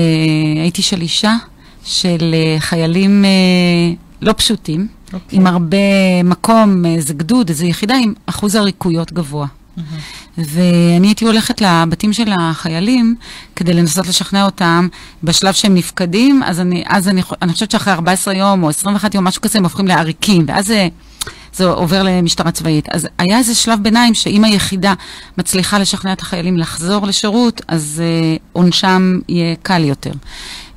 הייתי 0.62 0.82
שלישה 0.82 1.36
של 1.84 2.18
uh, 2.58 2.60
חיילים 2.60 3.26
uh, 3.26 3.98
לא 4.22 4.34
פשוטים, 4.38 4.88
okay. 5.14 5.24
אוקיי. 5.26 5.40
עם 5.40 5.48
הרבה 5.48 5.78
מקום, 6.24 6.86
איזה 6.86 7.14
גדוד, 7.14 7.50
איזה 7.50 7.66
יחידה, 7.66 7.96
עם 7.96 8.14
אחוז 8.26 8.56
עריקויות 8.56 9.14
גבוה. 9.14 9.48
ואני 10.38 11.08
הייתי 11.08 11.26
הולכת 11.26 11.62
לבתים 11.62 12.14
של 12.14 12.32
החיילים 12.40 13.16
כדי 13.56 13.74
לנסות 13.74 14.08
לשכנע 14.08 14.46
אותם 14.46 14.88
בשלב 15.24 15.54
שהם 15.54 15.76
נפקדים, 15.76 16.44
אז 16.44 16.60
אני, 16.60 16.84
אז 16.88 17.08
אני, 17.08 17.22
אני 17.42 17.54
חושבת 17.54 17.72
שאחרי 17.72 17.94
14 17.94 18.34
יום 18.34 18.64
או 18.64 18.70
21 18.70 19.16
יום, 19.16 19.24
משהו 19.24 19.42
כזה, 19.42 19.60
הם 19.60 19.64
הופכים 19.64 19.88
לעריקים, 19.88 20.46
ואז 20.48 20.68
זה, 20.68 20.88
זה 21.54 21.66
עובר 21.66 22.04
למשטרה 22.04 22.52
צבאית. 22.52 22.90
אז 22.90 23.08
היה 23.18 23.38
איזה 23.38 23.56
שלב 23.56 23.80
ביניים 23.82 24.14
שאם 24.14 24.44
היחידה 24.44 24.94
מצליחה 25.38 25.80
לשכנע 25.80 26.14
את 26.14 26.22
החיילים 26.22 26.58
לחזור 26.58 27.08
לשירות, 27.08 27.62
אז 27.68 28.02
uh, 28.02 28.42
עונשם 28.54 29.20
יהיה 29.30 29.56
קל 29.62 29.84
יותר. 29.84 30.12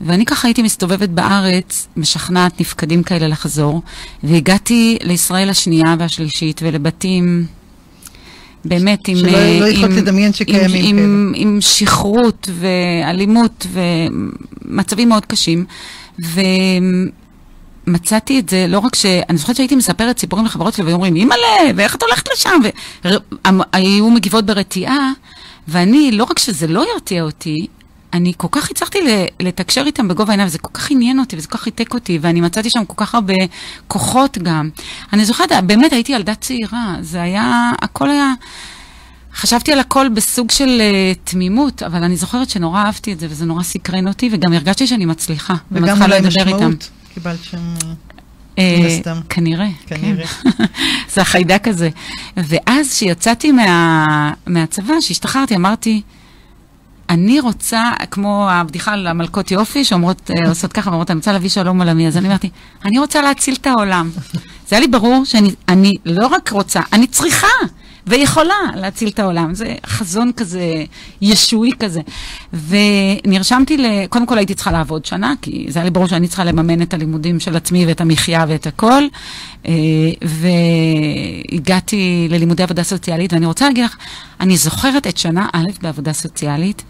ואני 0.01 0.25
ככה 0.25 0.49
הייתי 0.49 0.63
מסתובבת 0.63 1.09
בארץ, 1.09 1.89
משכנעת 1.97 2.61
נפקדים 2.61 3.03
כאלה 3.03 3.29
לחזור, 3.29 3.83
והגעתי 4.23 4.99
לישראל 5.03 5.51
השנייה 5.51 5.97
והשלישית 5.99 6.61
ולבתים... 6.63 7.47
באמת, 8.69 9.09
עם... 9.09 9.17
שלא- 9.17 9.29
אה, 9.37 9.61
לא 9.61 9.67
יכולת 9.69 9.91
עם- 9.91 9.97
לדמיין 9.97 10.33
שקיימים 10.33 10.85
עם, 10.85 10.99
עם, 10.99 11.33
עם 11.37 11.59
שכרות 11.61 12.49
ואלימות 12.61 13.67
ומצבים 14.65 15.09
מאוד 15.09 15.27
קשים. 15.27 15.65
ומצאתי 17.89 18.39
את 18.39 18.49
זה, 18.49 18.67
לא 18.69 18.79
רק 18.79 18.95
ש... 18.95 19.07
אני 19.07 19.39
זוכרת 19.39 19.57
שהייתי 19.57 19.77
מספרת 19.77 20.19
סיפורים 20.19 20.45
לחברות 20.47 20.75
שלי, 20.75 20.85
והיו 20.85 20.95
אומרים, 20.95 21.17
אימא'לה, 21.17 21.47
ואיך 21.77 21.95
את 21.95 22.03
הולכת 22.03 22.29
לשם? 22.33 22.61
והיו 23.75 24.11
מגיבות 24.11 24.47
ברתיעה, 24.47 25.13
ואני, 25.69 26.11
לא 26.13 26.25
רק 26.25 26.39
שזה 26.39 26.67
לא 26.67 26.85
הרתיע 26.95 27.23
אותי, 27.23 27.67
אני 28.13 28.33
כל 28.37 28.49
כך 28.51 28.71
הצלחתי 28.71 28.99
לתקשר 29.41 29.83
איתם 29.87 30.09
בגובה 30.09 30.33
העיניים, 30.33 30.49
וזה 30.49 30.59
כל 30.59 30.71
כך 30.73 30.91
עניין 30.91 31.21
אותי, 31.21 31.37
וזה 31.37 31.49
כל 31.49 31.59
כך 31.59 31.67
ריתק 31.67 31.95
אותי, 31.95 32.19
ואני 32.21 32.41
מצאתי 32.41 32.71
שם 32.71 32.85
כל 32.85 32.95
כך 32.97 33.15
הרבה 33.15 33.35
כוחות 33.89 34.39
גם. 34.39 34.71
אני 35.13 35.25
זוכרת, 35.25 35.53
באמת 35.67 35.93
הייתי 35.93 36.13
ילדה 36.13 36.35
צעירה, 36.35 36.97
זה 37.01 37.23
היה, 37.23 37.73
הכל 37.83 38.11
היה... 38.11 38.33
חשבתי 39.35 39.73
על 39.73 39.81
הכל 39.81 40.09
בסוג 40.09 40.51
של 40.51 40.81
uh, 40.81 41.19
תמימות, 41.31 41.83
אבל 41.83 42.03
אני 42.03 42.17
זוכרת 42.17 42.51
שנורא 42.51 42.81
אהבתי 42.81 43.13
את 43.13 43.21
זה, 43.21 43.27
וזה 43.31 43.45
נורא 43.45 43.63
סקרן 43.63 44.09
אותי, 44.09 44.29
וגם 44.33 44.53
הרגשתי 44.53 44.87
שאני 44.87 45.07
מצליחה. 45.07 45.55
וגם 45.73 46.03
אולי. 46.03 46.21
משמעות. 46.21 46.91
קיבלת 47.15 47.45
שם... 47.45 47.75
אה, 48.59 48.77
מן 48.81 48.87
הסתם. 48.87 49.21
כנראה, 49.29 49.69
כנראה. 49.87 50.27
כן. 50.27 50.51
זה 51.15 51.21
החיידק 51.21 51.69
הזה. 51.69 51.91
ואז 52.37 52.91
כשיצאתי 52.93 53.53
מה, 53.53 54.05
מהצבא, 54.47 54.95
כשהשתחררתי, 55.01 55.57
אמרתי, 55.57 56.03
אני 57.11 57.41
רוצה, 57.41 57.93
כמו 58.11 58.51
הבדיחה 58.51 58.93
על 58.93 59.07
המלכות 59.07 59.51
יופי, 59.51 59.85
שאומרות, 59.85 60.31
אה, 60.31 60.49
עושות 60.49 60.73
ככה, 60.73 60.91
ואומרות, 60.91 61.11
אני 61.11 61.17
רוצה 61.17 61.33
להביא 61.33 61.49
שלום 61.49 61.83
עולמי, 61.83 62.09
אז 62.09 62.17
אני 62.17 62.29
אמרתי, 62.29 62.51
אני 62.85 62.99
רוצה 62.99 63.23
להציל 63.23 63.55
את 63.55 63.67
העולם. 63.67 64.11
זה 64.69 64.77
היה 64.77 64.81
לי 64.81 64.89
ברור 64.89 65.25
שאני 65.25 65.55
אני 65.69 65.93
לא 66.05 66.27
רק 66.27 66.51
רוצה, 66.51 66.81
אני 66.93 67.07
צריכה. 67.07 67.47
ויכולה 68.07 68.55
להציל 68.75 69.09
את 69.09 69.19
העולם. 69.19 69.55
זה 69.55 69.75
חזון 69.87 70.31
כזה, 70.37 70.85
ישועי 71.21 71.73
כזה. 71.79 72.01
ונרשמתי, 72.53 73.77
ל... 73.77 74.07
קודם 74.09 74.27
כל 74.27 74.39
הייתי 74.39 74.55
צריכה 74.55 74.73
לעבוד 74.73 75.05
שנה, 75.05 75.35
כי 75.43 75.67
זה 75.69 75.79
היה 75.79 75.85
לי 75.85 75.91
ברור 75.91 76.07
שאני 76.07 76.29
צריכה 76.29 76.45
לממן 76.45 76.83
את 76.83 76.95
הלימודים 76.95 77.41
של 77.41 77.57
עצמי 77.57 77.87
ואת 77.87 78.01
המחיה 78.01 78.45
ואת 78.49 78.67
הכל. 78.67 79.03
אה, 79.67 79.73
והגעתי 81.53 82.29
ללימודי 82.31 82.63
עבודה 82.63 82.83
סוציאלית, 82.83 83.33
ואני 83.33 83.47
רוצה 83.47 83.67
להגיד 83.67 83.85
לך, 83.85 83.97
אני 84.41 84.57
זוכרת 84.57 85.07
את 85.07 85.17
שנה 85.17 85.49
א' 85.53 85.67
בעבודה 85.83 86.13
סוציאלית. 86.13 86.83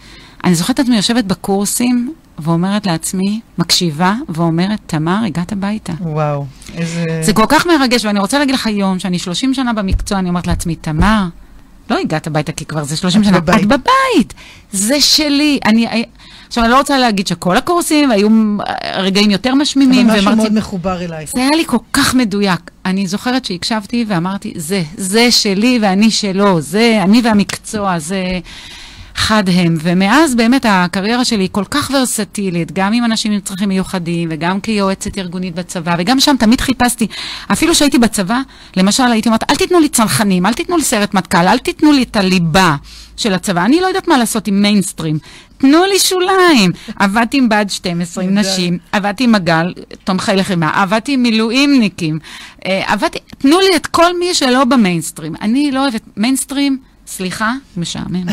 אני 0.45 0.55
זוכרת 0.55 0.75
את 0.75 0.81
עצמי 0.81 0.97
יושבת 0.97 1.25
בקורסים 1.25 2.15
ואומרת 2.39 2.87
לעצמי, 2.87 3.41
מקשיבה 3.59 4.15
ואומרת, 4.29 4.79
תמר, 4.87 5.19
הגעת 5.27 5.53
הביתה. 5.53 5.93
וואו, 6.01 6.47
איזה... 6.75 7.05
זה 7.23 7.33
כל 7.33 7.47
כך 7.49 7.67
מרגש, 7.67 8.05
ואני 8.05 8.21
רוצה 8.21 8.39
להגיד 8.39 8.55
לך 8.55 8.67
היום, 8.67 8.99
שאני 8.99 9.19
30 9.19 9.55
שנה 9.55 9.73
במקצוע, 9.73 10.19
אני 10.19 10.29
אומרת 10.29 10.47
לעצמי, 10.47 10.75
תמר, 10.77 11.25
לא 11.91 11.99
הגעת 11.99 12.27
הביתה 12.27 12.53
כי 12.53 12.65
כבר 12.65 12.85
זה 12.85 12.97
30 12.97 13.21
את 13.21 13.27
שנה, 13.27 13.41
בבית. 13.41 13.61
את 13.63 13.67
בבית, 13.67 14.35
זה 14.73 15.01
שלי. 15.01 15.59
אני, 15.65 15.87
עכשיו, 16.49 16.65
אני 16.65 16.73
לא 16.73 16.79
רוצה 16.79 16.99
להגיד 16.99 17.27
שכל 17.27 17.57
הקורסים 17.57 18.11
היו 18.11 18.29
רגעים 18.97 19.31
יותר 19.31 19.51
אבל 19.51 19.59
משמימים, 19.59 20.07
משהו 20.07 20.19
ומרצים- 20.23 20.37
מאוד 20.39 20.53
מחובר 20.53 21.05
אלייך. 21.05 21.31
זה 21.35 21.41
היה 21.41 21.51
לי 21.57 21.65
כל 21.67 21.77
כך 21.93 22.15
מדויק. 22.15 22.61
אני 22.87 23.07
זוכרת 23.07 23.45
שהקשבתי 23.45 24.05
ואמרתי, 24.09 24.53
זה, 24.57 24.83
זה 24.97 25.31
שלי 25.31 25.79
ואני 25.83 26.11
שלו, 26.11 26.61
זה 26.61 27.01
אני 27.03 27.21
והמקצוע, 27.25 27.99
זה 27.99 28.23
חד 29.17 29.45
הם. 29.53 29.77
ומאז 29.83 30.35
באמת 30.35 30.67
הקריירה 30.69 31.25
שלי 31.25 31.43
היא 31.43 31.49
כל 31.53 31.65
כך 31.71 31.91
ורסטילית, 31.95 32.73
גם 32.73 32.93
עם 32.93 33.05
אנשים 33.05 33.33
עם 33.33 33.41
צרכים 33.41 33.69
מיוחדים, 33.69 34.29
וגם 34.33 34.61
כיועצת 34.61 35.19
ארגונית 35.19 35.55
בצבא, 35.55 35.95
וגם 35.99 36.21
שם 36.21 36.37
תמיד 36.39 36.61
חיפשתי, 36.61 37.07
אפילו 37.53 37.75
שהייתי 37.75 37.99
בצבא, 37.99 38.41
למשל 38.77 39.03
הייתי 39.03 39.29
אומרת, 39.29 39.51
אל 39.51 39.57
תיתנו 39.57 39.81
לי 39.81 39.89
צנחנים, 39.89 40.47
אל 40.47 40.53
תיתנו 40.53 40.77
לי 40.77 40.83
סיירת 40.83 41.15
מטכ"ל, 41.15 41.49
אל 41.49 41.59
תיתנו 41.59 41.93
לי 41.93 42.03
את 42.03 42.17
הליבה 42.17 42.77
של 43.17 43.35
הצבא, 43.35 43.65
אני 43.65 43.81
לא 43.81 43.87
יודעת 43.87 44.09
מה 44.09 44.19
לעשות 44.19 44.47
עם 44.47 44.63
מיינסטרים. 44.63 45.19
תנו 45.59 45.85
לי 45.85 45.99
שוליים. 45.99 46.73
עבדתי 46.97 47.39
עם 47.39 47.49
בעד 47.49 47.71
12, 47.71 48.25
עם. 48.25 48.39
נשים, 48.39 48.79
עבדתי 48.93 49.25
עם 49.25 49.33
מג"ל, 49.33 49.73
תומכי 50.05 50.33
לחימה, 50.37 50.83
עבדתי 50.83 51.13
עם 51.13 51.23
מילואימניקים, 51.23 52.19
אה, 52.67 52.83
עבדתי, 52.87 53.19
תנו 53.39 53.61
לי 53.61 53.77
את 53.77 53.87
כל 53.87 54.19
מי 54.19 54.35
שלא 54.35 54.65
במיינסטרים. 54.65 55.35
אני 55.41 55.71
לא 55.71 55.83
אוהבת 55.83 56.03
מיינסטרים, 56.17 56.79
סליחה, 57.07 57.55
משעמם. 57.77 58.25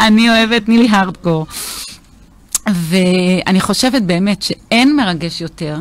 אני 0.00 0.30
אוהבת, 0.30 0.64
תני 0.64 0.78
לי 0.78 0.88
הארדקור. 0.88 1.46
ואני 2.68 3.60
חושבת 3.60 4.02
באמת 4.02 4.42
שאין 4.42 4.96
מרגש 4.96 5.40
יותר 5.40 5.78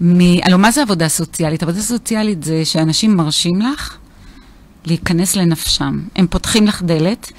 מ... 0.00 0.18
הלוא 0.42 0.58
מה 0.58 0.70
זה 0.70 0.82
עבודה 0.82 1.08
סוציאלית? 1.08 1.62
עבודה 1.62 1.80
סוציאלית 1.80 2.44
זה 2.44 2.64
שאנשים 2.64 3.16
מרשים 3.16 3.62
לך 3.62 3.96
להיכנס 4.84 5.36
לנפשם. 5.36 6.00
הם 6.16 6.26
פותחים 6.26 6.66
לך 6.66 6.82
דלת, 6.82 7.32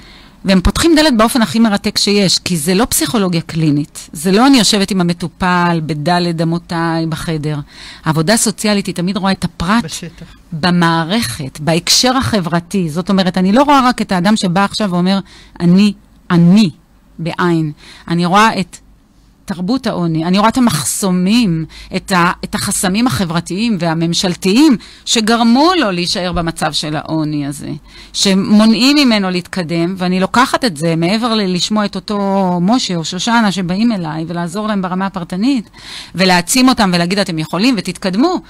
והם 0.44 0.60
פותחים 0.60 0.94
דלת 0.96 1.16
באופן 1.16 1.42
הכי 1.42 1.58
מרתק 1.58 1.98
שיש, 1.98 2.38
כי 2.38 2.56
זה 2.56 2.74
לא 2.74 2.84
פסיכולוגיה 2.84 3.40
קלינית. 3.40 4.10
זה 4.12 4.32
לא 4.32 4.46
אני 4.46 4.58
יושבת 4.58 4.90
עם 4.90 5.00
המטופל 5.00 5.80
בדלת 5.86 6.40
אמותיי 6.40 7.06
בחדר. 7.06 7.58
העבודה 8.04 8.34
הסוציאלית 8.34 8.86
היא 8.86 8.94
תמיד 8.94 9.16
רואה 9.16 9.32
את 9.32 9.44
הפרט 9.44 9.84
בשטח. 9.84 10.26
במערכת, 10.52 11.60
בהקשר 11.60 12.16
החברתי. 12.16 12.90
זאת 12.90 13.10
אומרת, 13.10 13.38
אני 13.38 13.52
לא 13.52 13.62
רואה 13.62 13.88
רק 13.88 14.02
את 14.02 14.12
האדם 14.12 14.36
שבא 14.36 14.64
עכשיו 14.64 14.90
ואומר, 14.90 15.18
אני, 15.60 15.92
אני, 16.30 16.70
בעין. 17.18 17.72
אני 18.08 18.26
רואה 18.26 18.60
את 18.60 18.76
תרבות 19.44 19.86
העוני, 19.86 20.24
אני 20.24 20.38
רואה 20.38 20.48
את 20.48 20.58
המחסומים, 20.58 21.64
את, 21.96 22.12
ה, 22.12 22.32
את 22.44 22.54
החסמים 22.54 23.06
החברתיים 23.06 23.76
והממשלתיים 23.80 24.76
שגרמו 25.04 25.70
לו 25.80 25.90
להישאר 25.90 26.32
במצב 26.32 26.72
של 26.72 26.96
העוני 26.96 27.46
הזה, 27.46 27.70
שמונעים 28.12 28.96
ממנו 28.96 29.30
להתקדם, 29.30 29.94
ואני 29.98 30.20
לוקחת 30.20 30.64
את 30.64 30.76
זה 30.76 30.96
מעבר 30.96 31.34
ללשמוע 31.34 31.84
את 31.84 31.94
אותו 31.94 32.18
משה 32.62 32.96
או 32.96 33.04
שושנה 33.04 33.52
שבאים 33.52 33.92
אליי 33.92 34.24
ולעזור 34.28 34.66
להם 34.66 34.82
ברמה 34.82 35.06
הפרטנית, 35.06 35.70
ולהעצים 36.14 36.68
אותם 36.68 36.90
ולהגיד 36.94 37.18
אתם 37.18 37.38
יכולים 37.38 37.74
ותתקדמו. 37.78 38.40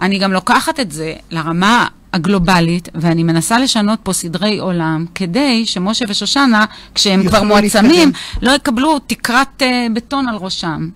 אני 0.00 0.18
גם 0.18 0.32
לוקחת 0.32 0.80
את 0.80 0.92
זה 0.92 1.12
לרמה 1.30 1.86
הגלובלית, 2.12 2.88
ואני 2.94 3.22
מנסה 3.22 3.58
לשנות 3.58 3.98
פה 4.02 4.12
סדרי 4.12 4.58
עולם, 4.58 5.06
כדי 5.14 5.66
שמשה 5.66 6.04
ושושנה, 6.08 6.64
כשהם 6.94 7.28
כבר 7.28 7.42
מועצמים, 7.42 8.08
להתקדם. 8.08 8.48
לא 8.48 8.52
יקבלו 8.52 8.98
תקרת 8.98 9.62
uh, 9.62 9.64
בטון 9.94 10.28
על 10.28 10.36
ראשם. 10.36 10.88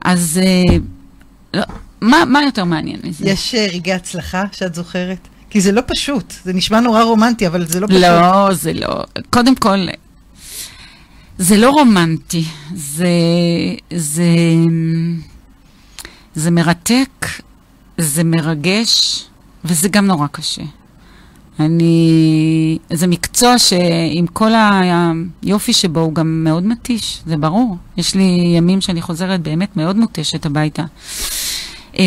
אז 0.00 0.40
uh, 0.42 0.72
לא, 1.54 1.62
מה, 2.00 2.24
מה 2.24 2.42
יותר 2.42 2.64
מעניין 2.64 3.00
מזה? 3.04 3.28
יש 3.28 3.54
אה, 3.54 3.66
רגעי 3.72 3.94
הצלחה 3.94 4.44
שאת 4.52 4.74
זוכרת? 4.74 5.28
כי 5.50 5.60
זה 5.60 5.72
לא 5.72 5.82
פשוט, 5.86 6.34
זה 6.44 6.52
נשמע 6.52 6.80
נורא 6.80 7.02
רומנטי, 7.02 7.46
אבל 7.46 7.66
זה 7.66 7.80
לא 7.80 7.86
פשוט. 7.86 8.00
לא, 8.00 8.54
זה 8.54 8.72
לא. 8.72 9.04
קודם 9.30 9.54
כל, 9.54 9.86
זה 11.38 11.56
לא 11.56 11.70
רומנטי. 11.70 12.44
זה, 12.74 13.08
זה, 13.94 14.24
זה 16.34 16.50
מרתק, 16.50 17.26
זה 17.98 18.24
מרגש, 18.24 19.24
וזה 19.64 19.88
גם 19.88 20.06
נורא 20.06 20.26
קשה. 20.26 20.62
אני... 21.60 22.78
זה 22.92 23.06
מקצוע 23.06 23.58
שעם 23.58 24.26
כל 24.32 24.50
היופי 25.42 25.72
שבו 25.72 26.00
הוא 26.00 26.14
גם 26.14 26.44
מאוד 26.44 26.62
מתיש, 26.62 27.22
זה 27.26 27.36
ברור. 27.36 27.76
יש 27.96 28.14
לי 28.14 28.54
ימים 28.56 28.80
שאני 28.80 29.02
חוזרת 29.02 29.42
באמת 29.42 29.76
מאוד 29.76 29.96
מותשת 29.96 30.46
הביתה. 30.46 30.84
אה, 31.98 32.04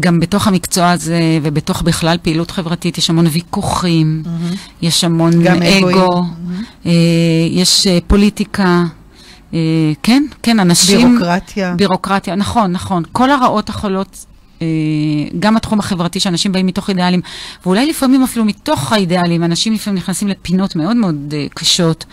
גם 0.00 0.20
בתוך 0.20 0.46
המקצוע 0.46 0.90
הזה 0.90 1.38
ובתוך 1.42 1.82
בכלל 1.82 2.18
פעילות 2.22 2.50
חברתית 2.50 2.98
יש 2.98 3.10
המון 3.10 3.26
ויכוחים, 3.26 4.22
mm-hmm. 4.24 4.56
יש 4.82 5.04
המון 5.04 5.32
אגו. 5.46 6.24
אה, 6.86 6.92
יש 7.50 7.86
אה, 7.86 7.98
פוליטיקה. 8.06 8.84
כן, 10.02 10.24
כן, 10.42 10.60
אנשים... 10.60 11.08
בירוקרטיה. 11.08 11.74
בירוקרטיה, 11.74 12.34
נכון, 12.34 12.72
נכון. 12.72 13.02
כל 13.12 13.30
הרעות 13.30 13.68
החולות, 13.68 14.24
גם 15.38 15.56
התחום 15.56 15.78
החברתי, 15.78 16.20
שאנשים 16.20 16.52
באים 16.52 16.66
מתוך 16.66 16.90
אידיאלים, 16.90 17.20
ואולי 17.66 17.86
לפעמים 17.86 18.22
אפילו 18.22 18.44
מתוך 18.44 18.92
האידיאלים, 18.92 19.44
אנשים 19.44 19.72
לפעמים 19.72 19.98
נכנסים 19.98 20.28
לפינות 20.28 20.76
מאוד 20.76 20.96
מאוד 20.96 21.34
אה, 21.36 21.46
קשות, 21.54 22.04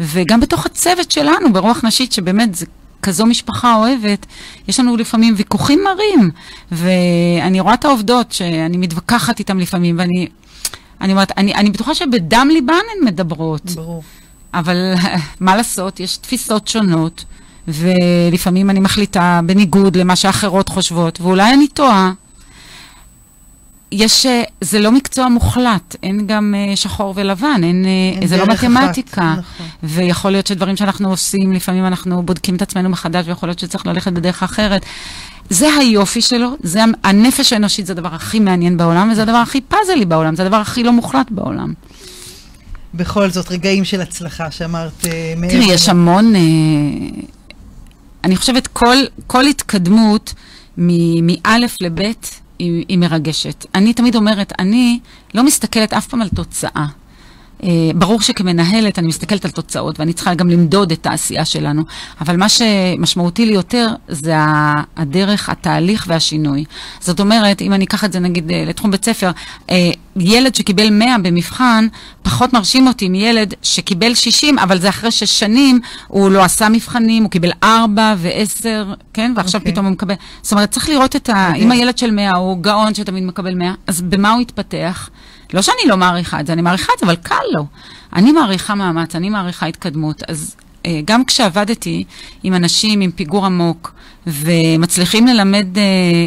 וגם 0.00 0.40
בתוך 0.40 0.66
הצוות 0.66 1.10
שלנו, 1.10 1.52
ברוח 1.52 1.84
נשית, 1.84 2.12
שבאמת 2.12 2.54
זה 2.54 2.66
כזו 3.02 3.26
משפחה 3.26 3.74
אוהבת, 3.74 4.26
יש 4.68 4.80
לנו 4.80 4.96
לפעמים 4.96 5.34
ויכוחים 5.36 5.84
מרים, 5.84 6.30
ואני 6.72 7.60
רואה 7.60 7.74
את 7.74 7.84
העובדות 7.84 8.32
שאני 8.32 8.76
מתווכחת 8.76 9.38
איתן 9.38 9.58
לפעמים, 9.58 9.98
ואני... 9.98 10.28
אני 11.00 11.12
אומרת, 11.12 11.32
אני, 11.38 11.54
אני 11.54 11.70
בטוחה 11.70 11.94
שבדם 11.94 12.48
ליבן 12.52 12.74
הן 12.74 13.06
מדברות. 13.06 13.70
ברור. 13.70 14.02
אבל 14.54 14.94
מה 15.40 15.56
לעשות, 15.56 16.00
יש 16.00 16.16
תפיסות 16.16 16.68
שונות, 16.68 17.24
ולפעמים 17.68 18.70
אני 18.70 18.80
מחליטה 18.80 19.40
בניגוד 19.46 19.96
למה 19.96 20.16
שאחרות 20.16 20.68
חושבות, 20.68 21.20
ואולי 21.20 21.54
אני 21.54 21.68
טועה. 21.68 22.12
יש, 23.92 24.26
אה, 24.26 24.42
זה 24.60 24.78
לא 24.78 24.92
מקצוע 24.92 25.28
מוחלט, 25.28 25.96
אין 26.02 26.26
גם 26.26 26.54
אה, 26.56 26.76
שחור 26.76 27.12
ולבן, 27.16 27.60
אין, 27.62 27.84
אה, 27.84 28.20
אין 28.20 28.28
זה 28.28 28.36
לא 28.36 28.44
דרך 28.46 28.64
אחת, 28.64 28.70
מתמטיקה. 28.70 29.34
נכון. 29.38 29.66
ויכול 29.82 30.30
להיות 30.30 30.46
שדברים 30.46 30.76
שאנחנו 30.76 31.10
עושים, 31.10 31.52
לפעמים 31.52 31.86
אנחנו 31.86 32.22
בודקים 32.22 32.56
את 32.56 32.62
עצמנו 32.62 32.88
מחדש, 32.88 33.28
ויכול 33.28 33.48
להיות 33.48 33.58
שצריך 33.58 33.86
ללכת 33.86 34.12
בדרך 34.12 34.42
אחרת. 34.42 34.84
זה 35.50 35.68
היופי 35.80 36.22
שלו, 36.22 36.48
זה 36.62 36.80
הנפש 37.04 37.52
האנושית, 37.52 37.86
זה 37.86 37.92
הדבר 37.92 38.14
הכי 38.14 38.40
מעניין 38.40 38.76
בעולם, 38.76 39.10
וזה 39.12 39.22
הדבר 39.22 39.36
הכי 39.36 39.60
פאזלי 39.60 40.04
בעולם, 40.04 40.36
זה 40.36 40.42
הדבר 40.42 40.56
הכי 40.56 40.82
לא 40.82 40.92
מוחלט 40.92 41.26
בעולם. 41.30 41.72
בכל 42.94 43.30
זאת, 43.30 43.50
רגעים 43.50 43.84
של 43.84 44.00
הצלחה 44.00 44.50
שאמרת 44.50 45.06
מעבר. 45.36 45.52
תראי, 45.52 45.64
יש 45.64 45.88
המון... 45.88 46.36
אה, 46.36 46.40
אני 48.24 48.36
חושבת 48.36 48.66
כל, 48.66 48.96
כל 49.26 49.44
התקדמות 49.46 50.34
מ- 50.78 51.26
מאלף 51.26 51.76
לבית 51.80 52.40
היא, 52.58 52.84
היא 52.88 52.98
מרגשת. 52.98 53.66
אני 53.74 53.92
תמיד 53.94 54.16
אומרת, 54.16 54.52
אני 54.58 54.98
לא 55.34 55.42
מסתכלת 55.44 55.92
אף 55.92 56.06
פעם 56.06 56.22
על 56.22 56.28
תוצאה. 56.28 56.86
Uh, 57.60 57.64
ברור 57.94 58.20
שכמנהלת 58.20 58.98
אני 58.98 59.06
מסתכלת 59.06 59.44
על 59.44 59.50
תוצאות 59.50 60.00
ואני 60.00 60.12
צריכה 60.12 60.34
גם 60.34 60.48
למדוד 60.48 60.92
את 60.92 61.06
העשייה 61.06 61.44
שלנו, 61.44 61.82
אבל 62.20 62.36
מה 62.36 62.48
שמשמעותי 62.48 63.46
לי 63.46 63.52
יותר 63.52 63.88
זה 64.08 64.34
הדרך, 64.96 65.48
התהליך 65.48 66.04
והשינוי. 66.08 66.64
זאת 67.00 67.20
אומרת, 67.20 67.62
אם 67.62 67.72
אני 67.72 67.84
אקח 67.84 68.04
את 68.04 68.12
זה 68.12 68.18
נגיד 68.18 68.50
אה, 68.50 68.64
לתחום 68.66 68.90
בית 68.90 69.04
ספר, 69.04 69.30
uh, 69.66 69.72
ילד 70.16 70.54
שקיבל 70.54 70.90
100 70.90 71.18
במבחן, 71.18 71.86
פחות 72.22 72.52
מרשים 72.52 72.86
אותי 72.86 73.08
מילד 73.08 73.54
שקיבל 73.62 74.14
60, 74.14 74.58
אבל 74.58 74.80
זה 74.80 74.88
אחרי 74.88 75.10
שש 75.10 75.38
שנים, 75.38 75.80
הוא 76.08 76.30
לא 76.30 76.44
עשה 76.44 76.68
מבחנים, 76.68 77.22
הוא 77.22 77.30
קיבל 77.30 77.50
4 77.62 78.14
ו-10, 78.18 78.64
כן? 79.12 79.32
ועכשיו 79.36 79.60
okay. 79.60 79.62
אוקיי. 79.62 79.72
פתאום 79.72 79.86
הוא 79.86 79.92
מקבל... 79.92 80.14
זאת 80.42 80.52
אומרת, 80.52 80.70
צריך 80.70 80.88
לראות 80.88 81.16
את 81.16 81.28
ה... 81.28 81.48
אוקיי. 81.48 81.62
אם 81.62 81.70
הילד 81.72 81.98
של 81.98 82.10
100 82.10 82.36
הוא 82.36 82.58
גאון 82.58 82.94
שתמיד 82.94 83.24
מקבל 83.24 83.54
100, 83.54 83.74
אז 83.86 84.02
במה 84.02 84.32
הוא 84.32 84.40
התפתח? 84.40 85.10
לא 85.54 85.62
שאני 85.62 85.88
לא 85.88 85.96
מעריכה 85.96 86.40
את 86.40 86.46
זה, 86.46 86.52
אני 86.52 86.62
מעריכה 86.62 86.92
את 86.94 86.98
זה, 86.98 87.06
אבל 87.06 87.16
קל 87.16 87.44
לו. 87.54 87.66
אני 88.12 88.32
מעריכה 88.32 88.74
מאמץ, 88.74 89.14
אני 89.14 89.30
מעריכה 89.30 89.66
התקדמות. 89.66 90.22
אז 90.28 90.56
אה, 90.86 91.00
גם 91.04 91.24
כשעבדתי 91.24 92.04
עם 92.42 92.54
אנשים 92.54 93.00
עם 93.00 93.10
פיגור 93.10 93.46
עמוק, 93.46 93.92
ומצליחים 94.26 95.26
ללמד 95.26 95.78
אה, 95.78 95.82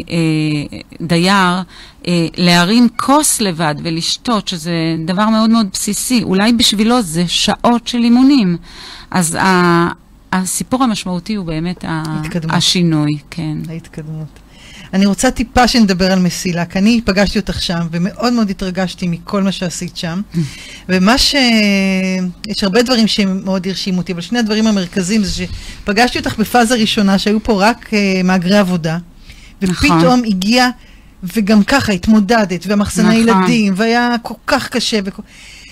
אה, 0.09 0.79
דייר 1.01 1.61
אה, 2.07 2.27
להרים 2.37 2.87
כוס 2.97 3.41
לבד 3.41 3.75
ולשתות, 3.83 4.47
שזה 4.47 4.95
דבר 5.05 5.29
מאוד 5.29 5.49
מאוד 5.49 5.67
בסיסי, 5.73 6.23
אולי 6.23 6.53
בשבילו 6.53 7.01
זה 7.01 7.27
שעות 7.27 7.87
של 7.87 7.97
אימונים. 7.97 8.57
אז 9.11 9.35
ה, 9.35 9.87
הסיפור 10.33 10.83
המשמעותי 10.83 11.35
הוא 11.35 11.45
באמת 11.45 11.85
התקדמות. 11.87 12.55
השינוי, 12.55 13.17
כן. 13.29 13.57
ההתקדמות. 13.69 14.39
אני 14.93 15.05
רוצה 15.05 15.31
טיפה 15.31 15.67
שנדבר 15.67 16.11
על 16.11 16.19
מסילה, 16.19 16.65
כי 16.65 16.79
אני 16.79 17.01
פגשתי 17.05 17.39
אותך 17.39 17.61
שם, 17.61 17.87
ומאוד 17.91 18.33
מאוד 18.33 18.49
התרגשתי 18.49 19.07
מכל 19.07 19.43
מה 19.43 19.51
שעשית 19.51 19.97
שם. 19.97 20.21
ומה 20.89 21.17
ש... 21.17 21.35
יש 22.47 22.63
הרבה 22.63 22.81
דברים 22.81 23.07
שמאוד 23.07 23.67
הרשימו 23.67 23.97
אותי, 23.97 24.11
אבל 24.11 24.21
שני 24.21 24.39
הדברים 24.39 24.67
המרכזיים 24.67 25.23
זה 25.23 25.31
שפגשתי 25.31 26.19
אותך 26.19 26.37
בפאזה 26.39 26.75
ראשונה, 26.75 27.17
שהיו 27.17 27.43
פה 27.43 27.63
רק 27.69 27.89
uh, 27.89 28.23
מהגרי 28.23 28.57
עבודה, 28.57 28.97
ופתאום 29.61 29.99
נכון. 29.99 30.25
הגיע, 30.25 30.69
וגם 31.23 31.63
ככה 31.63 31.91
התמודדת, 31.91 32.67
והמחסני 32.67 33.25
נכון. 33.25 33.41
ילדים, 33.41 33.73
והיה 33.75 34.15
כל 34.21 34.33
כך 34.47 34.69
קשה, 34.69 34.99
וכל... 35.05 35.21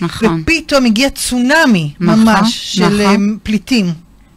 נכון. 0.00 0.42
ופתאום 0.42 0.84
הגיע 0.84 1.10
צונאמי 1.10 1.92
נכון, 2.00 2.24
ממש 2.24 2.76
של 2.76 3.02
נכון. 3.02 3.30
אה, 3.30 3.36
פליטים 3.42 3.92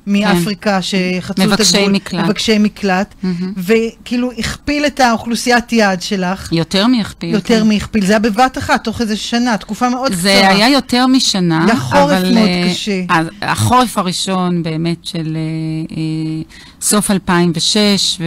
מאפריקה 0.07 0.81
שחצו 0.81 1.33
את 1.33 1.39
מבקשי 1.47 1.77
הגבול. 1.77 1.91
מקלט. 1.91 2.25
מבקשי 2.25 2.57
מקלט. 2.57 3.15
מהמם. 3.23 3.53
וכאילו 3.57 4.31
הכפיל 4.37 4.85
את 4.85 4.99
האוכלוסיית 4.99 5.73
יעד 5.73 6.01
שלך. 6.01 6.51
יותר 6.51 6.87
מהכפיל. 6.87 7.33
יותר 7.33 7.59
כן. 7.61 7.67
מהכפיל. 7.67 8.05
זה 8.05 8.13
היה 8.13 8.19
בבת 8.19 8.57
אחת, 8.57 8.83
תוך 8.83 9.01
איזה 9.01 9.17
שנה, 9.17 9.57
תקופה 9.57 9.89
מאוד 9.89 10.13
זה 10.13 10.35
קצרה. 10.39 10.49
היה 10.49 10.69
יותר 10.69 11.07
משנה, 11.07 11.65
היה 11.65 11.75
חורף. 11.75 12.23
מאוד 12.23 12.35
אה, 12.35 12.69
קשה. 12.71 13.01
החורף 13.41 13.97
הראשון 13.97 14.63
באמת 14.63 15.05
של 15.05 15.37
אה, 15.37 15.97
אה, 15.97 16.61
סוף 16.81 17.11
2006 17.11 18.17
ו, 18.19 18.25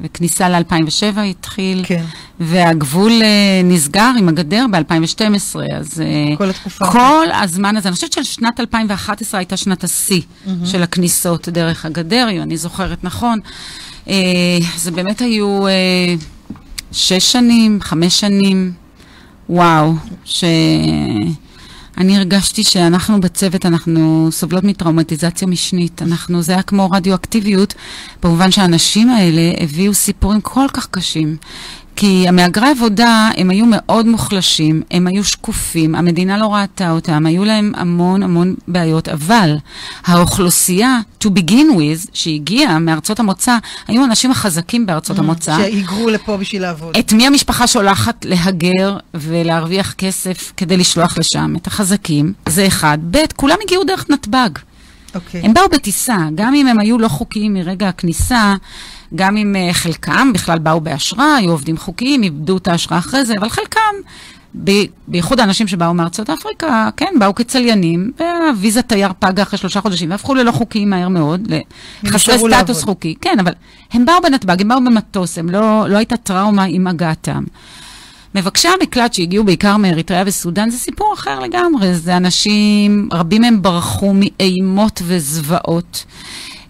וכניסה 0.00 0.48
ל-2007 0.48 1.20
התחיל, 1.20 1.82
כן. 1.86 2.04
והגבול 2.40 3.12
אה, 3.22 3.60
נסגר 3.64 4.10
עם 4.18 4.28
הגדר 4.28 4.66
ב-2012, 4.70 5.56
אז... 5.74 6.00
אה, 6.00 6.36
כל 6.36 6.50
התקופה. 6.50 6.86
כל 6.92 7.26
הזמן 7.42 7.76
הזה, 7.76 7.88
אני 7.88 7.94
חושבת 7.94 8.12
ששנת 8.12 8.60
2011 8.60 9.38
הייתה 9.38 9.56
שנת 9.56 9.84
השיא 9.84 10.20
של 10.64 10.82
הכניסות 10.82 11.48
דרך 11.48 11.84
הגדר, 11.84 12.28
אם 12.32 12.42
אני 12.42 12.56
זוכרת 12.56 13.04
נכון. 13.04 13.38
אה, 14.08 14.14
זה 14.76 14.90
באמת 14.90 15.20
היו 15.20 15.66
אה, 15.66 16.14
שש 16.92 17.32
שנים, 17.32 17.78
חמש 17.82 18.20
שנים, 18.20 18.72
וואו, 19.48 19.92
שאני 21.96 22.16
הרגשתי 22.16 22.64
שאנחנו 22.64 23.20
בצוות, 23.20 23.66
אנחנו 23.66 24.28
סובלות 24.32 24.64
מטראומטיזציה 24.64 25.48
משנית. 25.48 26.02
אנחנו, 26.02 26.42
זה 26.42 26.52
היה 26.52 26.62
כמו 26.62 26.90
רדיואקטיביות, 26.90 27.74
במובן 28.22 28.50
שהאנשים 28.50 29.10
האלה 29.10 29.52
הביאו 29.60 29.94
סיפורים 29.94 30.40
כל 30.40 30.66
כך 30.72 30.86
קשים. 30.90 31.36
כי 31.96 32.28
המהגרי 32.28 32.68
עבודה, 32.68 33.30
הם 33.36 33.50
היו 33.50 33.64
מאוד 33.68 34.06
מוחלשים, 34.06 34.82
הם 34.90 35.06
היו 35.06 35.24
שקופים, 35.24 35.94
המדינה 35.94 36.38
לא 36.38 36.54
ראתה 36.54 36.90
אותם, 36.90 37.26
היו 37.26 37.44
להם 37.44 37.72
המון 37.76 38.22
המון 38.22 38.54
בעיות, 38.68 39.08
אבל 39.08 39.56
האוכלוסייה, 40.06 41.00
to 41.24 41.26
begin 41.26 41.76
with, 41.76 42.08
שהגיעה 42.12 42.78
מארצות 42.78 43.20
המוצא, 43.20 43.58
היו 43.88 44.02
האנשים 44.02 44.30
החזקים 44.30 44.86
בארצות 44.86 45.18
המוצא. 45.18 45.56
שהיגרו 45.56 46.10
לפה 46.10 46.36
בשביל 46.36 46.62
לעבוד. 46.62 46.96
את 46.96 47.12
מי 47.12 47.26
המשפחה 47.26 47.66
שולחת 47.66 48.24
להגר 48.24 48.96
ולהרוויח 49.14 49.92
כסף 49.92 50.52
כדי 50.56 50.76
לשלוח 50.76 51.18
לשם? 51.18 51.56
את 51.56 51.66
החזקים, 51.66 52.32
זה 52.48 52.66
אחד. 52.66 52.98
ב', 53.10 53.18
כולם 53.36 53.56
הגיעו 53.64 53.84
דרך 53.84 54.06
נתב"ג. 54.10 54.50
אוקיי. 55.14 55.40
הם 55.44 55.54
באו 55.54 55.68
בטיסה, 55.72 56.16
גם 56.34 56.54
אם 56.54 56.66
הם 56.66 56.78
היו 56.78 56.98
לא 56.98 57.08
חוקיים 57.08 57.54
מרגע 57.54 57.88
הכניסה, 57.88 58.54
גם 59.14 59.36
אם 59.36 59.56
uh, 59.56 59.74
חלקם 59.74 60.32
בכלל 60.32 60.58
באו 60.58 60.80
באשרה, 60.80 61.36
היו 61.36 61.50
עובדים 61.50 61.76
חוקיים, 61.76 62.22
איבדו 62.22 62.56
את 62.56 62.68
האשרה 62.68 62.98
אחרי 62.98 63.24
זה, 63.24 63.34
אבל 63.38 63.48
חלקם, 63.48 63.94
ב- 64.64 64.84
בייחוד 65.08 65.40
האנשים 65.40 65.68
שבאו 65.68 65.94
מארצות 65.94 66.30
אפריקה, 66.30 66.88
כן, 66.96 67.14
באו 67.18 67.34
כצליינים, 67.34 68.12
והוויזת 68.18 68.88
תייר 68.88 69.12
פגה 69.18 69.42
אחרי 69.42 69.58
שלושה 69.58 69.80
חודשים, 69.80 70.10
והפכו 70.10 70.34
ללא 70.34 70.52
חוקיים 70.52 70.90
מהר 70.90 71.08
מאוד, 71.08 71.52
לחסרי 72.02 72.38
סטטוס 72.38 72.50
לעבוד. 72.50 72.76
חוקי. 72.76 73.14
כן, 73.20 73.36
אבל 73.40 73.52
הם 73.92 74.04
באו 74.04 74.14
בנתב"ג, 74.22 74.60
הם 74.60 74.68
באו 74.68 74.78
במטוס, 74.78 75.38
הם 75.38 75.50
לא, 75.50 75.88
לא 75.88 75.96
הייתה 75.96 76.16
טראומה 76.16 76.64
עם 76.64 76.86
הגעתם. 76.86 77.44
מבקשי 78.34 78.68
המקלט 78.68 79.14
שהגיעו 79.14 79.44
בעיקר 79.44 79.76
מאריתריאה 79.76 80.22
וסודאן 80.26 80.70
זה 80.70 80.78
סיפור 80.78 81.14
אחר 81.14 81.40
לגמרי. 81.40 81.94
זה 81.94 82.16
אנשים, 82.16 83.08
רבים 83.12 83.42
מהם 83.42 83.62
ברחו 83.62 84.14
מאימות 84.14 85.02
וזוועות. 85.04 86.04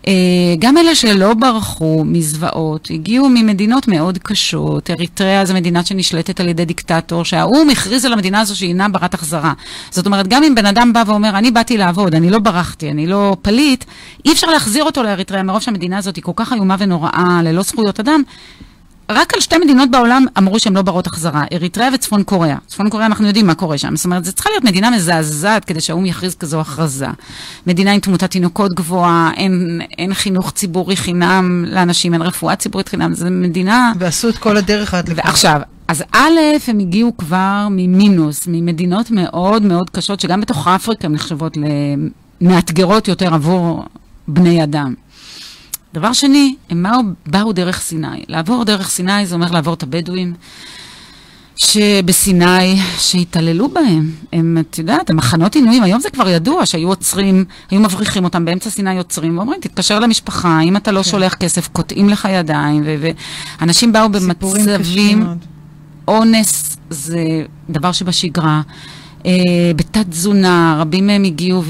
אה, 0.07 0.55
גם 0.59 0.79
אלה 0.79 0.95
שלא 0.95 1.35
ברחו 1.35 2.03
מזוועות, 2.05 2.89
הגיעו 2.91 3.29
ממדינות 3.29 3.89
מאוד 3.89 4.19
קשות. 4.19 4.91
אריתריאה 4.91 5.45
זו 5.45 5.55
מדינה 5.55 5.85
שנשלטת 5.85 6.41
על 6.41 6.49
ידי 6.49 6.65
דיקטטור, 6.65 7.25
שהאו"ם 7.25 7.71
הכריז 7.71 8.05
על 8.05 8.13
המדינה 8.13 8.41
הזו 8.41 8.57
שהיא 8.57 8.69
אינה 8.69 8.89
ברת 8.89 9.15
החזרה. 9.15 9.53
זאת 9.91 10.07
אומרת, 10.07 10.29
גם 10.29 10.43
אם 10.45 10.55
בן 10.55 10.67
אדם 10.67 10.93
בא 10.93 11.03
ואומר, 11.07 11.39
אני 11.39 11.51
באתי 11.51 11.77
לעבוד, 11.77 12.15
אני 12.15 12.31
לא 12.31 12.39
ברחתי, 12.39 12.91
אני 12.91 13.07
לא 13.07 13.37
פליט, 13.43 13.85
אי 14.25 14.33
אפשר 14.33 14.47
להחזיר 14.47 14.85
אותו 14.85 15.03
לאריתריאה, 15.03 15.43
מרוב 15.43 15.63
שהמדינה 15.63 15.99
הזאת 15.99 16.17
היא 16.17 16.25
כל 16.25 16.33
כך 16.37 16.53
איומה 16.53 16.77
ונוראה, 16.79 17.41
ללא 17.45 17.63
זכויות 17.63 18.01
אדם. 18.01 18.23
רק 19.09 19.35
על 19.35 19.41
שתי 19.41 19.59
מדינות 19.59 19.91
בעולם 19.91 20.27
אמרו 20.39 20.59
שהן 20.59 20.77
לא 20.77 20.83
ברות 20.83 21.07
החזרה, 21.07 21.45
אריתריאה 21.53 21.89
וצפון 21.95 22.23
קוריאה. 22.23 22.57
צפון 22.67 22.91
קוריאה, 22.91 23.07
אנחנו 23.07 23.27
יודעים 23.27 23.47
מה 23.47 23.55
קורה 23.55 23.79
שם. 23.79 23.97
זאת 23.97 24.05
אומרת, 24.05 24.25
זו 24.25 24.33
צריכה 24.33 24.51
להיות 24.51 24.65
מדינה 24.65 24.91
מזעזעת 24.91 25.65
כדי 25.65 25.81
שהאו"ם 25.81 26.07
יכריז 26.07 26.35
כזו 26.35 26.61
הכרזה. 26.61 27.07
מדינה 27.67 27.93
עם 27.93 28.01
תמותת 28.01 28.31
תינוקות 28.31 28.75
גבוהה, 28.75 29.31
אין, 29.37 29.81
אין 29.99 30.15
חינוך 30.15 30.51
ציבורי 30.51 30.97
חינם 30.97 31.65
לאנשים, 31.69 32.13
אין 32.13 32.23
רפואה 32.23 32.57
ציבורית 32.57 32.89
חינם, 32.89 33.15
זו 33.15 33.27
מדינה... 33.31 33.93
ועשו 33.99 34.29
את 34.29 34.39
כל 34.39 34.57
הדרך 34.57 34.95
עד 34.95 35.09
לפה. 35.09 35.23
ועכשיו, 35.25 35.61
אז 35.89 36.05
א', 36.13 36.39
הם 36.69 36.79
הגיעו 36.79 37.17
כבר 37.17 37.67
ממינוס, 37.71 38.45
ממדינות 38.47 39.11
מאוד 39.11 39.63
מאוד 39.63 39.91
קשות, 39.91 40.21
שגם 40.21 40.41
בתוך 40.41 40.69
אפריקה 40.69 41.07
הן 41.07 41.13
נחשבות 41.13 41.57
למאתגרות 42.41 43.09
יותר 43.09 43.35
עבור 43.35 43.85
בני 44.29 44.65
אדם. 44.65 44.95
דבר 45.95 46.13
שני, 46.13 46.55
הם 46.71 46.83
באו, 46.83 47.01
באו 47.27 47.53
דרך 47.53 47.81
סיני. 47.81 48.25
לעבור 48.29 48.65
דרך 48.65 48.89
סיני 48.89 49.27
זה 49.27 49.35
אומר 49.35 49.51
לעבור 49.51 49.75
את 49.75 49.83
הבדואים 49.83 50.35
שבסיני, 51.57 52.77
שהתעללו 52.99 53.69
בהם. 53.69 54.11
הם, 54.33 54.59
את 54.61 54.79
יודעת, 54.79 55.11
המחנות 55.11 55.55
עינויים, 55.55 55.83
היום 55.83 56.01
זה 56.01 56.11
כבר 56.11 56.29
ידוע 56.29 56.67
שהיו 56.67 56.89
עוצרים, 56.89 57.45
היו 57.71 57.81
מבריחים 57.81 58.25
אותם 58.25 58.45
באמצע 58.45 58.71
סיני 58.71 58.99
עוצרים, 58.99 59.39
ואומרים, 59.39 59.61
תתקשר 59.61 59.99
למשפחה, 59.99 60.61
אם 60.61 60.77
אתה 60.77 60.93
לא 60.93 61.03
כן. 61.03 61.11
שולח 61.11 61.35
כסף, 61.35 61.69
קוטעים 61.69 62.09
לך 62.09 62.29
ידיים, 62.33 62.85
ואנשים 63.61 63.93
באו 63.93 64.09
במצבים... 64.09 65.27
אונס 66.09 66.77
זה 66.91 67.25
דבר 67.71 67.93
שבשגרה. 67.93 68.63
אה, 69.27 69.33
בתת 69.77 70.07
תזונה, 70.09 70.77
רבים 70.81 71.07
מהם 71.07 71.25
הגיעו 71.25 71.63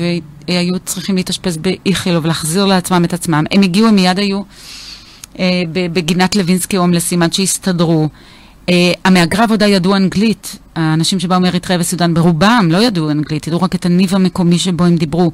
והיו 0.48 0.78
צריכים 0.84 1.16
להתאשפז 1.16 1.56
באיכילוב, 1.56 2.26
להחזיר 2.26 2.64
לעצמם 2.64 3.04
את 3.04 3.12
עצמם. 3.12 3.44
הם 3.50 3.62
הגיעו, 3.62 3.88
הם 3.88 3.94
מיד 3.94 4.18
היו 4.18 4.42
אה, 5.38 5.62
בגינת 5.72 6.36
לוינסקי 6.36 6.76
הומלסים 6.76 7.22
עד 7.22 7.32
שהסתדרו. 7.32 8.08
אה, 8.68 8.92
המהגרי 9.04 9.42
עבודה 9.42 9.66
ידעו 9.66 9.96
אנגלית, 9.96 10.58
האנשים 10.76 11.20
שבאו 11.20 11.40
מאריתריאה 11.40 11.80
וסודאן 11.80 12.14
ברובם 12.14 12.68
לא 12.70 12.78
ידעו 12.78 13.10
אנגלית, 13.10 13.46
ידעו 13.46 13.62
רק 13.62 13.74
את 13.74 13.86
הניב 13.86 14.14
המקומי 14.14 14.58
שבו 14.58 14.84
הם 14.84 14.96
דיברו. 14.96 15.30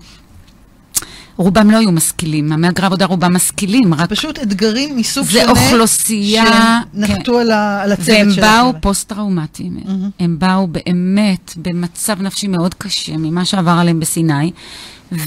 רובם 1.41 1.71
לא 1.71 1.77
היו 1.79 1.93
משכילים, 1.93 2.53
המהגרי 2.53 2.87
עבודה 2.87 3.07
רובם 3.07 3.35
משכילים, 3.35 3.95
רק... 3.95 4.11
פשוט 4.11 4.39
אתגרים 4.39 4.97
מסוג 4.97 5.27
שונה. 5.27 5.45
זה 5.45 5.51
אוכלוסייה... 5.51 6.81
שנחתו 6.95 7.33
כן. 7.33 7.39
על, 7.41 7.51
על 7.53 7.93
הצוות 7.93 8.07
שלהם. 8.07 8.29
והם 8.37 8.73
באו 8.73 8.81
פוסט-טראומטיים. 8.81 9.77
Mm-hmm. 9.77 9.89
הם 10.21 10.39
באו 10.39 10.67
באמת 10.67 11.55
במצב 11.57 12.23
נפשי 12.23 12.49
מאוד 12.49 12.75
קשה 12.75 13.17
ממה 13.17 13.45
שעבר 13.45 13.71
עליהם 13.71 14.01
בסיני, 14.01 14.51
ולא 15.13 15.25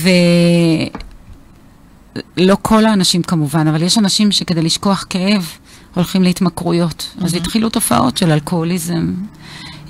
כל 2.61 2.85
האנשים 2.85 3.23
כמובן, 3.23 3.67
אבל 3.67 3.81
יש 3.81 3.97
אנשים 3.97 4.31
שכדי 4.31 4.61
לשכוח 4.61 5.05
כאב 5.09 5.47
הולכים 5.95 6.23
להתמכרויות. 6.23 7.07
Mm-hmm. 7.17 7.25
אז 7.25 7.33
התחילו 7.33 7.69
תופעות 7.69 8.17
של 8.17 8.31
אלכוהוליזם. 8.31 9.13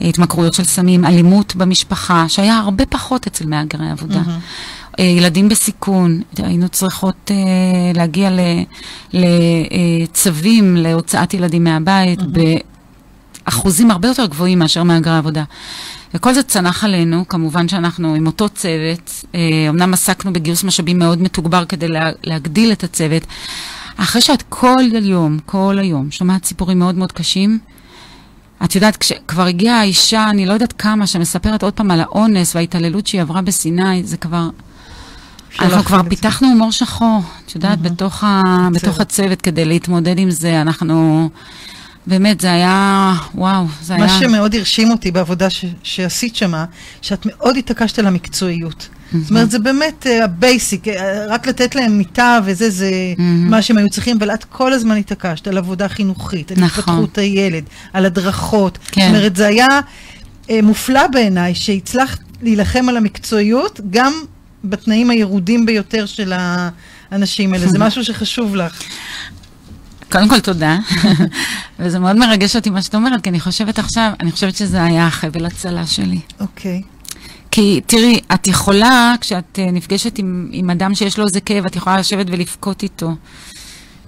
התמכרויות 0.02 0.54
של 0.54 0.64
סמים, 0.64 1.06
אלימות 1.06 1.56
במשפחה, 1.56 2.26
שהיה 2.30 2.58
הרבה 2.58 2.86
פחות 2.86 3.28
אצל 3.28 3.46
מהגרי 3.46 3.90
עבודה. 3.90 4.22
Mm-hmm. 4.22 4.83
אה, 5.00 5.04
ילדים 5.04 5.50
בסיכון, 5.50 6.22
היינו 6.38 6.70
צריכות 6.70 7.32
uh, 7.32 7.98
להגיע 7.98 8.30
לצווים 9.14 10.76
להוצאת 10.78 11.34
ילדים 11.34 11.64
מהבית 11.64 12.20
mm-hmm. 12.20 13.44
באחוזים 13.46 13.92
הרבה 13.92 14.08
יותר 14.08 14.26
גבוהים 14.26 14.60
מאשר 14.60 14.84
מהגרי 14.84 15.18
עבודה. 15.18 15.44
וכל 16.14 16.34
זה 16.34 16.44
צנח 16.44 16.84
עלינו, 16.84 17.28
כמובן 17.28 17.68
שאנחנו 17.68 18.16
עם 18.16 18.28
אותו 18.28 18.50
צוות, 18.50 19.26
אה, 19.36 19.40
אמנם 19.70 19.94
עסקנו 19.94 20.34
בגיוס 20.34 20.64
משאבים 20.64 21.00
מאוד 21.00 21.22
מתוגבר 21.22 21.66
כדי 21.66 21.88
לה, 21.88 22.10
להגדיל 22.24 22.72
את 22.72 22.84
הצוות. 22.84 23.24
אחרי 23.98 24.22
שאת 24.22 24.44
כל 24.50 24.84
היום, 24.94 25.40
כל 25.46 25.78
היום, 25.82 26.12
שומעת 26.12 26.46
סיפורים 26.46 26.80
מאוד 26.80 26.96
מאוד 26.96 27.12
קשים, 27.12 27.60
את 28.64 28.76
יודעת, 28.76 28.98
כשכבר 28.98 29.44
הגיעה 29.44 29.80
האישה, 29.80 30.30
אני 30.30 30.46
לא 30.46 30.54
יודעת 30.54 30.74
כמה, 30.74 31.08
שמספרת 31.08 31.64
עוד 31.64 31.74
פעם 31.74 31.92
על 31.92 32.02
האונס 32.02 32.56
וההתעללות 32.56 33.08
שהיא 33.08 33.22
עברה 33.22 33.42
בסיני, 33.42 34.04
זה 34.04 34.18
כבר... 34.18 34.50
אנחנו 35.60 35.84
כבר 35.84 36.02
פיתחנו 36.10 36.48
הומור 36.48 36.72
שחור, 36.72 37.22
את 37.46 37.56
יודעת, 37.56 37.82
בתוך, 37.82 38.24
ה, 38.24 38.42
בתוך 38.74 39.00
הצוות 39.00 39.42
כדי 39.42 39.66
להתמודד 39.66 40.18
עם 40.18 40.32
זה, 40.32 40.62
אנחנו... 40.62 41.30
באמת, 42.08 42.42
זה 42.42 42.52
היה, 42.52 43.14
וואו, 43.36 43.66
זה 43.82 43.98
מה 43.98 44.06
היה... 44.06 44.14
מה 44.14 44.20
שמאוד 44.20 44.56
הרשים 44.56 44.92
אותי 44.92 45.12
בעבודה 45.12 45.50
ש, 45.50 45.66
שעשית 45.84 46.36
שמה, 46.36 46.66
שאת 47.02 47.26
מאוד 47.26 47.58
התעקשת 47.58 48.00
על 48.00 48.08
המקצועיות. 48.08 48.90
זאת 49.22 49.30
אומרת, 49.30 49.52
זה 49.52 49.60
באמת 49.60 50.06
ה 50.24 50.33
basic, 50.33 50.88
uh, 50.88 50.90
uh, 50.90 50.92
רק 51.30 51.48
לתת 51.48 51.76
להם 51.76 51.98
מיטה 51.98 52.40
וזה, 52.46 52.70
זה 52.70 52.92
mm-hmm. 53.18 53.22
מה 53.22 53.62
שהם 53.62 53.78
היו 53.78 53.90
צריכים, 53.90 54.18
אבל 54.18 54.34
את 54.34 54.44
כל 54.44 54.74
הזמן 54.74 54.98
התעקשת 54.98 55.48
על 55.48 55.58
עבודה 55.58 55.90
חינוכית, 55.90 56.52
על 56.52 56.58
נכון. 56.58 56.68
התפתחות 56.68 57.18
הילד, 57.18 57.64
על 57.94 58.06
הדרכות. 58.06 58.78
כן. 58.92 59.02
זאת 59.02 59.10
אומרת, 59.10 59.36
זה 59.36 59.48
היה 59.48 59.68
uh, 60.48 60.52
מופלא 60.64 61.08
בעיניי 61.08 61.56
שהצלחת 61.56 62.20
להילחם 62.42 62.90
על 62.90 62.98
המקצועיות, 62.98 63.82
גם 63.90 64.14
בתנאים 64.64 65.10
הירודים 65.10 65.66
ביותר 65.66 66.06
של 66.06 66.34
האנשים 66.36 67.54
האלה. 67.54 67.68
זה 67.68 67.80
משהו 67.80 68.04
שחשוב 68.04 68.56
לך. 68.56 68.82
קודם 70.12 70.30
כל 70.30 70.40
תודה, 70.40 70.78
וזה 71.80 72.00
מאוד 72.00 72.16
מרגש 72.16 72.56
אותי 72.56 72.70
מה 72.70 72.82
שאת 72.82 72.96
אומרת, 72.96 73.24
כי 73.24 73.30
אני 73.30 73.40
חושבת 73.40 73.80
עכשיו, 73.80 74.12
אני 74.20 74.32
חושבת 74.32 74.56
שזה 74.56 74.84
היה 74.84 75.08
החבל 75.08 75.46
הצלה 75.46 75.88
שלי. 75.88 76.20
אוקיי. 76.40 76.82
Okay. 76.86 76.94
כי 77.52 77.82
תראי, 77.86 78.20
את 78.34 78.48
יכולה, 78.48 79.16
כשאת 79.22 79.60
uh, 79.60 79.72
נפגשת 79.72 80.18
עם, 80.18 80.50
עם 80.52 80.70
אדם 80.70 80.96
שיש 80.96 81.18
לו 81.18 81.26
איזה 81.26 81.42
כאב, 81.42 81.66
את 81.66 81.76
יכולה 81.76 81.98
לשבת 81.98 82.26
ולבכות 82.30 82.84
איתו. 82.84 83.16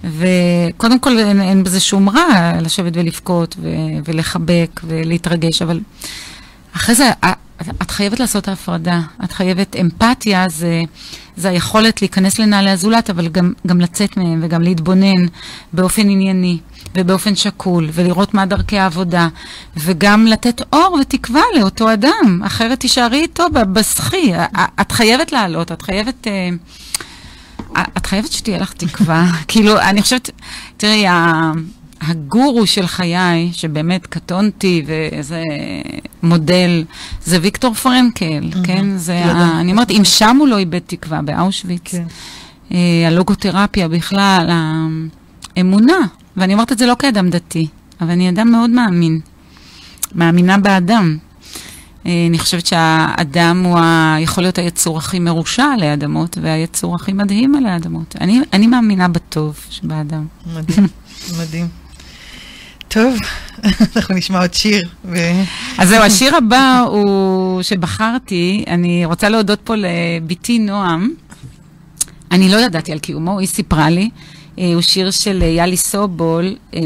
וקודם 0.04 0.98
כל 0.98 1.18
אין, 1.18 1.40
אין 1.40 1.64
בזה 1.64 1.80
שום 1.80 2.08
רע 2.08 2.52
לשבת 2.60 2.92
ולבכות 2.96 3.56
ו- 3.62 3.68
ולחבק 4.04 4.80
ולהתרגש, 4.84 5.62
אבל 5.62 5.80
אחרי 6.76 6.94
זה 6.94 7.10
את 7.82 7.90
חייבת 7.90 8.20
לעשות 8.20 8.48
ההפרדה. 8.48 9.00
את 9.24 9.32
חייבת, 9.32 9.76
אמפתיה 9.76 10.48
זה, 10.48 10.82
זה 11.36 11.48
היכולת 11.48 12.02
להיכנס 12.02 12.38
לנעלי 12.38 12.70
הזולת, 12.70 13.10
אבל 13.10 13.28
גם, 13.28 13.52
גם 13.66 13.80
לצאת 13.80 14.16
מהם 14.16 14.40
וגם 14.42 14.62
להתבונן 14.62 15.26
באופן 15.72 16.08
ענייני 16.08 16.58
ובאופן 16.94 17.36
שקול, 17.36 17.88
ולראות 17.92 18.34
מה 18.34 18.46
דרכי 18.46 18.78
העבודה, 18.78 19.28
וגם 19.76 20.26
לתת 20.26 20.62
אור 20.72 20.98
ותקווה 21.00 21.42
לאותו 21.58 21.92
אדם, 21.92 22.40
אחרת 22.46 22.80
תישארי 22.80 23.20
איתו 23.20 23.46
בסחי. 23.72 24.32
את 24.80 24.92
חייבת 24.92 25.32
לעלות, 25.32 25.72
את 25.72 25.82
חייבת... 25.82 26.26
אה, 26.26 26.48
את 27.96 28.06
חייבת 28.06 28.32
שתהיה 28.32 28.58
לך 28.58 28.72
תקווה. 28.72 29.26
כאילו, 29.48 29.80
אני 29.80 30.02
חושבת, 30.02 30.30
תראי, 30.76 31.06
הגורו 32.00 32.66
של 32.66 32.86
חיי, 32.86 33.50
שבאמת 33.52 34.06
קטונתי 34.06 34.82
ואיזה 34.86 35.42
מודל, 36.22 36.84
זה 37.24 37.38
ויקטור 37.42 37.74
פרנקל, 37.74 38.50
mm-hmm. 38.52 38.66
כן? 38.66 38.96
זה, 38.96 39.24
ה, 39.24 39.60
אני 39.60 39.72
אומרת, 39.72 39.90
אם 39.90 40.02
שם 40.04 40.36
הוא 40.40 40.48
לא 40.48 40.58
איבד 40.58 40.80
תקווה, 40.86 41.22
באושוויץ, 41.22 41.82
כן. 41.84 42.04
אה, 42.72 43.04
הלוגותרפיה 43.06 43.88
בכלל, 43.88 44.50
האמונה, 45.56 45.98
ואני 46.36 46.52
אומרת 46.52 46.72
את 46.72 46.78
זה 46.78 46.86
לא 46.86 46.94
כאדם 46.98 47.30
דתי, 47.30 47.66
אבל 48.00 48.10
אני 48.10 48.28
אדם 48.28 48.50
מאוד 48.50 48.70
מאמין, 48.70 49.20
מאמינה 50.14 50.58
באדם. 50.58 51.16
אה, 52.06 52.26
אני 52.28 52.38
חושבת 52.38 52.66
שהאדם 52.66 53.62
הוא 53.64 53.78
ה... 53.78 54.16
יכול 54.20 54.44
להיות 54.44 54.58
היצור 54.58 54.98
הכי 54.98 55.18
מרושע 55.18 55.64
עלי 55.64 55.92
אדמות, 55.92 56.38
והיצור 56.42 56.94
הכי 56.94 57.12
מדהים 57.12 57.54
עלי 57.54 57.76
אדמות. 57.76 58.16
אני, 58.20 58.40
אני 58.52 58.66
מאמינה 58.66 59.08
בטוב 59.08 59.56
שבאדם. 59.70 60.26
מדהים, 60.46 60.86
מדהים. 61.40 61.85
טוב, 62.96 63.14
אנחנו 63.96 64.14
נשמע 64.14 64.40
עוד 64.40 64.54
שיר. 64.54 64.88
ו... 65.04 65.16
אז 65.78 65.88
זהו, 65.88 66.02
השיר 66.02 66.36
הבא 66.36 66.84
הוא 66.86 67.62
שבחרתי, 67.62 68.64
אני 68.66 69.04
רוצה 69.04 69.28
להודות 69.28 69.60
פה 69.64 69.74
לבתי 69.76 70.58
נועם. 70.58 71.10
אני 72.32 72.48
לא 72.48 72.56
ידעתי 72.56 72.92
על 72.92 72.98
קיומו, 72.98 73.38
היא 73.38 73.48
סיפרה 73.48 73.90
לי. 73.90 74.10
אה, 74.58 74.74
הוא 74.74 74.82
שיר 74.82 75.10
של 75.10 75.42
יאלי 75.42 75.76
סובול. 75.76 76.56
אה, 76.74 76.80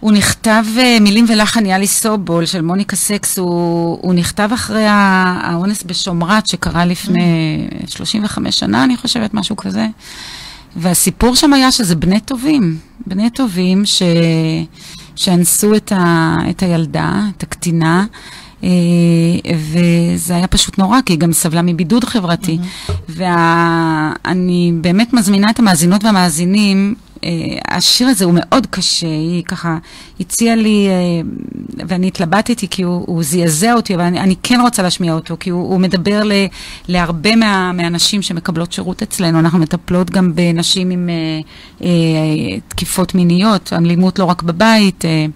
הוא 0.00 0.12
נכתב, 0.12 0.64
אה, 0.78 0.98
מילים 1.00 1.26
ולחן 1.28 1.66
יאלי 1.66 1.86
סובול 1.86 2.46
של 2.46 2.62
מוניקה 2.62 2.96
סקס, 2.96 3.38
הוא, 3.38 3.98
הוא 4.02 4.14
נכתב 4.14 4.50
אחרי 4.54 4.86
האונס 4.88 5.82
בשומרת 5.82 6.46
שקרה 6.46 6.84
לפני 6.84 7.58
35 7.88 8.58
שנה, 8.58 8.84
אני 8.84 8.96
חושבת, 8.96 9.34
משהו 9.34 9.56
כזה. 9.56 9.86
והסיפור 10.76 11.34
שם 11.34 11.52
היה 11.52 11.72
שזה 11.72 11.96
בני 11.96 12.20
טובים, 12.20 12.78
בני 13.06 13.30
טובים 13.30 13.86
ש... 13.86 14.02
שאנסו 15.16 15.74
את, 15.74 15.92
ה... 15.92 16.36
את 16.50 16.62
הילדה, 16.62 17.22
את 17.36 17.42
הקטינה, 17.42 18.06
אה, 18.64 18.68
וזה 19.56 20.36
היה 20.36 20.46
פשוט 20.46 20.78
נורא, 20.78 21.00
כי 21.06 21.12
היא 21.12 21.18
גם 21.18 21.32
סבלה 21.32 21.62
מבידוד 21.62 22.04
חברתי. 22.04 22.58
Mm-hmm. 22.58 22.92
ואני 23.08 24.72
באמת 24.80 25.12
מזמינה 25.12 25.50
את 25.50 25.58
המאזינות 25.58 26.04
והמאזינים 26.04 26.94
השיר 27.68 28.08
הזה 28.08 28.24
הוא 28.24 28.34
מאוד 28.36 28.66
קשה, 28.70 29.06
היא 29.06 29.44
ככה 29.44 29.78
הציעה 30.20 30.56
לי, 30.56 30.88
אה, 30.88 30.92
ואני 31.88 32.06
התלבטתי 32.06 32.68
כי 32.68 32.82
הוא, 32.82 33.04
הוא 33.06 33.22
זעזע 33.22 33.72
אותי, 33.74 33.94
אבל 33.94 34.02
אני, 34.02 34.20
אני 34.20 34.34
כן 34.42 34.60
רוצה 34.60 34.82
להשמיע 34.82 35.12
אותו, 35.12 35.36
כי 35.40 35.50
הוא, 35.50 35.68
הוא 35.68 35.80
מדבר 35.80 36.24
ל, 36.24 36.32
להרבה 36.88 37.36
מה, 37.36 37.72
מהנשים 37.72 38.22
שמקבלות 38.22 38.72
שירות 38.72 39.02
אצלנו. 39.02 39.38
אנחנו 39.38 39.58
מטפלות 39.58 40.10
גם 40.10 40.34
בנשים 40.34 40.90
עם 40.90 41.08
אה, 41.08 41.40
אה, 41.86 42.58
תקיפות 42.68 43.14
מיניות, 43.14 43.72
אלימות 43.72 44.18
לא 44.18 44.24
רק 44.24 44.42
בבית. 44.42 45.04
אה, 45.04 45.10
אה, 45.12 45.26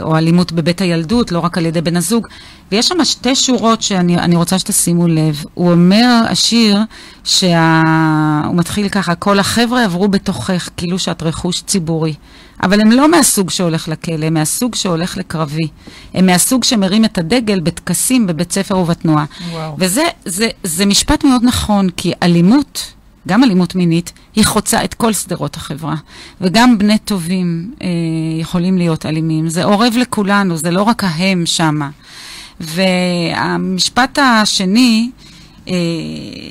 או 0.00 0.16
אלימות 0.16 0.52
בבית 0.52 0.80
הילדות, 0.80 1.32
לא 1.32 1.38
רק 1.38 1.58
על 1.58 1.66
ידי 1.66 1.80
בן 1.80 1.96
הזוג. 1.96 2.26
ויש 2.72 2.88
שם 2.88 3.04
שתי 3.04 3.36
שורות 3.36 3.82
שאני 3.82 4.36
רוצה 4.36 4.58
שתשימו 4.58 5.08
לב. 5.08 5.44
הוא 5.54 5.70
אומר, 5.70 6.22
השיר, 6.28 6.78
שהוא 7.24 8.54
מתחיל 8.54 8.88
ככה, 8.88 9.14
כל 9.14 9.38
החבר'ה 9.38 9.84
עברו 9.84 10.08
בתוכך 10.08 10.68
כאילו 10.76 10.98
שאת 10.98 11.22
רכוש 11.22 11.62
ציבורי. 11.62 12.14
אבל 12.62 12.80
הם 12.80 12.90
לא 12.90 13.10
מהסוג 13.10 13.50
שהולך 13.50 13.88
לכלא, 13.88 14.26
הם 14.26 14.34
מהסוג 14.34 14.74
שהולך 14.74 15.16
לקרבי. 15.16 15.68
הם 16.14 16.26
מהסוג 16.26 16.64
שמרים 16.64 17.04
את 17.04 17.18
הדגל 17.18 17.60
בטקסים 17.60 18.26
בבית 18.26 18.52
ספר 18.52 18.78
ובתנועה. 18.78 19.24
וואו. 19.50 19.76
וזה 19.78 20.04
זה, 20.24 20.48
זה 20.64 20.86
משפט 20.86 21.24
מאוד 21.24 21.42
נכון, 21.44 21.88
כי 21.96 22.12
אלימות... 22.22 22.92
גם 23.28 23.44
אלימות 23.44 23.74
מינית, 23.74 24.12
היא 24.36 24.44
חוצה 24.44 24.84
את 24.84 24.94
כל 24.94 25.12
שדרות 25.12 25.56
החברה. 25.56 25.94
וגם 26.40 26.78
בני 26.78 26.98
טובים 26.98 27.74
אה, 27.82 27.88
יכולים 28.40 28.78
להיות 28.78 29.06
אלימים. 29.06 29.48
זה 29.48 29.64
אורב 29.64 29.94
לכולנו, 29.96 30.56
זה 30.56 30.70
לא 30.70 30.82
רק 30.82 31.04
ההם 31.04 31.46
שמה. 31.46 31.90
והמשפט 32.60 34.18
השני, 34.18 35.10
אה, 35.68 35.74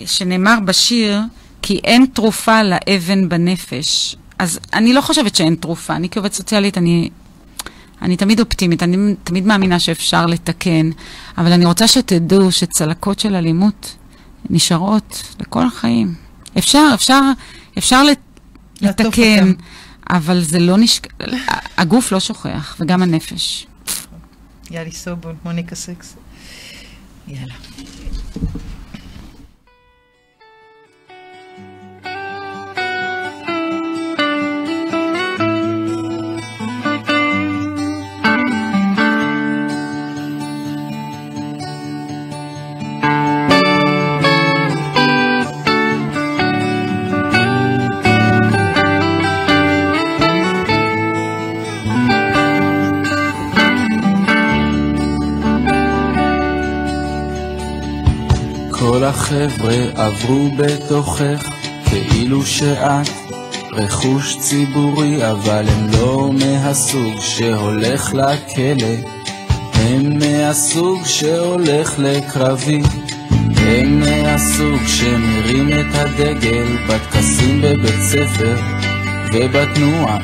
שנאמר 0.06 0.56
בשיר, 0.66 1.22
כי 1.62 1.80
אין 1.84 2.06
תרופה 2.14 2.64
לאבן 2.64 3.30
בנפש. 3.30 4.16
אז 4.40 4.60
אני 4.74 4.94
לא 4.94 5.02
חושבת 5.02 5.36
שאין 5.36 5.56
תרופה. 5.56 5.96
אני 5.96 6.10
כעובדת 6.10 6.34
סוציאלית, 6.34 6.78
אני, 6.78 7.10
אני 8.02 8.18
תמיד 8.18 8.40
אופטימית, 8.40 8.84
אני 8.84 9.16
תמיד 9.24 9.46
מאמינה 9.46 9.80
שאפשר 9.80 10.26
לתקן, 10.26 10.90
אבל 11.38 11.52
אני 11.52 11.66
רוצה 11.66 11.88
שתדעו 11.88 12.52
שצלקות 12.52 13.20
של 13.20 13.36
אלימות 13.36 13.96
נשארות 14.50 15.36
לכל 15.40 15.66
החיים. 15.66 16.29
אפשר, 16.60 16.92
אפשר, 16.94 17.22
אפשר 17.78 18.04
לתקן, 18.82 19.54
אבל 20.10 20.42
זה 20.42 20.60
לא 20.60 20.78
נשכ... 20.78 21.02
הגוף 21.78 22.12
לא 22.12 22.20
שוכח, 22.20 22.76
וגם 22.80 23.02
הנפש. 23.02 23.68
יאלי 24.72 24.92
סובול, 24.92 25.36
מוניקה 25.46 25.76
סקס. 25.76 26.16
יאללה. 27.28 27.54
כל 58.80 59.04
החבר'ה 59.04 59.76
עברו 59.96 60.50
בתוכך 60.58 61.50
כאילו 61.86 62.46
שאת 62.46 63.10
רכוש 63.72 64.38
ציבורי 64.40 65.32
אבל 65.32 65.66
הם 65.68 65.88
לא 65.92 66.32
מהסוג 66.34 67.14
שהולך 67.20 68.14
לכלא. 68.14 68.96
הם 69.74 70.20
מהסוג 70.20 71.06
שהולך 71.06 71.94
לקרבי. 71.98 72.82
הם 73.58 74.00
מהסוג 74.00 74.82
שמרים 74.88 75.70
את 75.70 75.96
הדגל 75.96 76.68
בטקסים 76.88 77.62
בבית 77.62 78.02
ספר 78.02 78.56
ובתנועה. 79.34 80.18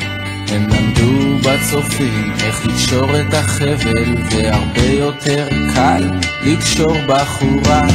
הם 0.48 0.68
למדו 0.70 1.38
בצופים 1.50 2.34
איך 2.44 2.66
לקשור 2.66 3.20
את 3.20 3.34
החבל 3.34 4.16
והרבה 4.32 4.86
יותר 4.86 5.48
קל 5.76 6.04
לקשור 6.46 6.98
בחורה 7.08 7.88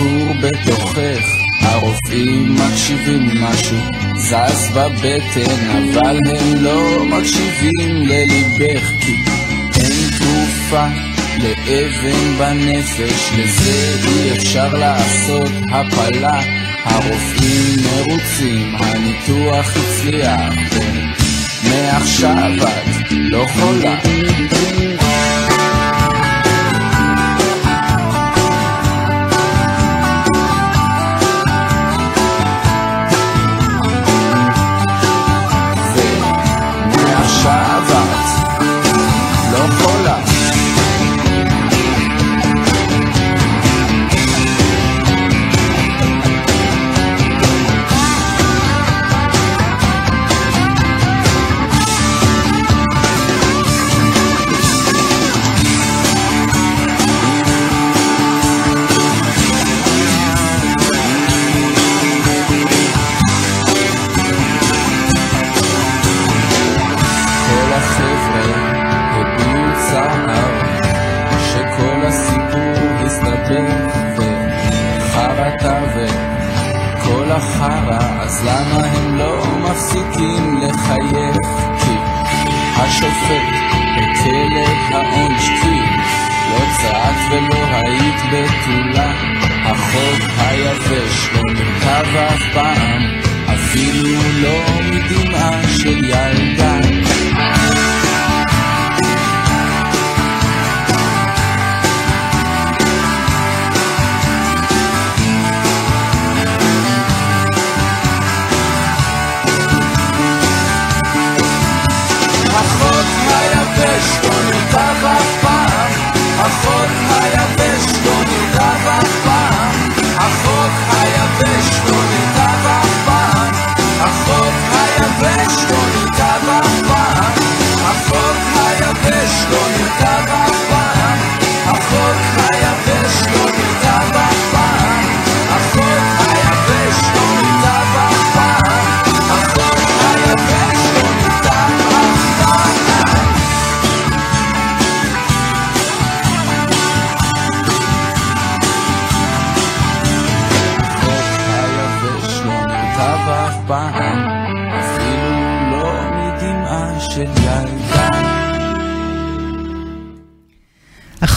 לביקור 0.00 0.34
בתוכך. 0.42 1.36
הרופאים 1.60 2.54
מקשיבים 2.54 3.28
משהו 3.42 3.76
זז 4.16 4.70
בבטן 4.74 5.70
אבל 5.70 6.18
הם 6.26 6.64
לא 6.64 7.04
מקשיבים 7.04 8.06
לליבך 8.06 8.90
כי 9.00 9.16
אין 9.76 10.10
תרופה 10.18 10.86
לאבן 11.38 12.38
בנפש 12.38 13.30
לזה 13.38 13.96
אי 14.08 14.32
אפשר 14.32 14.74
לעשות 14.74 15.50
הפלה. 15.72 16.40
הרופאים 16.84 17.76
מרוצים, 17.84 18.76
הניתוח 18.76 19.76
הצליח 19.76 20.54
מעכשיו 21.64 22.54
את 22.62 23.06
לא 23.10 23.46
חולה 23.46 23.96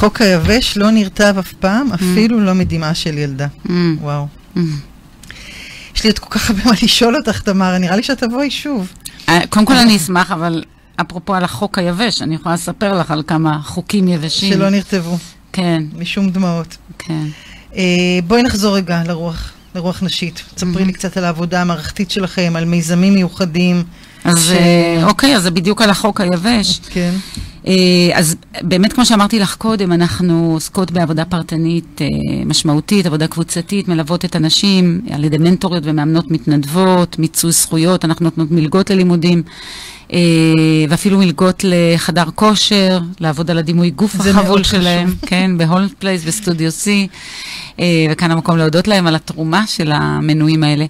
החוק 0.09 0.21
היבש 0.21 0.77
לא 0.77 0.91
נרטב 0.91 1.35
אף 1.39 1.53
פעם, 1.53 1.91
אפילו 1.93 2.39
לא 2.39 2.53
מדמעה 2.55 2.93
של 2.95 3.17
ילדה. 3.17 3.47
Mm. 3.65 3.69
וואו. 4.01 4.27
Mm. 4.55 4.59
יש 5.95 6.03
לי 6.03 6.09
עוד 6.09 6.19
כל 6.19 6.29
כך 6.29 6.49
הרבה 6.49 6.61
מה 6.65 6.71
לשאול 6.83 7.15
אותך, 7.15 7.41
תמר, 7.41 7.77
נראה 7.77 7.95
לי 7.95 8.03
שאת 8.03 8.23
תבואי 8.23 8.51
שוב. 8.51 8.87
אה, 9.29 9.39
קודם 9.49 9.65
כל 9.65 9.75
אני 9.77 9.97
אשמח, 9.97 10.31
אבל 10.31 10.63
אפרופו 11.01 11.35
על 11.35 11.43
החוק 11.43 11.77
היבש, 11.77 12.21
אני 12.21 12.35
יכולה 12.35 12.55
לספר 12.55 12.99
לך 12.99 13.11
על 13.11 13.23
כמה 13.27 13.59
חוקים 13.63 14.07
יבשים. 14.07 14.53
שלא 14.53 14.69
נרטבו, 14.69 15.17
כן, 15.53 15.83
משום 15.97 16.29
דמעות. 16.29 16.77
כן. 16.99 17.25
אה, 17.75 17.83
בואי 18.27 18.43
נחזור 18.43 18.75
רגע 18.75 19.03
לרוח, 19.07 19.51
לרוח 19.75 20.03
נשית. 20.03 20.43
ספרי 20.57 20.85
לי 20.85 20.93
קצת 20.93 21.17
על 21.17 21.25
העבודה 21.25 21.61
המערכתית 21.61 22.11
שלכם, 22.11 22.53
על 22.55 22.65
מיזמים 22.65 23.13
מיוחדים. 23.13 23.83
אז 24.23 24.43
ש- 24.47 24.51
אה, 24.51 25.03
אוקיי, 25.03 25.35
אז 25.35 25.43
זה 25.43 25.51
בדיוק 25.51 25.81
על 25.81 25.89
החוק 25.89 26.21
היבש. 26.21 26.79
כן. 26.89 27.13
אה, 27.67 27.73
אז 28.13 28.35
באמת, 28.61 28.93
כמו 28.93 29.05
שאמרתי 29.05 29.39
לך 29.39 29.55
קודם, 29.55 29.91
אנחנו 29.91 30.51
עוסקות 30.53 30.91
בעבודה 30.91 31.25
פרטנית 31.25 32.01
אה, 32.01 32.07
משמעותית, 32.45 33.05
עבודה 33.05 33.27
קבוצתית, 33.27 33.87
מלוות 33.87 34.25
את 34.25 34.35
הנשים 34.35 35.01
על 35.11 35.23
ידי 35.23 35.37
מנטוריות 35.37 35.83
ומאמנות 35.85 36.31
מתנדבות, 36.31 37.19
מיצוי 37.19 37.51
זכויות, 37.51 38.05
אנחנו 38.05 38.23
נותנות 38.23 38.51
מלגות 38.51 38.89
ללימודים. 38.89 39.43
אה, 40.13 40.19
ואפילו 40.89 41.17
מלגות 41.17 41.63
לחדר 41.67 42.23
כושר, 42.35 42.99
לעבוד 43.19 43.51
על 43.51 43.57
הדימוי 43.57 43.89
גוף 43.89 44.15
החבול 44.15 44.63
שלהם. 44.63 45.13
כן, 45.29 45.51
ב 45.57 45.62
Holmes 45.62 45.93
Place, 45.99 46.23
בסטודיו 46.23 46.69
C, 46.69 46.87
אה, 47.79 47.85
וכאן 48.11 48.31
המקום 48.31 48.57
להודות 48.57 48.87
להם 48.87 49.07
על 49.07 49.15
התרומה 49.15 49.67
של 49.67 49.91
המנויים 49.91 50.63
האלה. 50.63 50.85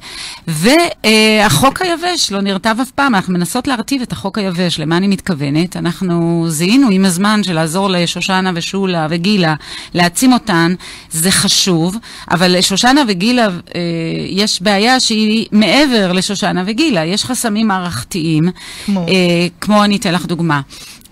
והחוק 0.48 1.82
היבש 1.82 2.32
לא 2.32 2.42
נרטב 2.42 2.76
אף 2.82 2.92
פעם, 2.92 3.16
אנחנו 3.16 3.34
מנסות 3.34 3.68
להרטיב 3.68 4.02
את 4.02 4.12
החוק 4.12 4.38
היבש. 4.38 4.80
למה 4.80 4.98
אני 4.98 5.08
מתכוונת? 5.08 5.78
אנחנו 5.78 6.46
זיהינו 6.48 6.90
עם 6.90 7.06
הזמן 7.06 7.44
של 7.44 7.54
לעזור 7.54 7.90
לשושנה 7.90 8.52
ושולה 8.56 9.08
וגילה, 9.10 9.56
להעצים 9.94 10.34
אותן, 10.34 10.74
זה 11.12 11.32
חשוב, 11.32 11.98
אבל 12.32 12.58
לשושנה 12.58 13.02
וגילה 13.08 13.46
אה, 13.46 13.82
יש 14.28 14.62
בעיה 14.62 15.00
שהיא 15.00 15.46
מעבר 15.52 16.12
לשושנה 16.12 16.64
וגילה, 16.66 17.06
יש 17.06 17.26
חסמים 17.26 17.68
מערכתיים. 17.68 18.50
כמו? 18.86 19.09
אה, 19.10 19.48
כמו 19.62 19.84
אני 19.84 19.96
אתן 19.96 20.14
לך 20.14 20.26
דוגמה. 20.26 20.62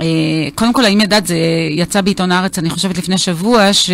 אה, 0.02 0.06
קודם 0.56 0.74
כל, 0.74 0.86
האם 0.86 1.02
ידעת, 1.02 1.28
זה 1.28 1.38
יצא 1.72 2.02
בעיתון 2.02 2.32
הארץ, 2.32 2.60
אני 2.60 2.70
חושבת 2.70 2.98
לפני 2.98 3.18
שבוע, 3.18 3.74
ש... 3.74 3.90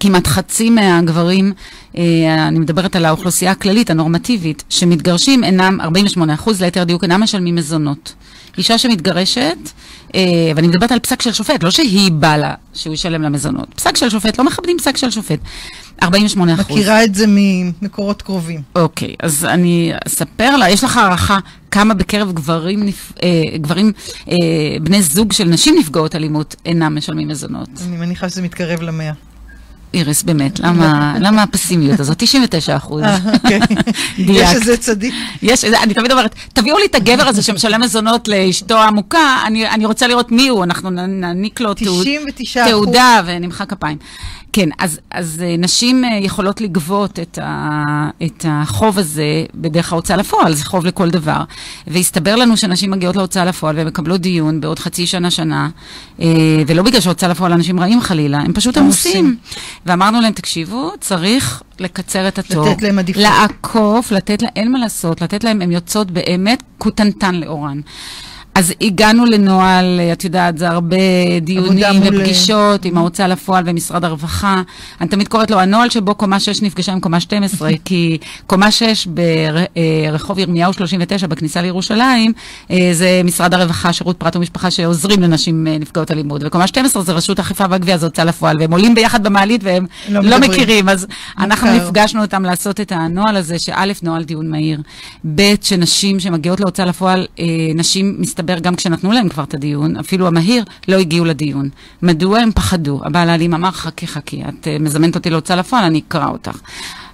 כמעט 0.00 0.26
חצי 0.26 0.70
מהגברים, 0.70 1.52
אה, 1.98 2.48
אני 2.48 2.58
מדברת 2.58 2.96
על 2.96 3.04
האוכלוסייה 3.04 3.50
הכללית, 3.50 3.90
הנורמטיבית, 3.90 4.64
שמתגרשים 4.68 5.44
אינם, 5.44 5.80
48 5.80 6.34
אחוז 6.34 6.62
ליתר 6.62 6.84
דיוק, 6.84 7.02
אינם 7.02 7.22
משלמים 7.22 7.54
מזונות. 7.54 8.14
אישה 8.58 8.78
שמתגרשת, 8.78 9.56
אה, 10.14 10.20
ואני 10.56 10.68
מדברת 10.68 10.92
על 10.92 10.98
פסק 10.98 11.22
של 11.22 11.32
שופט, 11.32 11.62
לא 11.62 11.70
שהיא 11.70 12.12
באה 12.12 12.36
לה 12.36 12.54
שהוא 12.74 12.94
ישלם 12.94 13.22
לה 13.22 13.28
מזונות. 13.28 13.74
פסק 13.74 13.96
של 13.96 14.10
שופט, 14.10 14.38
לא 14.38 14.44
מכבדים 14.44 14.78
פסק 14.78 14.96
של 14.96 15.10
שופט. 15.10 15.38
48 16.02 16.54
אחוז. 16.54 16.76
מכירה 16.76 17.04
את 17.04 17.14
זה 17.14 17.24
ממקורות 17.28 18.22
קרובים. 18.22 18.62
אוקיי, 18.76 19.14
אז 19.22 19.44
אני 19.44 19.92
אספר 20.06 20.56
לה, 20.56 20.70
יש 20.70 20.84
לך 20.84 20.96
הערכה 20.96 21.38
כמה 21.74 21.94
בקרב 21.94 22.32
גברים, 22.32 22.84
נפ... 22.84 23.12
אה, 23.22 23.58
גברים 23.58 23.92
אה, 24.28 24.36
בני 24.80 25.02
זוג 25.02 25.32
של 25.32 25.44
נשים 25.44 25.74
נפגעות 25.78 26.14
אלימות 26.14 26.56
אינם 26.66 26.96
משלמים 26.96 27.28
מזונות? 27.28 27.68
אני 27.88 27.96
מניחה 27.96 28.28
שזה 28.28 28.42
מתקרב 28.42 28.82
למאה. 28.82 29.12
איריס, 29.94 30.22
באמת, 30.22 30.60
למה, 30.60 31.14
למה 31.20 31.42
הפסימיות 31.42 32.00
הזאת? 32.00 32.18
99 32.18 32.76
אחוז. 32.76 33.02
אה, 33.02 33.18
אוקיי. 33.34 33.60
יש. 34.18 34.54
איזה 34.54 34.76
צדיק. 34.76 35.14
יש, 35.42 35.64
אני 35.64 35.94
תמיד 35.94 36.12
אומרת, 36.12 36.34
תביאו 36.52 36.78
לי 36.78 36.86
את 36.86 36.94
הגבר 36.94 37.22
הזה 37.22 37.42
שמשלם 37.42 37.80
מזונות 37.80 38.28
לאשתו 38.28 38.78
המוכה, 38.78 39.42
אני, 39.46 39.70
אני 39.70 39.86
רוצה 39.86 40.06
לראות 40.06 40.32
מי 40.32 40.48
הוא, 40.48 40.64
אנחנו 40.64 40.90
נעניק 40.90 41.60
לו 41.60 41.74
תעוד, 41.74 42.06
99 42.06 42.60
אחוז. 42.62 42.72
תעודה 42.72 43.20
ונמחא 43.26 43.64
כפיים. 43.64 43.98
כן, 44.54 44.68
אז, 44.78 45.00
אז 45.10 45.42
אה, 45.44 45.56
נשים 45.58 46.04
אה, 46.04 46.18
יכולות 46.22 46.60
לגבות 46.60 47.18
את, 47.18 47.38
ה, 47.42 47.82
את 48.22 48.44
החוב 48.48 48.98
הזה 48.98 49.44
בדרך 49.54 49.92
ההוצאה 49.92 50.16
לפועל, 50.16 50.54
זה 50.54 50.64
חוב 50.64 50.86
לכל 50.86 51.10
דבר. 51.10 51.44
והסתבר 51.86 52.36
לנו 52.36 52.56
שנשים 52.56 52.90
מגיעות 52.90 53.16
להוצאה 53.16 53.44
לפועל 53.44 53.76
והן 53.76 53.86
מקבלות 53.86 54.20
דיון 54.20 54.60
בעוד 54.60 54.78
חצי 54.78 55.06
שנה, 55.06 55.30
שנה, 55.30 55.68
אה, 56.20 56.26
ולא 56.66 56.82
בגלל 56.82 57.00
שהוצאה 57.00 57.28
לפועל 57.28 57.52
אנשים 57.52 57.80
רעים 57.80 58.00
חלילה, 58.00 58.38
הם 58.38 58.52
פשוט 58.52 58.76
עמוסים. 58.76 59.26
עמוסים. 59.26 59.36
ואמרנו 59.86 60.20
להם, 60.20 60.32
תקשיבו, 60.32 60.92
צריך 61.00 61.62
לקצר 61.78 62.28
את 62.28 62.38
התור. 62.38 62.68
לתת 62.68 62.82
להם 62.82 62.98
עדיפות. 62.98 63.22
לעקוף, 63.22 64.12
לתת 64.12 64.42
להם, 64.42 64.52
אין 64.56 64.72
מה 64.72 64.78
לעשות, 64.78 65.22
לתת 65.22 65.44
להם, 65.44 65.62
הן 65.62 65.72
יוצאות 65.72 66.10
באמת 66.10 66.62
קוטנטן 66.78 67.34
לאורן. 67.34 67.80
אז 68.54 68.72
הגענו 68.80 69.24
לנוהל, 69.24 70.00
את 70.12 70.24
יודעת, 70.24 70.58
זה 70.58 70.68
הרבה 70.68 70.96
דיונים 71.40 71.84
עבודה 71.84 71.92
מול- 71.92 72.20
ופגישות 72.20 72.84
עם 72.84 72.98
ההוצאה 72.98 73.28
לפועל 73.28 73.64
ומשרד 73.66 74.04
הרווחה. 74.04 74.62
אני 75.00 75.08
תמיד 75.08 75.28
קוראת 75.28 75.50
לו 75.50 75.60
הנוהל 75.60 75.90
שבו 75.90 76.14
קומה 76.14 76.40
6 76.40 76.62
נפגשה 76.62 76.92
עם 76.92 77.00
קומה 77.00 77.20
12, 77.20 77.70
כי 77.84 78.18
קומה 78.46 78.70
6 78.70 79.06
ברחוב 79.06 80.38
ירמיהו 80.38 80.72
39 80.72 81.26
בכניסה 81.26 81.62
לירושלים, 81.62 82.32
אה, 82.70 82.90
זה 82.92 83.20
משרד 83.24 83.54
הרווחה, 83.54 83.92
שירות 83.92 84.16
פרט 84.16 84.36
ומשפחה 84.36 84.70
שעוזרים 84.70 85.22
לנשים 85.22 85.66
אה, 85.66 85.78
נפגעות 85.78 86.10
אלימות, 86.10 86.42
וקומה 86.44 86.66
12 86.66 87.02
זה 87.02 87.12
רשות 87.12 87.38
האכיפה 87.38 87.64
והגבייה, 87.70 87.98
זה 87.98 88.06
הוצאה 88.06 88.24
לפועל, 88.24 88.56
והם 88.60 88.72
עולים 88.72 88.94
ביחד 88.94 89.22
במעלית 89.24 89.60
והם 89.64 89.86
לא 90.08 90.20
לא 90.20 90.36
מדברים. 90.38 90.50
מכירים, 90.50 90.88
אז 90.88 91.06
אנחנו 91.38 91.66
מוכר. 91.66 91.84
נפגשנו 91.84 92.22
אותם 92.22 92.42
לעשות 92.42 92.80
את 92.80 92.92
הנוהל 92.92 93.36
הזה, 93.36 93.58
שא', 93.58 93.84
נוהל 94.02 94.24
דיון 94.24 94.50
מהיר, 94.50 94.80
ב', 95.34 95.54
שנשים 95.62 96.20
שמגיעות 96.20 96.60
להוצאה 96.60 96.86
לפועל, 96.86 97.26
אה, 97.38 97.44
נשים, 97.74 98.16
מסתבר, 98.18 98.43
גם 98.60 98.74
כשנתנו 98.74 99.12
להם 99.12 99.28
כבר 99.28 99.42
את 99.42 99.54
הדיון, 99.54 99.96
אפילו 99.96 100.26
המהיר, 100.26 100.64
לא 100.88 100.96
הגיעו 100.96 101.24
לדיון. 101.24 101.68
מדוע 102.02 102.38
הם 102.38 102.52
פחדו? 102.52 103.00
הבעל 103.04 103.30
האלים 103.30 103.54
אמר, 103.54 103.70
חכי, 103.70 104.06
חכי, 104.06 104.42
את 104.48 104.68
אה, 104.68 104.76
מזמנת 104.80 105.14
אותי 105.14 105.30
להוצאה 105.30 105.56
לפועל, 105.56 105.84
אני 105.84 106.02
אקרא 106.08 106.28
אותך. 106.28 106.58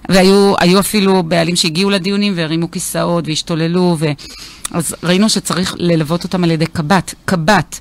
והיו 0.09 0.53
היו 0.59 0.79
אפילו 0.79 1.23
בעלים 1.23 1.55
שהגיעו 1.55 1.89
לדיונים 1.89 2.33
והרימו 2.35 2.71
כיסאות 2.71 3.27
והשתוללו, 3.27 3.95
ו... 3.99 4.07
אז 4.71 4.95
ראינו 5.03 5.29
שצריך 5.29 5.75
ללוות 5.77 6.23
אותם 6.23 6.43
על 6.43 6.51
ידי 6.51 6.65
קב"ט. 6.65 7.13
קב"ט. 7.25 7.75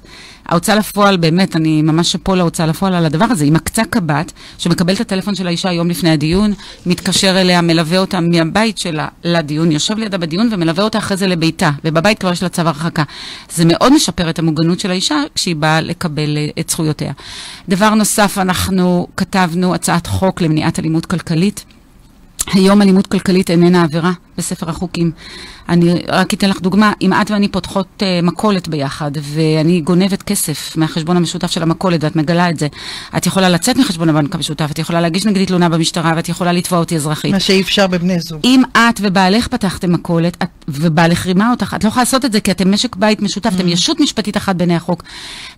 ההוצאה 0.47 0.77
לפועל, 0.77 1.17
באמת, 1.17 1.57
אני 1.57 1.83
ממש 1.83 2.13
שאפו 2.13 2.35
להוצאה 2.35 2.67
לפועל 2.67 2.95
על 2.95 3.07
הדבר 3.07 3.25
הזה. 3.25 3.45
היא 3.45 3.53
מקצה 3.53 3.83
קב"ט, 3.85 4.33
שמקבל 4.59 4.95
את 4.95 5.01
הטלפון 5.01 5.35
של 5.35 5.47
האישה 5.47 5.73
יום 5.73 5.91
לפני 5.91 6.11
הדיון, 6.11 6.53
מתקשר 6.87 7.41
אליה, 7.41 7.61
מלווה 7.61 7.99
אותה 7.99 8.21
מהבית 8.21 8.79
שלה 8.79 9.09
לדיון, 9.25 9.73
יושב 9.73 9.99
לידה 9.99 10.19
בדיון 10.19 10.49
ומלווה 10.53 10.85
אותה 10.85 10.99
אחרי 10.99 11.17
זה 11.17 11.27
לביתה, 11.27 11.71
ובבית 11.85 12.19
כבר 12.19 12.33
יש 12.33 12.43
לה 12.43 12.49
צו 12.49 12.63
הרחקה. 12.63 13.03
זה 13.55 13.65
מאוד 13.67 13.93
משפר 13.93 14.31
את 14.31 14.39
המוגנות 14.39 14.81
של 14.81 14.91
האישה 14.91 15.23
כשהיא 15.35 15.57
באה 15.57 15.81
לקבל 15.81 16.37
אה, 16.37 16.49
את 16.61 16.71
זכויותיה. 16.71 17.13
דבר 17.69 17.95
נוסף, 17.95 18.39
אנחנו 18.39 19.07
כתבנו 19.17 19.75
הצעת 19.75 20.07
חוק 20.07 20.41
למניעת 20.41 20.79
אלימות 20.79 21.07
כלכלית. 21.07 21.65
היום 22.53 22.83
אלימות 22.83 23.07
כלכלית 23.07 23.51
איננה 23.51 23.83
עבירה 23.83 24.13
בספר 24.39 24.71
החוקים. 24.71 25.11
אני 25.69 25.95
רק 26.09 26.35
אתן 26.35 26.51
לך 26.51 26.61
דוגמה, 26.61 26.93
אם 27.03 27.13
את 27.13 27.31
ואני 27.31 27.49
פותחות 27.49 27.87
uh, 27.99 28.27
מכולת 28.27 28.69
ביחד, 28.69 29.11
ואני 29.23 29.81
גונבת 29.81 30.23
כסף 30.23 30.77
מהחשבון 30.77 31.17
המשותף 31.17 31.51
של 31.51 31.63
המכולת, 31.63 32.05
ואת 32.05 32.17
מגלה 32.17 32.51
את 32.51 32.59
זה, 32.59 32.67
את 33.17 33.27
יכולה 33.27 33.49
לצאת 33.49 33.77
מחשבון 33.77 34.09
הבנק 34.09 34.35
המשותף, 34.35 34.69
את 34.71 34.79
יכולה 34.79 35.01
להגיש 35.01 35.27
נגדי 35.27 35.47
תלונה 35.47 35.69
במשטרה, 35.69 36.13
ואת 36.17 36.29
יכולה 36.29 36.53
לתבוע 36.53 36.79
אותי 36.79 36.97
אזרחית. 36.97 37.33
מה 37.33 37.41
שאי 37.41 37.61
אפשר 37.61 37.87
בבני 37.87 38.21
זוג. 38.21 38.41
אם 38.45 38.63
את 38.77 39.01
ובעלך 39.01 39.49
פתחתם 39.49 39.93
מכולת, 39.93 40.37
את- 40.43 40.49
ובעלך 40.69 41.27
רימה 41.27 41.51
אותך, 41.51 41.75
את 41.77 41.85
לא 41.85 41.89
יכולה 41.89 42.03
לעשות 42.03 42.25
את 42.25 42.33
זה 42.33 42.41
כי 42.41 42.51
אתם 42.51 42.73
משק 42.75 42.97
בית 42.97 43.23
משותף, 43.23 43.51
אתם 43.57 43.69
ישות 43.69 44.01
משפטית 44.01 44.37
אחת 44.37 44.57
בעיני 44.57 44.77
החוק. 44.77 45.03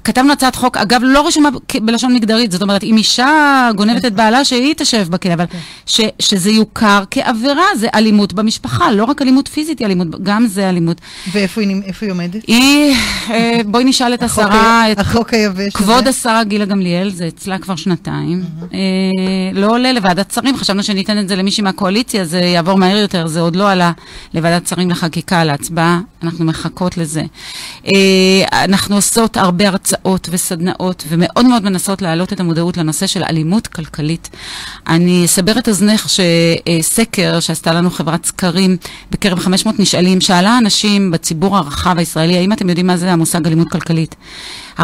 כתבנו 0.05 0.33
הצעת 0.33 0.57
חוק, 0.57 0.77
אגב, 0.77 1.01
לא 1.05 1.27
רשומה 1.27 1.49
בלשון 1.83 2.15
מגדרית, 2.15 2.53
זאת 2.53 2.63
אומרת, 2.63 2.83
אם 2.85 2.97
אישה 2.97 3.29
גונבת 3.77 4.05
את 4.05 4.13
בעלה, 4.15 4.45
שהיא 4.45 4.75
תשב 4.77 5.07
בכלא, 5.11 5.33
אבל 5.35 5.45
ש, 5.87 6.01
שזה 6.19 6.51
יוכר 6.51 7.05
כעבירה, 7.11 7.65
זה 7.77 7.89
אלימות 7.95 8.33
במשפחה, 8.33 8.72
לא 8.93 9.05
רק 9.05 9.23
אלימות 9.23 9.49
פיזית, 9.49 9.79
היא 9.79 9.87
אלימות, 9.87 10.23
גם 10.23 10.47
זה 10.47 10.69
אלימות. 10.69 11.01
ואיפה 11.33 11.61
היא 11.61 11.83
היא 12.01 12.11
עומדת? 12.11 12.43
היא, 12.47 12.97
אה, 13.31 13.61
בואי 13.67 13.85
נשאל 13.85 14.15
את 14.15 14.23
השרה, 14.23 14.93
את 14.93 14.99
החוק 14.99 15.35
היבש 15.35 15.73
כבוד 15.73 15.99
הזה. 15.99 16.09
השרה 16.09 16.45
גילה 16.45 16.65
גמליאל, 16.65 17.11
זה 17.11 17.29
אצלה 17.29 17.59
כבר 17.59 17.77
שנתיים. 17.77 18.45
אה, 18.75 18.79
לא 19.53 19.75
עולה 19.75 19.93
לוועדת 19.93 20.31
שרים, 20.31 20.57
חשבנו 20.57 20.83
שניתן 20.83 21.19
את 21.19 21.29
זה 21.29 21.37
למישהי 21.37 21.63
מהקואליציה, 21.63 22.25
זה 22.25 22.41
יעבור 22.41 22.79
מהר 22.79 22.97
יותר, 22.97 23.27
זה 23.27 23.41
עוד 23.41 23.57
לא 23.57 23.71
עלה 23.71 23.93
לוועדת 24.35 24.67
שרים 24.67 24.91
לחקיקה, 24.91 25.45
להצבעה, 25.45 26.01
אנחנו 26.23 26.45
מחכות 26.45 26.97
לזה. 26.97 27.23
אה, 27.87 28.65
אנחנו 28.65 28.95
עושות 28.95 29.37
הרבה 29.37 29.69
הרצאות 29.69 30.29
וסדנאות, 30.31 31.05
ומאוד 31.09 31.47
מאוד 31.47 31.65
מנסות 31.65 32.03
להעלות 32.03 32.33
את 32.33 32.41
המודעות 32.41 32.77
לנושא 32.77 33.07
של 33.07 33.25
אלימות 33.25 33.67
כלכלית. 33.67 34.31
אני 34.87 35.25
אסבר 35.25 35.59
את 35.59 35.69
אוזנך 35.69 36.07
שסקר 36.09 37.41
שעשתה 37.41 37.73
לנו 37.73 37.91
חברת 37.91 38.25
סקרים 38.25 38.52
בקרב 39.11 39.39
500 39.39 39.81
נשאלים, 39.81 40.21
שאלה 40.21 40.59
אנשים 40.59 41.11
בציבור 41.11 41.57
הרחב 41.57 41.99
הישראלי, 41.99 42.37
האם 42.37 42.53
אתם 42.53 42.69
יודעים 42.69 42.87
מה 42.87 42.97
זה 42.97 43.13
המושג 43.13 43.47
אלימות 43.47 43.69
כלכלית? 43.71 44.15
14% 44.79 44.83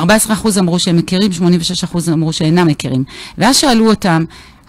אמרו 0.59 0.79
שהם 0.79 0.97
מכירים, 0.97 1.31
86% 1.33 2.13
אמרו 2.13 2.33
שאינם 2.33 2.67
מכירים. 2.67 3.05
ואז 3.39 3.57
שאלו 3.57 3.91
אותם, 3.91 4.25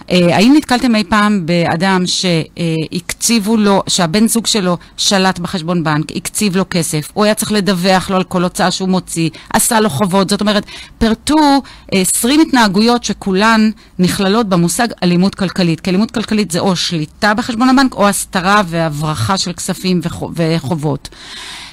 האם 0.10 0.54
נתקלתם 0.58 0.96
אי 0.96 1.04
פעם 1.04 1.46
באדם 1.46 2.04
שהקציבו 2.06 3.58
לו, 3.58 3.84
שהבן 3.88 4.28
זוג 4.28 4.48
שלו 4.48 4.78
שלט 4.98 5.40
בחשבון 5.40 5.84
בנק, 5.84 6.06
הקציב 6.16 6.58
לו 6.58 6.64
כסף, 6.70 7.10
הוא 7.14 7.26
היה 7.26 7.34
צריך 7.34 7.52
לדווח 7.52 8.10
לו 8.10 8.16
על 8.16 8.24
כל 8.24 8.44
הוצאה 8.44 8.72
שהוא 8.72 8.90
מוציא, 8.90 9.30
עשה 9.54 9.80
לו 9.80 9.90
חובות, 9.90 10.30
זאת 10.30 10.42
אומרת, 10.42 10.64
פירטו 10.98 11.36
אה, 11.94 12.02
20 12.02 12.42
התנהגויות 12.42 13.04
שכולן 13.04 13.70
נכללות 14.00 14.50
במושג 14.50 14.88
אלימות 15.04 15.36
כלכלית. 15.36 15.80
כי 15.80 15.90
אלימות 15.90 16.12
כלכלית 16.12 16.52
זה 16.52 16.60
או 16.60 16.76
שליטה 16.76 17.34
בחשבון 17.34 17.70
הבנק 17.70 17.94
או 17.94 18.08
הסתרה 18.08 18.62
והברחה 18.68 19.38
של 19.38 19.54
כספים 19.54 20.00
וחו- 20.04 20.32
וחובות. 20.36 21.10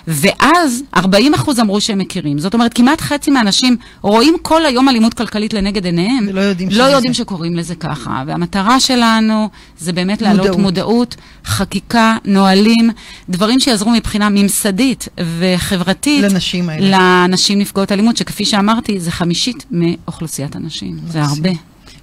ואז 0.09 0.83
40 0.97 1.35
אחוז 1.35 1.61
אמרו 1.61 1.81
שהם 1.81 1.99
מכירים. 1.99 2.39
זאת 2.39 2.55
אומרת, 2.55 2.75
כמעט 2.75 3.01
חצי 3.01 3.31
מהאנשים 3.31 3.77
רואים 4.03 4.35
כל 4.43 4.67
היום 4.67 4.89
אלימות 4.89 5.15
כלכלית 5.15 5.55
לנגד 5.55 5.85
עיניהם. 5.85 6.27
ולא 6.29 6.41
יודעים 6.41 6.69
לא 6.73 6.83
יודעים 6.85 7.13
זה. 7.13 7.19
שקוראים 7.19 7.57
לזה 7.57 7.75
ככה. 7.75 8.23
והמטרה 8.27 8.81
שלנו 8.81 9.49
זה 9.79 9.93
באמת 9.93 10.23
להעלות 10.23 10.59
מודעות. 10.59 11.17
חקיקה, 11.45 12.17
נהלים, 12.25 12.91
דברים 13.29 13.61
שיעזרו 13.61 13.91
מבחינה 13.91 14.29
ממסדית 14.29 15.09
וחברתית. 15.39 16.23
לנשים 16.23 16.69
האלה. 16.69 17.25
לנשים 17.29 17.59
נפגעות 17.59 17.93
אלימות, 17.93 18.17
שכפי 18.17 18.45
שאמרתי, 18.45 19.01
זה 19.01 19.11
חמישית 19.11 19.65
מאוכלוסיית 19.71 20.57
הנשים. 20.57 20.97
זה. 21.09 21.23
הרבה. 21.23 21.51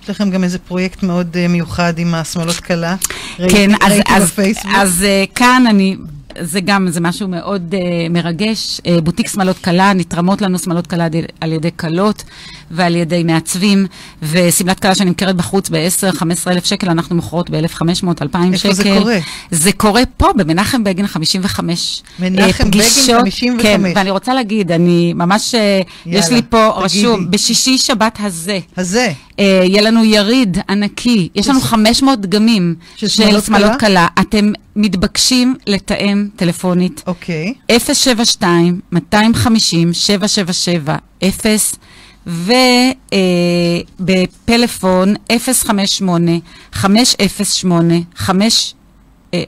יש 0.04 0.10
לכם 0.10 0.30
גם 0.30 0.43
איזה 0.43 0.60
פרויקט 0.60 1.04
מאוד 1.04 1.38
אה, 1.38 1.47
מיוחד 1.47 1.99
עם 1.99 2.14
השמאלות 2.16 2.56
קלה. 2.56 2.95
ראיתי- 3.39 3.54
כן, 3.56 3.72
אז, 3.82 3.91
ראיתי 3.91 4.14
אז, 4.14 4.24
בפייסבוק. 4.24 4.72
אז 4.76 5.06
uh, 5.06 5.32
כאן 5.36 5.64
אני, 5.70 5.95
זה 6.41 6.61
גם, 6.61 6.88
זה 6.89 7.01
משהו 7.01 7.27
מאוד 7.27 7.73
uh, 7.73 7.77
מרגש. 8.09 8.79
Uh, 8.79 9.01
בוטיק 9.03 9.27
שמלות 9.27 9.57
כלה, 9.57 9.93
נתרמות 9.93 10.41
לנו 10.41 10.59
שמלות 10.59 10.88
כלה 10.88 11.07
על- 11.41 11.51
ידי 11.51 11.69
כלות 11.77 12.23
ועל 12.72 12.95
ידי 12.95 13.24
מעצבים, 13.24 13.86
ושמלת 14.22 14.80
כלה 14.80 14.95
שנמכרת 14.95 15.36
בחוץ 15.36 15.70
ב-10-15 15.70 16.24
אלף 16.47 16.66
שקל, 16.66 16.89
אנחנו 16.89 17.16
מוכרות 17.16 17.49
ב-1,500, 17.49 18.07
2,000 18.22 18.57
שקל. 18.57 18.70
איפה 18.70 18.74
זה 18.74 18.84
קורה? 18.99 19.18
זה 19.51 19.72
קורה 19.72 20.03
פה, 20.18 20.34
במנחם 20.36 20.84
בגין 20.84 21.07
55. 21.07 22.03
מנחם 22.20 22.41
אה, 22.41 22.47
בגין 22.47 22.68
פגישות, 22.72 23.20
55. 23.20 23.61
כן, 23.61 23.82
ואני 23.95 24.09
רוצה 24.09 24.34
להגיד, 24.34 24.72
אני 24.72 25.14
ממש, 25.14 25.55
אה, 25.55 25.82
יש 26.05 26.26
יאללה, 26.26 26.36
לי 26.36 26.41
פה 26.49 26.72
תגידי. 26.88 26.99
רשום, 26.99 27.32
בשישי 27.32 27.78
שבת 27.78 28.18
הזה. 28.22 28.59
הזה. 28.78 29.11
אה, 29.39 29.61
יהיה 29.64 29.82
לנו 29.82 30.05
יריד 30.05 30.57
ענקי, 30.70 31.30
יש 31.36 31.47
לנו 31.47 31.61
500 31.61 32.22
דגמים 32.22 32.76
של 32.95 33.07
שמלות 33.07 33.80
כלה? 33.80 34.07
אתם 34.22 34.51
מתבקשים 34.76 35.55
לתאם 35.68 36.28
טלפונית 36.36 37.03
אוקיי. 37.07 37.53
072 37.93 38.80
250 38.91 39.93
777 39.93 40.95
0 41.24 41.76
ובפלאפון 43.99 45.13
058 45.39 46.32
508 46.71 47.95
5 48.15 48.76
אה, 49.34 49.43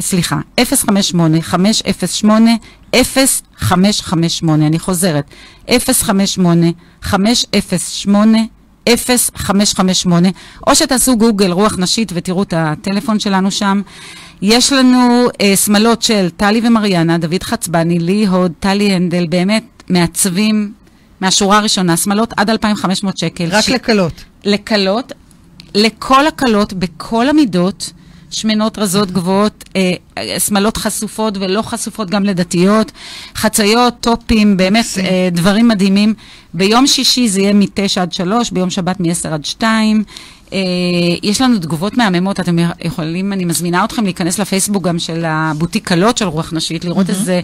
סליחה, 0.00 0.40
058, 0.64 1.40
508, 1.42 2.50
0558, 2.94 4.66
אני 4.66 4.78
חוזרת, 4.78 5.24
058, 5.70 6.66
508, 7.02 8.38
0558, 8.88 10.28
או 10.66 10.74
שתעשו 10.74 11.16
גוגל 11.16 11.52
רוח 11.52 11.78
נשית 11.78 12.12
ותראו 12.14 12.42
את 12.42 12.54
הטלפון 12.56 13.20
שלנו 13.20 13.50
שם. 13.50 13.82
יש 14.42 14.72
לנו 14.72 15.28
אה, 15.40 15.56
שמלות 15.56 16.02
של 16.02 16.28
טלי 16.36 16.60
ומריאנה, 16.64 17.18
דוד 17.18 17.42
חצבני, 17.42 17.98
לי 17.98 18.26
הוד, 18.26 18.52
טלי 18.60 18.92
הנדל, 18.92 19.26
באמת 19.26 19.82
מעצבים 19.88 20.72
מהשורה 21.20 21.58
הראשונה, 21.58 21.96
שמלות 21.96 22.32
עד 22.36 22.50
2,500 22.50 23.18
שקל. 23.18 23.48
רק 23.50 23.64
ש- 23.64 23.68
לקלות. 23.68 24.24
לקלות, 24.44 25.12
לכל 25.74 26.26
הקלות, 26.26 26.72
בכל 26.72 27.28
המידות, 27.28 27.92
שמנות 28.30 28.78
רזות 28.78 29.10
גבוהות, 29.10 29.64
אה, 29.76 29.92
אה, 30.18 30.40
שמלות 30.40 30.76
חשופות 30.76 31.36
ולא 31.38 31.62
חשופות 31.62 32.10
גם 32.10 32.24
לדתיות, 32.24 32.92
חציות, 33.36 33.94
טופים, 34.00 34.56
באמת 34.56 34.78
מקסים. 34.84 35.04
אה, 35.04 35.28
דברים 35.32 35.68
מדהימים. 35.68 36.14
ביום 36.54 36.86
שישי 36.86 37.28
זה 37.28 37.40
יהיה 37.40 37.52
מ-9 37.52 37.66
עד 38.00 38.12
3, 38.12 38.50
ביום 38.50 38.70
שבת 38.70 39.00
מ-10 39.00 39.28
עד 39.28 39.44
2. 39.44 40.04
אה, 40.54 40.58
יש 41.22 41.40
לנו 41.40 41.58
תגובות 41.58 41.96
מהממות, 41.96 42.40
אתם 42.40 42.56
יכולים, 42.84 43.32
אני 43.32 43.44
מזמינה 43.44 43.84
אתכם 43.84 44.04
להיכנס 44.04 44.38
לפייסבוק 44.38 44.84
גם 44.84 44.98
של 44.98 45.24
הבוטיק 45.26 45.88
קלות 45.88 46.18
של 46.18 46.24
רוח 46.24 46.52
נשית, 46.52 46.84
לראות 46.84 47.10
איזה... 47.10 47.40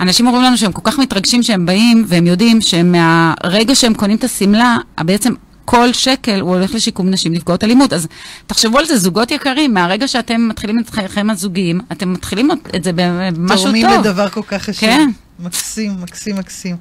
אנשים 0.00 0.26
אומרים 0.26 0.44
לנו 0.44 0.56
שהם 0.56 0.72
כל 0.72 0.80
כך 0.84 0.98
מתרגשים 0.98 1.42
שהם 1.42 1.66
באים, 1.66 2.04
והם 2.08 2.26
יודעים 2.26 2.60
שמהרגע 2.60 3.74
שהם 3.74 3.94
קונים 3.94 4.16
את 4.16 4.24
השמלה, 4.24 4.76
בעצם 5.00 5.34
כל 5.64 5.92
שקל 5.92 6.40
הוא 6.40 6.54
הולך 6.54 6.74
לשיקום 6.74 7.10
נשים 7.10 7.32
נפגעות 7.32 7.64
אלימות. 7.64 7.92
אז 7.92 8.08
תחשבו 8.46 8.78
על 8.78 8.84
זה, 8.84 8.98
זוגות 8.98 9.30
יקרים, 9.30 9.74
מהרגע 9.74 10.08
שאתם 10.08 10.48
מתחילים 10.48 10.78
את 10.78 10.90
חייכם 10.90 11.30
הזוגיים, 11.30 11.80
אתם 11.92 12.12
מתחילים 12.12 12.50
את 12.74 12.84
זה 12.84 12.90
במשהו 12.94 13.64
תורמים 13.64 13.88
טוב. 13.88 14.06
לדבר 14.06 14.28
כל 14.28 14.42
כך 14.46 14.62
חשוב. 14.62 14.80
כן. 14.80 15.10
מקסים, 15.38 15.96
מקסים, 16.00 16.36
מקסים. 16.36 16.76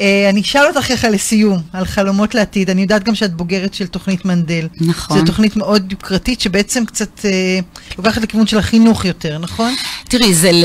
אה, 0.00 0.30
אני 0.30 0.40
אשאל 0.40 0.66
אותך 0.66 0.88
ככה 0.88 1.10
לסיום, 1.10 1.58
על 1.72 1.84
חלומות 1.84 2.34
לעתיד. 2.34 2.70
אני 2.70 2.82
יודעת 2.82 3.04
גם 3.04 3.14
שאת 3.14 3.34
בוגרת 3.34 3.74
של 3.74 3.86
תוכנית 3.86 4.24
מנדל. 4.24 4.68
נכון. 4.80 5.18
זו 5.18 5.24
תוכנית 5.24 5.56
מאוד 5.56 5.92
יוקרתית, 5.92 6.40
שבעצם 6.40 6.84
קצת 6.84 7.24
אה, 7.24 7.58
לוקחת 7.98 8.22
לכיוון 8.22 8.46
של 8.46 8.58
החינוך 8.58 9.04
יותר, 9.04 9.38
נכון? 9.38 9.74
תראי, 10.08 10.34
זה 10.34 10.52
ל... 10.52 10.64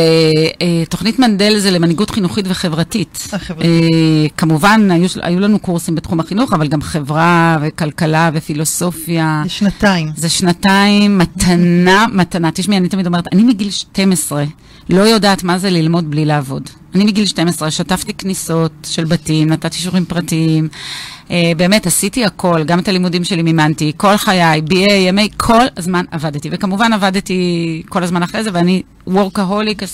אה, 0.62 0.84
תוכנית 0.90 1.20
מנדל 1.20 1.58
זה 1.60 1.72
למנהיגות 1.72 2.10
חינוכית 2.10 2.46
וחברתית. 2.50 3.28
אה, 3.34 3.40
חברתית. 3.40 3.72
אה, 3.72 4.30
כמובן, 4.38 4.92
היו, 4.92 5.08
היו 5.22 5.40
לנו 5.40 5.60
קורסים 5.60 5.96
בתחום 5.96 6.20
החינוך, 6.20 6.54
אבל 6.54 6.68
גם 6.68 6.82
חברה 6.82 7.58
וכלכלה 7.62 8.30
ופילוסופיה. 8.34 9.42
זה 9.44 9.50
שנתיים. 9.50 10.10
זה 10.16 10.30
שנתיים, 10.30 11.18
מתנה, 11.18 12.06
מתנה. 12.14 12.52
תשמעי, 12.52 12.78
אני 12.78 12.90
תמיד 12.90 13.06
אומרת, 13.06 13.28
אני 13.34 13.44
מגיל 13.44 13.70
12 13.70 14.44
לא 14.90 15.02
יודעת 15.02 15.44
מה 15.44 15.58
זה 15.58 15.70
ללמוד 15.70 16.12
בלי 16.12 16.26
לעבוד. 16.26 16.70
אני 16.96 17.04
מגיל 17.04 17.26
12 17.26 17.72
שטפתי 17.72 18.14
כניסות 18.14 18.72
של 18.84 19.06
בתים, 19.06 19.50
נתתי 19.50 19.78
שיעורים 19.78 20.06
פרטיים. 20.06 20.68
אה, 21.32 21.52
באמת, 21.58 21.88
עשיתי 21.88 22.26
הכל, 22.26 22.64
גם 22.64 22.80
את 22.80 22.88
הלימודים 22.88 23.24
שלי 23.24 23.42
מימנתי, 23.42 23.92
כל 23.98 24.18
חיי, 24.18 24.62
BA, 24.70 25.14
MA, 25.16 25.34
כל 25.38 25.66
הזמן 25.78 26.06
עבדתי. 26.12 26.50
וכמובן 26.52 26.94
עבדתי 26.94 27.84
כל 27.90 28.04
הזמן 28.04 28.24
אחרי 28.24 28.44
זה, 28.44 28.50
ואני 28.54 28.84
וורקהוליק 29.08 29.84
24-7, 29.84 29.86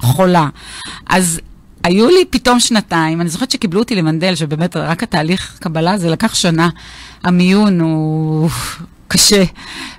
חולה. 0.00 0.48
אז 1.06 1.40
היו 1.84 2.08
לי 2.08 2.24
פתאום 2.30 2.60
שנתיים, 2.60 3.20
אני 3.20 3.28
זוכרת 3.28 3.50
שקיבלו 3.50 3.80
אותי 3.80 3.94
למנדל, 3.94 4.34
שבאמת 4.34 4.76
רק 4.76 5.02
התהליך 5.02 5.58
קבלה 5.60 5.98
זה 5.98 6.10
לקח 6.10 6.34
שנה. 6.34 6.68
המיון 7.24 7.80
הוא 7.80 8.48
קשה. 9.10 9.44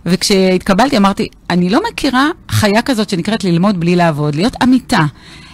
וכשהתקבלתי 0.06 0.98
אמרתי, 0.98 1.28
אני 1.50 1.70
לא 1.70 1.80
מכירה 1.92 2.30
חיה 2.52 2.82
כזאת 2.82 3.10
שנקראת 3.10 3.44
ללמוד 3.44 3.80
בלי 3.80 3.96
לעבוד, 3.96 4.36
להיות 4.36 4.54
עמיתה. 4.62 5.06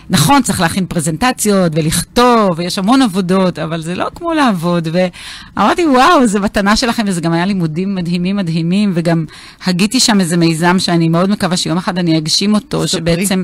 נכון, 0.10 0.42
צריך 0.42 0.62
להכין 0.62 0.86
פרזנטציות 0.86 1.72
ולכתוב, 1.76 2.50
ויש 2.56 2.78
המון 2.78 3.02
עבודות, 3.02 3.60
אבל 3.60 3.82
זה 3.82 3.96
לא 3.96 4.08
כמו 4.16 4.34
לעבוד. 4.34 4.88
ואמרתי, 4.92 5.86
וואו, 5.86 6.28
זו 6.28 6.40
מתנה 6.40 6.76
שלכם, 6.76 7.04
וזה 7.08 7.22
גם 7.22 7.34
היה 7.34 7.46
לימודים 7.46 7.96
מדהימים 7.96 8.36
מדהימים, 8.36 8.92
וגם 8.96 9.26
הגיתי 9.66 10.00
שם 10.00 10.20
איזה 10.20 10.38
מיזם 10.38 10.80
שאני 10.80 11.08
מאוד 11.08 11.30
מקווה 11.30 11.58
שיום 11.58 11.78
אחד 11.78 11.98
אני 11.98 12.18
אגשים 12.18 12.54
אותו. 12.54 12.88
שבעצם, 12.88 13.44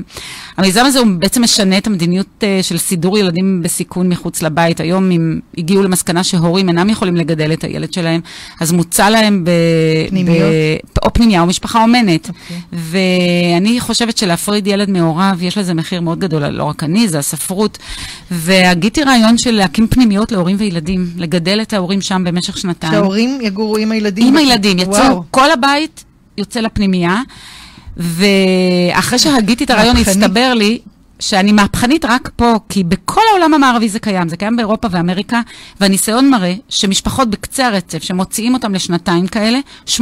המיזם 0.56 0.84
הזה 0.84 0.98
הוא 0.98 1.06
בעצם 1.18 1.42
משנה 1.42 1.78
את 1.78 1.86
המדיניות 1.86 2.26
אה, 2.42 2.58
של 2.62 2.78
סידור 2.78 3.18
ילדים 3.18 3.62
בסיכון 3.62 4.08
מחוץ 4.08 4.42
לבית. 4.42 4.80
היום 4.80 5.10
אם 5.10 5.40
הגיעו 5.58 5.82
למסקנה 5.82 6.24
שהורים 6.24 6.68
אינם 6.68 6.90
יכולים 6.90 7.16
לגדל 7.16 7.52
את 7.52 7.64
הילד 7.64 7.92
שלהם, 7.92 8.20
אז 8.60 8.72
מוצע 8.72 9.10
להם 9.10 9.44
ב... 9.44 9.50
פנימיות? 10.08 10.52
ב... 10.96 10.98
או 11.04 11.12
פנימייה 11.12 11.40
או 11.40 11.46
משפחה 11.46 11.82
אומנת. 11.82 12.28
אוקיי. 12.28 12.56
ואני 12.72 13.80
חושבת 13.80 14.18
שלהפריד 14.18 14.66
ילד 14.66 14.90
מהוריו, 14.90 15.38
יש 15.40 15.58
לזה 15.58 15.74
מחיר 15.74 16.00
מאוד 16.00 16.18
גדול, 16.18 16.44
לא 16.54 16.64
רק 16.64 16.82
אני, 16.82 17.08
זה 17.08 17.18
הספרות. 17.18 17.78
והגיתי 18.30 19.02
רעיון 19.02 19.38
של 19.38 19.50
להקים 19.50 19.86
פנימיות 19.86 20.32
להורים 20.32 20.56
וילדים, 20.58 21.06
לגדל 21.16 21.62
את 21.62 21.72
ההורים 21.72 22.00
שם 22.00 22.24
במשך 22.26 22.58
שנתיים. 22.58 22.92
שההורים 22.92 23.38
יגורו 23.42 23.76
עם 23.76 23.92
הילדים? 23.92 24.26
עם 24.26 24.36
הילדים, 24.36 24.78
יצאו. 24.78 25.22
כל 25.30 25.50
הבית 25.50 26.04
יוצא 26.38 26.60
לפנימייה, 26.60 27.22
ואחרי 27.96 29.18
שהגיתי 29.18 29.64
את 29.64 29.70
הרעיון. 29.70 29.96
הסתבר 29.96 30.54
לי 30.54 30.78
שאני 31.20 31.52
מהפכנית 31.52 32.04
רק 32.04 32.30
פה, 32.36 32.54
כי 32.68 32.84
בכל 32.84 33.20
העולם 33.30 33.54
המערבי 33.54 33.88
זה 33.88 33.98
קיים, 33.98 34.28
זה 34.28 34.36
קיים 34.36 34.56
באירופה 34.56 34.88
ואמריקה, 34.90 35.40
והניסיון 35.80 36.30
מראה 36.30 36.54
שמשפחות 36.68 37.30
בקצה 37.30 37.66
הרצף, 37.66 38.02
שמוציאים 38.02 38.54
אותם 38.54 38.74
לשנתיים 38.74 39.26
כאלה, 39.26 39.58
80% 39.86 39.98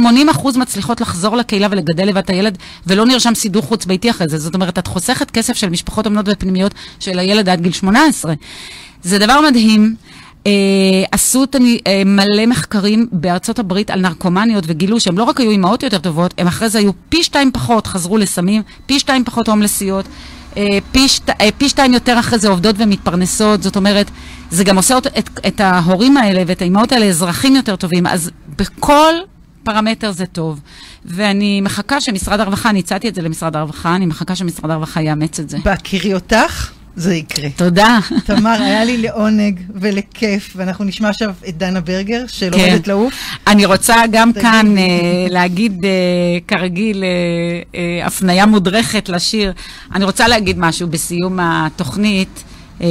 מצליחות 0.57 1.01
לחזור 1.01 1.37
לקהילה 1.37 1.67
ולגדל 1.71 2.03
לבד 2.07 2.17
את 2.17 2.29
הילד, 2.29 2.57
ולא 2.87 3.05
נרשם 3.05 3.35
סידור 3.35 3.61
חוץ 3.63 3.85
ביתי 3.85 4.09
אחרי 4.09 4.27
זה. 4.27 4.37
זאת 4.37 4.55
אומרת, 4.55 4.79
את 4.79 4.87
חוסכת 4.87 5.31
כסף 5.31 5.53
של 5.53 5.69
משפחות 5.69 6.05
אומנות 6.05 6.25
ופנימיות 6.29 6.73
של 6.99 7.19
הילד 7.19 7.49
עד 7.49 7.61
גיל 7.61 7.71
18. 7.71 8.33
זה 9.03 9.19
דבר 9.19 9.41
מדהים. 9.41 9.95
אה, 10.47 10.51
עשו 11.11 11.43
את 11.43 11.55
אני- 11.55 11.79
אה, 11.87 12.01
מלא 12.05 12.45
מחקרים 12.47 13.07
בארצות 13.11 13.59
הברית 13.59 13.89
על 13.89 13.99
נרקומניות 14.01 14.63
וגילו 14.67 14.99
שהם 14.99 15.17
לא 15.17 15.23
רק 15.23 15.39
היו 15.39 15.51
אימהות 15.51 15.83
יותר 15.83 15.97
טובות, 15.97 16.33
הם 16.37 16.47
אחרי 16.47 16.69
זה 16.69 16.79
היו 16.79 16.91
פי 17.09 17.23
שתיים 17.23 17.51
פחות 17.51 17.87
חזרו 17.87 18.17
לסמים, 18.17 18.61
פי 18.85 18.99
שתיים 18.99 19.23
פחות 19.25 19.47
הומלסיות, 19.49 20.05
שת, 21.07 21.29
אה, 21.29 21.49
פי 21.57 21.69
שתיים 21.69 21.93
יותר 21.93 22.19
אחרי 22.19 22.39
זה 22.39 22.49
עובדות 22.49 22.75
ומתפרנסות, 22.79 23.63
זאת 23.63 23.75
אומרת, 23.75 24.11
זה 24.51 24.63
גם 24.63 24.75
עושה 24.77 24.95
אות- 24.95 25.07
את, 25.07 25.29
את 25.47 25.61
ההורים 25.61 26.17
האלה 26.17 26.43
ואת 26.47 26.61
האימהות 26.61 26.91
האלה 26.91 27.05
אזרחים 27.05 27.55
יותר 27.55 27.75
טובים, 27.75 28.07
אז 28.07 28.31
בכל 28.57 29.13
פרמטר 29.63 30.11
זה 30.11 30.25
טוב. 30.25 30.59
ואני 31.05 31.61
מחכה 31.61 32.01
שמשרד 32.01 32.39
הרווחה, 32.39 32.69
אני 32.69 32.79
הצעתי 32.79 33.09
את 33.09 33.15
זה 33.15 33.21
למשרד 33.21 33.55
הרווחה, 33.55 33.95
אני 33.95 34.05
מחכה 34.05 34.35
שמשרד 34.35 34.71
הרווחה 34.71 35.01
יאמץ 35.01 35.39
את 35.39 35.49
זה. 35.49 35.57
בהכירי 35.65 36.13
אותך, 36.13 36.69
זה 36.95 37.15
יקרה. 37.15 37.49
תודה. 37.55 37.99
תמר, 38.25 38.61
היה 38.61 38.83
לי 38.83 38.97
לעונג 38.97 39.59
ולכיף, 39.75 40.53
ואנחנו 40.55 40.85
נשמע 40.85 41.09
עכשיו 41.09 41.33
את 41.49 41.57
דנה 41.57 41.81
ברגר, 41.81 42.23
של 42.27 42.53
עומדת 42.53 42.87
לעוף. 42.87 43.13
אני 43.47 43.65
רוצה 43.65 43.95
גם. 44.11 44.33
כאן 44.33 44.77
אה, 44.77 44.83
להגיד, 45.29 45.85
אה, 45.85 45.89
כרגיל, 46.47 47.03
אה, 47.03 47.09
אה, 47.79 48.05
הפניה 48.05 48.45
מודרכת 48.45 49.09
לשיר. 49.09 49.53
אני 49.95 50.05
רוצה 50.05 50.27
להגיד 50.27 50.59
משהו 50.59 50.87
בסיום 50.87 51.39
התוכנית. 51.41 52.43
אה, 52.81 52.87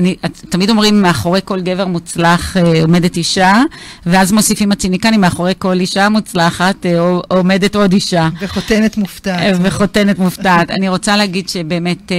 אני, 0.00 0.16
את- 0.24 0.44
תמיד 0.48 0.70
אומרים, 0.70 1.02
מאחורי 1.02 1.40
כל 1.44 1.60
גבר 1.60 1.86
מוצלח 1.86 2.56
אה, 2.56 2.82
עומדת 2.82 3.16
אישה, 3.16 3.62
ואז 4.06 4.32
מוסיפים 4.32 4.72
הציניקנים, 4.72 5.20
מאחורי 5.20 5.52
כל 5.58 5.80
אישה 5.80 6.08
מוצלחת 6.08 6.86
אה, 6.86 6.98
עומדת 7.28 7.76
עוד 7.76 7.92
אישה. 7.92 8.28
וחותנת 8.40 8.96
מופתעת. 8.96 9.40
אה, 9.40 9.52
וחותנת 9.62 10.18
מופתעת. 10.18 10.70
אני 10.70 10.88
רוצה 10.88 11.16
להגיד 11.16 11.48
שבאמת 11.48 12.12
אה, 12.12 12.16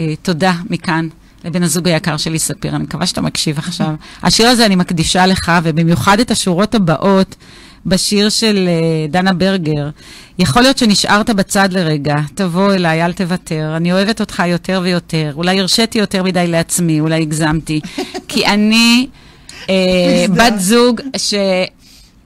אה, 0.00 0.14
תודה 0.22 0.52
מכאן. 0.70 1.08
לבן 1.44 1.62
הזוג 1.62 1.88
היקר 1.88 2.16
שלי, 2.16 2.38
ספיר, 2.38 2.76
אני 2.76 2.82
מקווה 2.84 3.06
שאתה 3.06 3.20
מקשיב 3.20 3.58
עכשיו. 3.58 3.94
השיר 4.22 4.48
הזה 4.48 4.66
אני 4.66 4.76
מקדישה 4.76 5.26
לך, 5.26 5.52
ובמיוחד 5.62 6.20
את 6.20 6.30
השורות 6.30 6.74
הבאות 6.74 7.34
בשיר 7.86 8.28
של 8.28 8.68
אה, 8.68 9.06
דנה 9.08 9.32
ברגר. 9.32 9.90
יכול 10.38 10.62
להיות 10.62 10.78
שנשארת 10.78 11.30
בצד 11.30 11.68
לרגע, 11.72 12.14
תבוא 12.34 12.74
אליי, 12.74 13.04
אל 13.04 13.12
תוותר. 13.12 13.76
אני 13.76 13.92
אוהבת 13.92 14.20
אותך 14.20 14.42
יותר 14.46 14.80
ויותר. 14.82 15.32
אולי 15.34 15.60
הרשיתי 15.60 15.98
יותר 15.98 16.22
מדי 16.22 16.46
לעצמי, 16.46 17.00
אולי 17.00 17.22
הגזמתי. 17.22 17.80
כי 18.28 18.46
אני 18.46 19.06
אה. 19.70 20.24
בת 20.34 20.58
זוג 20.58 21.00
ש... 21.16 21.34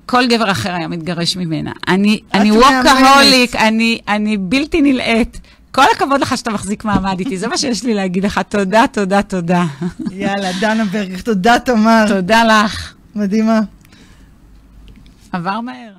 כל 0.07 0.27
גבר 0.27 0.51
אחר 0.51 0.75
היה 0.75 0.89
מתגרש 0.89 1.37
ממנה. 1.37 1.73
אני, 1.89 2.21
אני. 2.35 2.51
ווקהוליק, 2.51 3.57
אני, 3.57 3.99
אני 4.09 4.37
בלתי 4.37 4.83
נלאית. 4.83 5.41
כל 5.73 5.83
הכבוד 5.97 6.21
לך 6.21 6.37
שאתה 6.37 6.51
מחזיק 6.51 6.85
מעמד 6.85 7.19
איתי, 7.19 7.39
זה 7.39 7.49
מה 7.49 7.59
שיש 7.59 7.85
לי 7.85 7.95
להגיד 7.95 8.25
לך. 8.25 8.41
תודה, 8.49 8.85
תודה, 8.93 9.23
תודה. 9.23 9.65
יאללה, 10.11 10.49
דנה 10.61 10.85
ברגר, 10.85 11.21
תודה 11.25 11.59
תמר. 11.59 12.05
תודה 12.09 12.45
לך. 12.45 12.95
מדהימה. 13.15 13.61
עבר 15.33 15.61
מהר. 15.61 15.93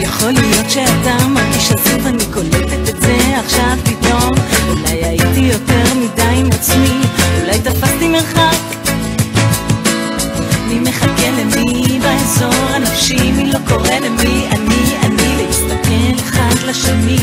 יכול 0.00 0.30
להיות 0.32 0.70
שאתה 0.70 1.16
מרגיש 1.28 1.70
עצוב, 1.70 2.06
אני 2.06 2.24
קולטת 2.34 2.88
את 2.88 3.02
זה 3.02 3.16
עכשיו 3.38 3.76
פתאום 3.84 4.30
אולי 4.68 5.04
הייתי 5.04 5.40
יותר 5.40 5.94
מדי 5.94 6.22
עם 6.22 6.46
עצמי, 6.52 7.00
אולי 7.40 7.58
תפסתי 7.60 8.08
מרחק 8.08 8.75
מי 10.76 10.90
מחכה 10.90 11.30
למי 11.30 11.98
באזור 12.00 12.54
הנפשי, 12.74 13.32
מי 13.32 13.52
לא 13.52 13.58
קורא 13.68 13.88
למי 13.88 14.46
אני, 14.50 14.96
אני 15.02 15.46
להסתכל 15.46 16.22
אחד 16.24 16.54
לשני 16.66 17.18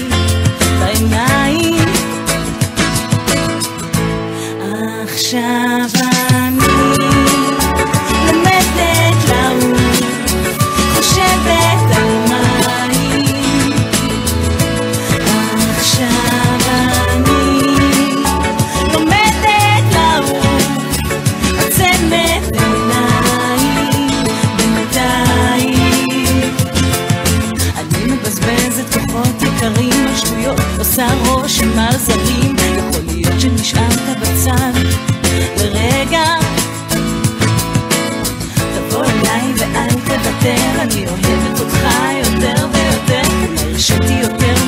בעיניים. 0.79 1.85
עכשיו 5.03 6.12
אותך 41.63 41.85
יותר 42.17 42.67
ויותר. 42.73 43.29
אולי 43.31 43.71
הרשיתי 43.71 44.13
יותר 44.13 44.62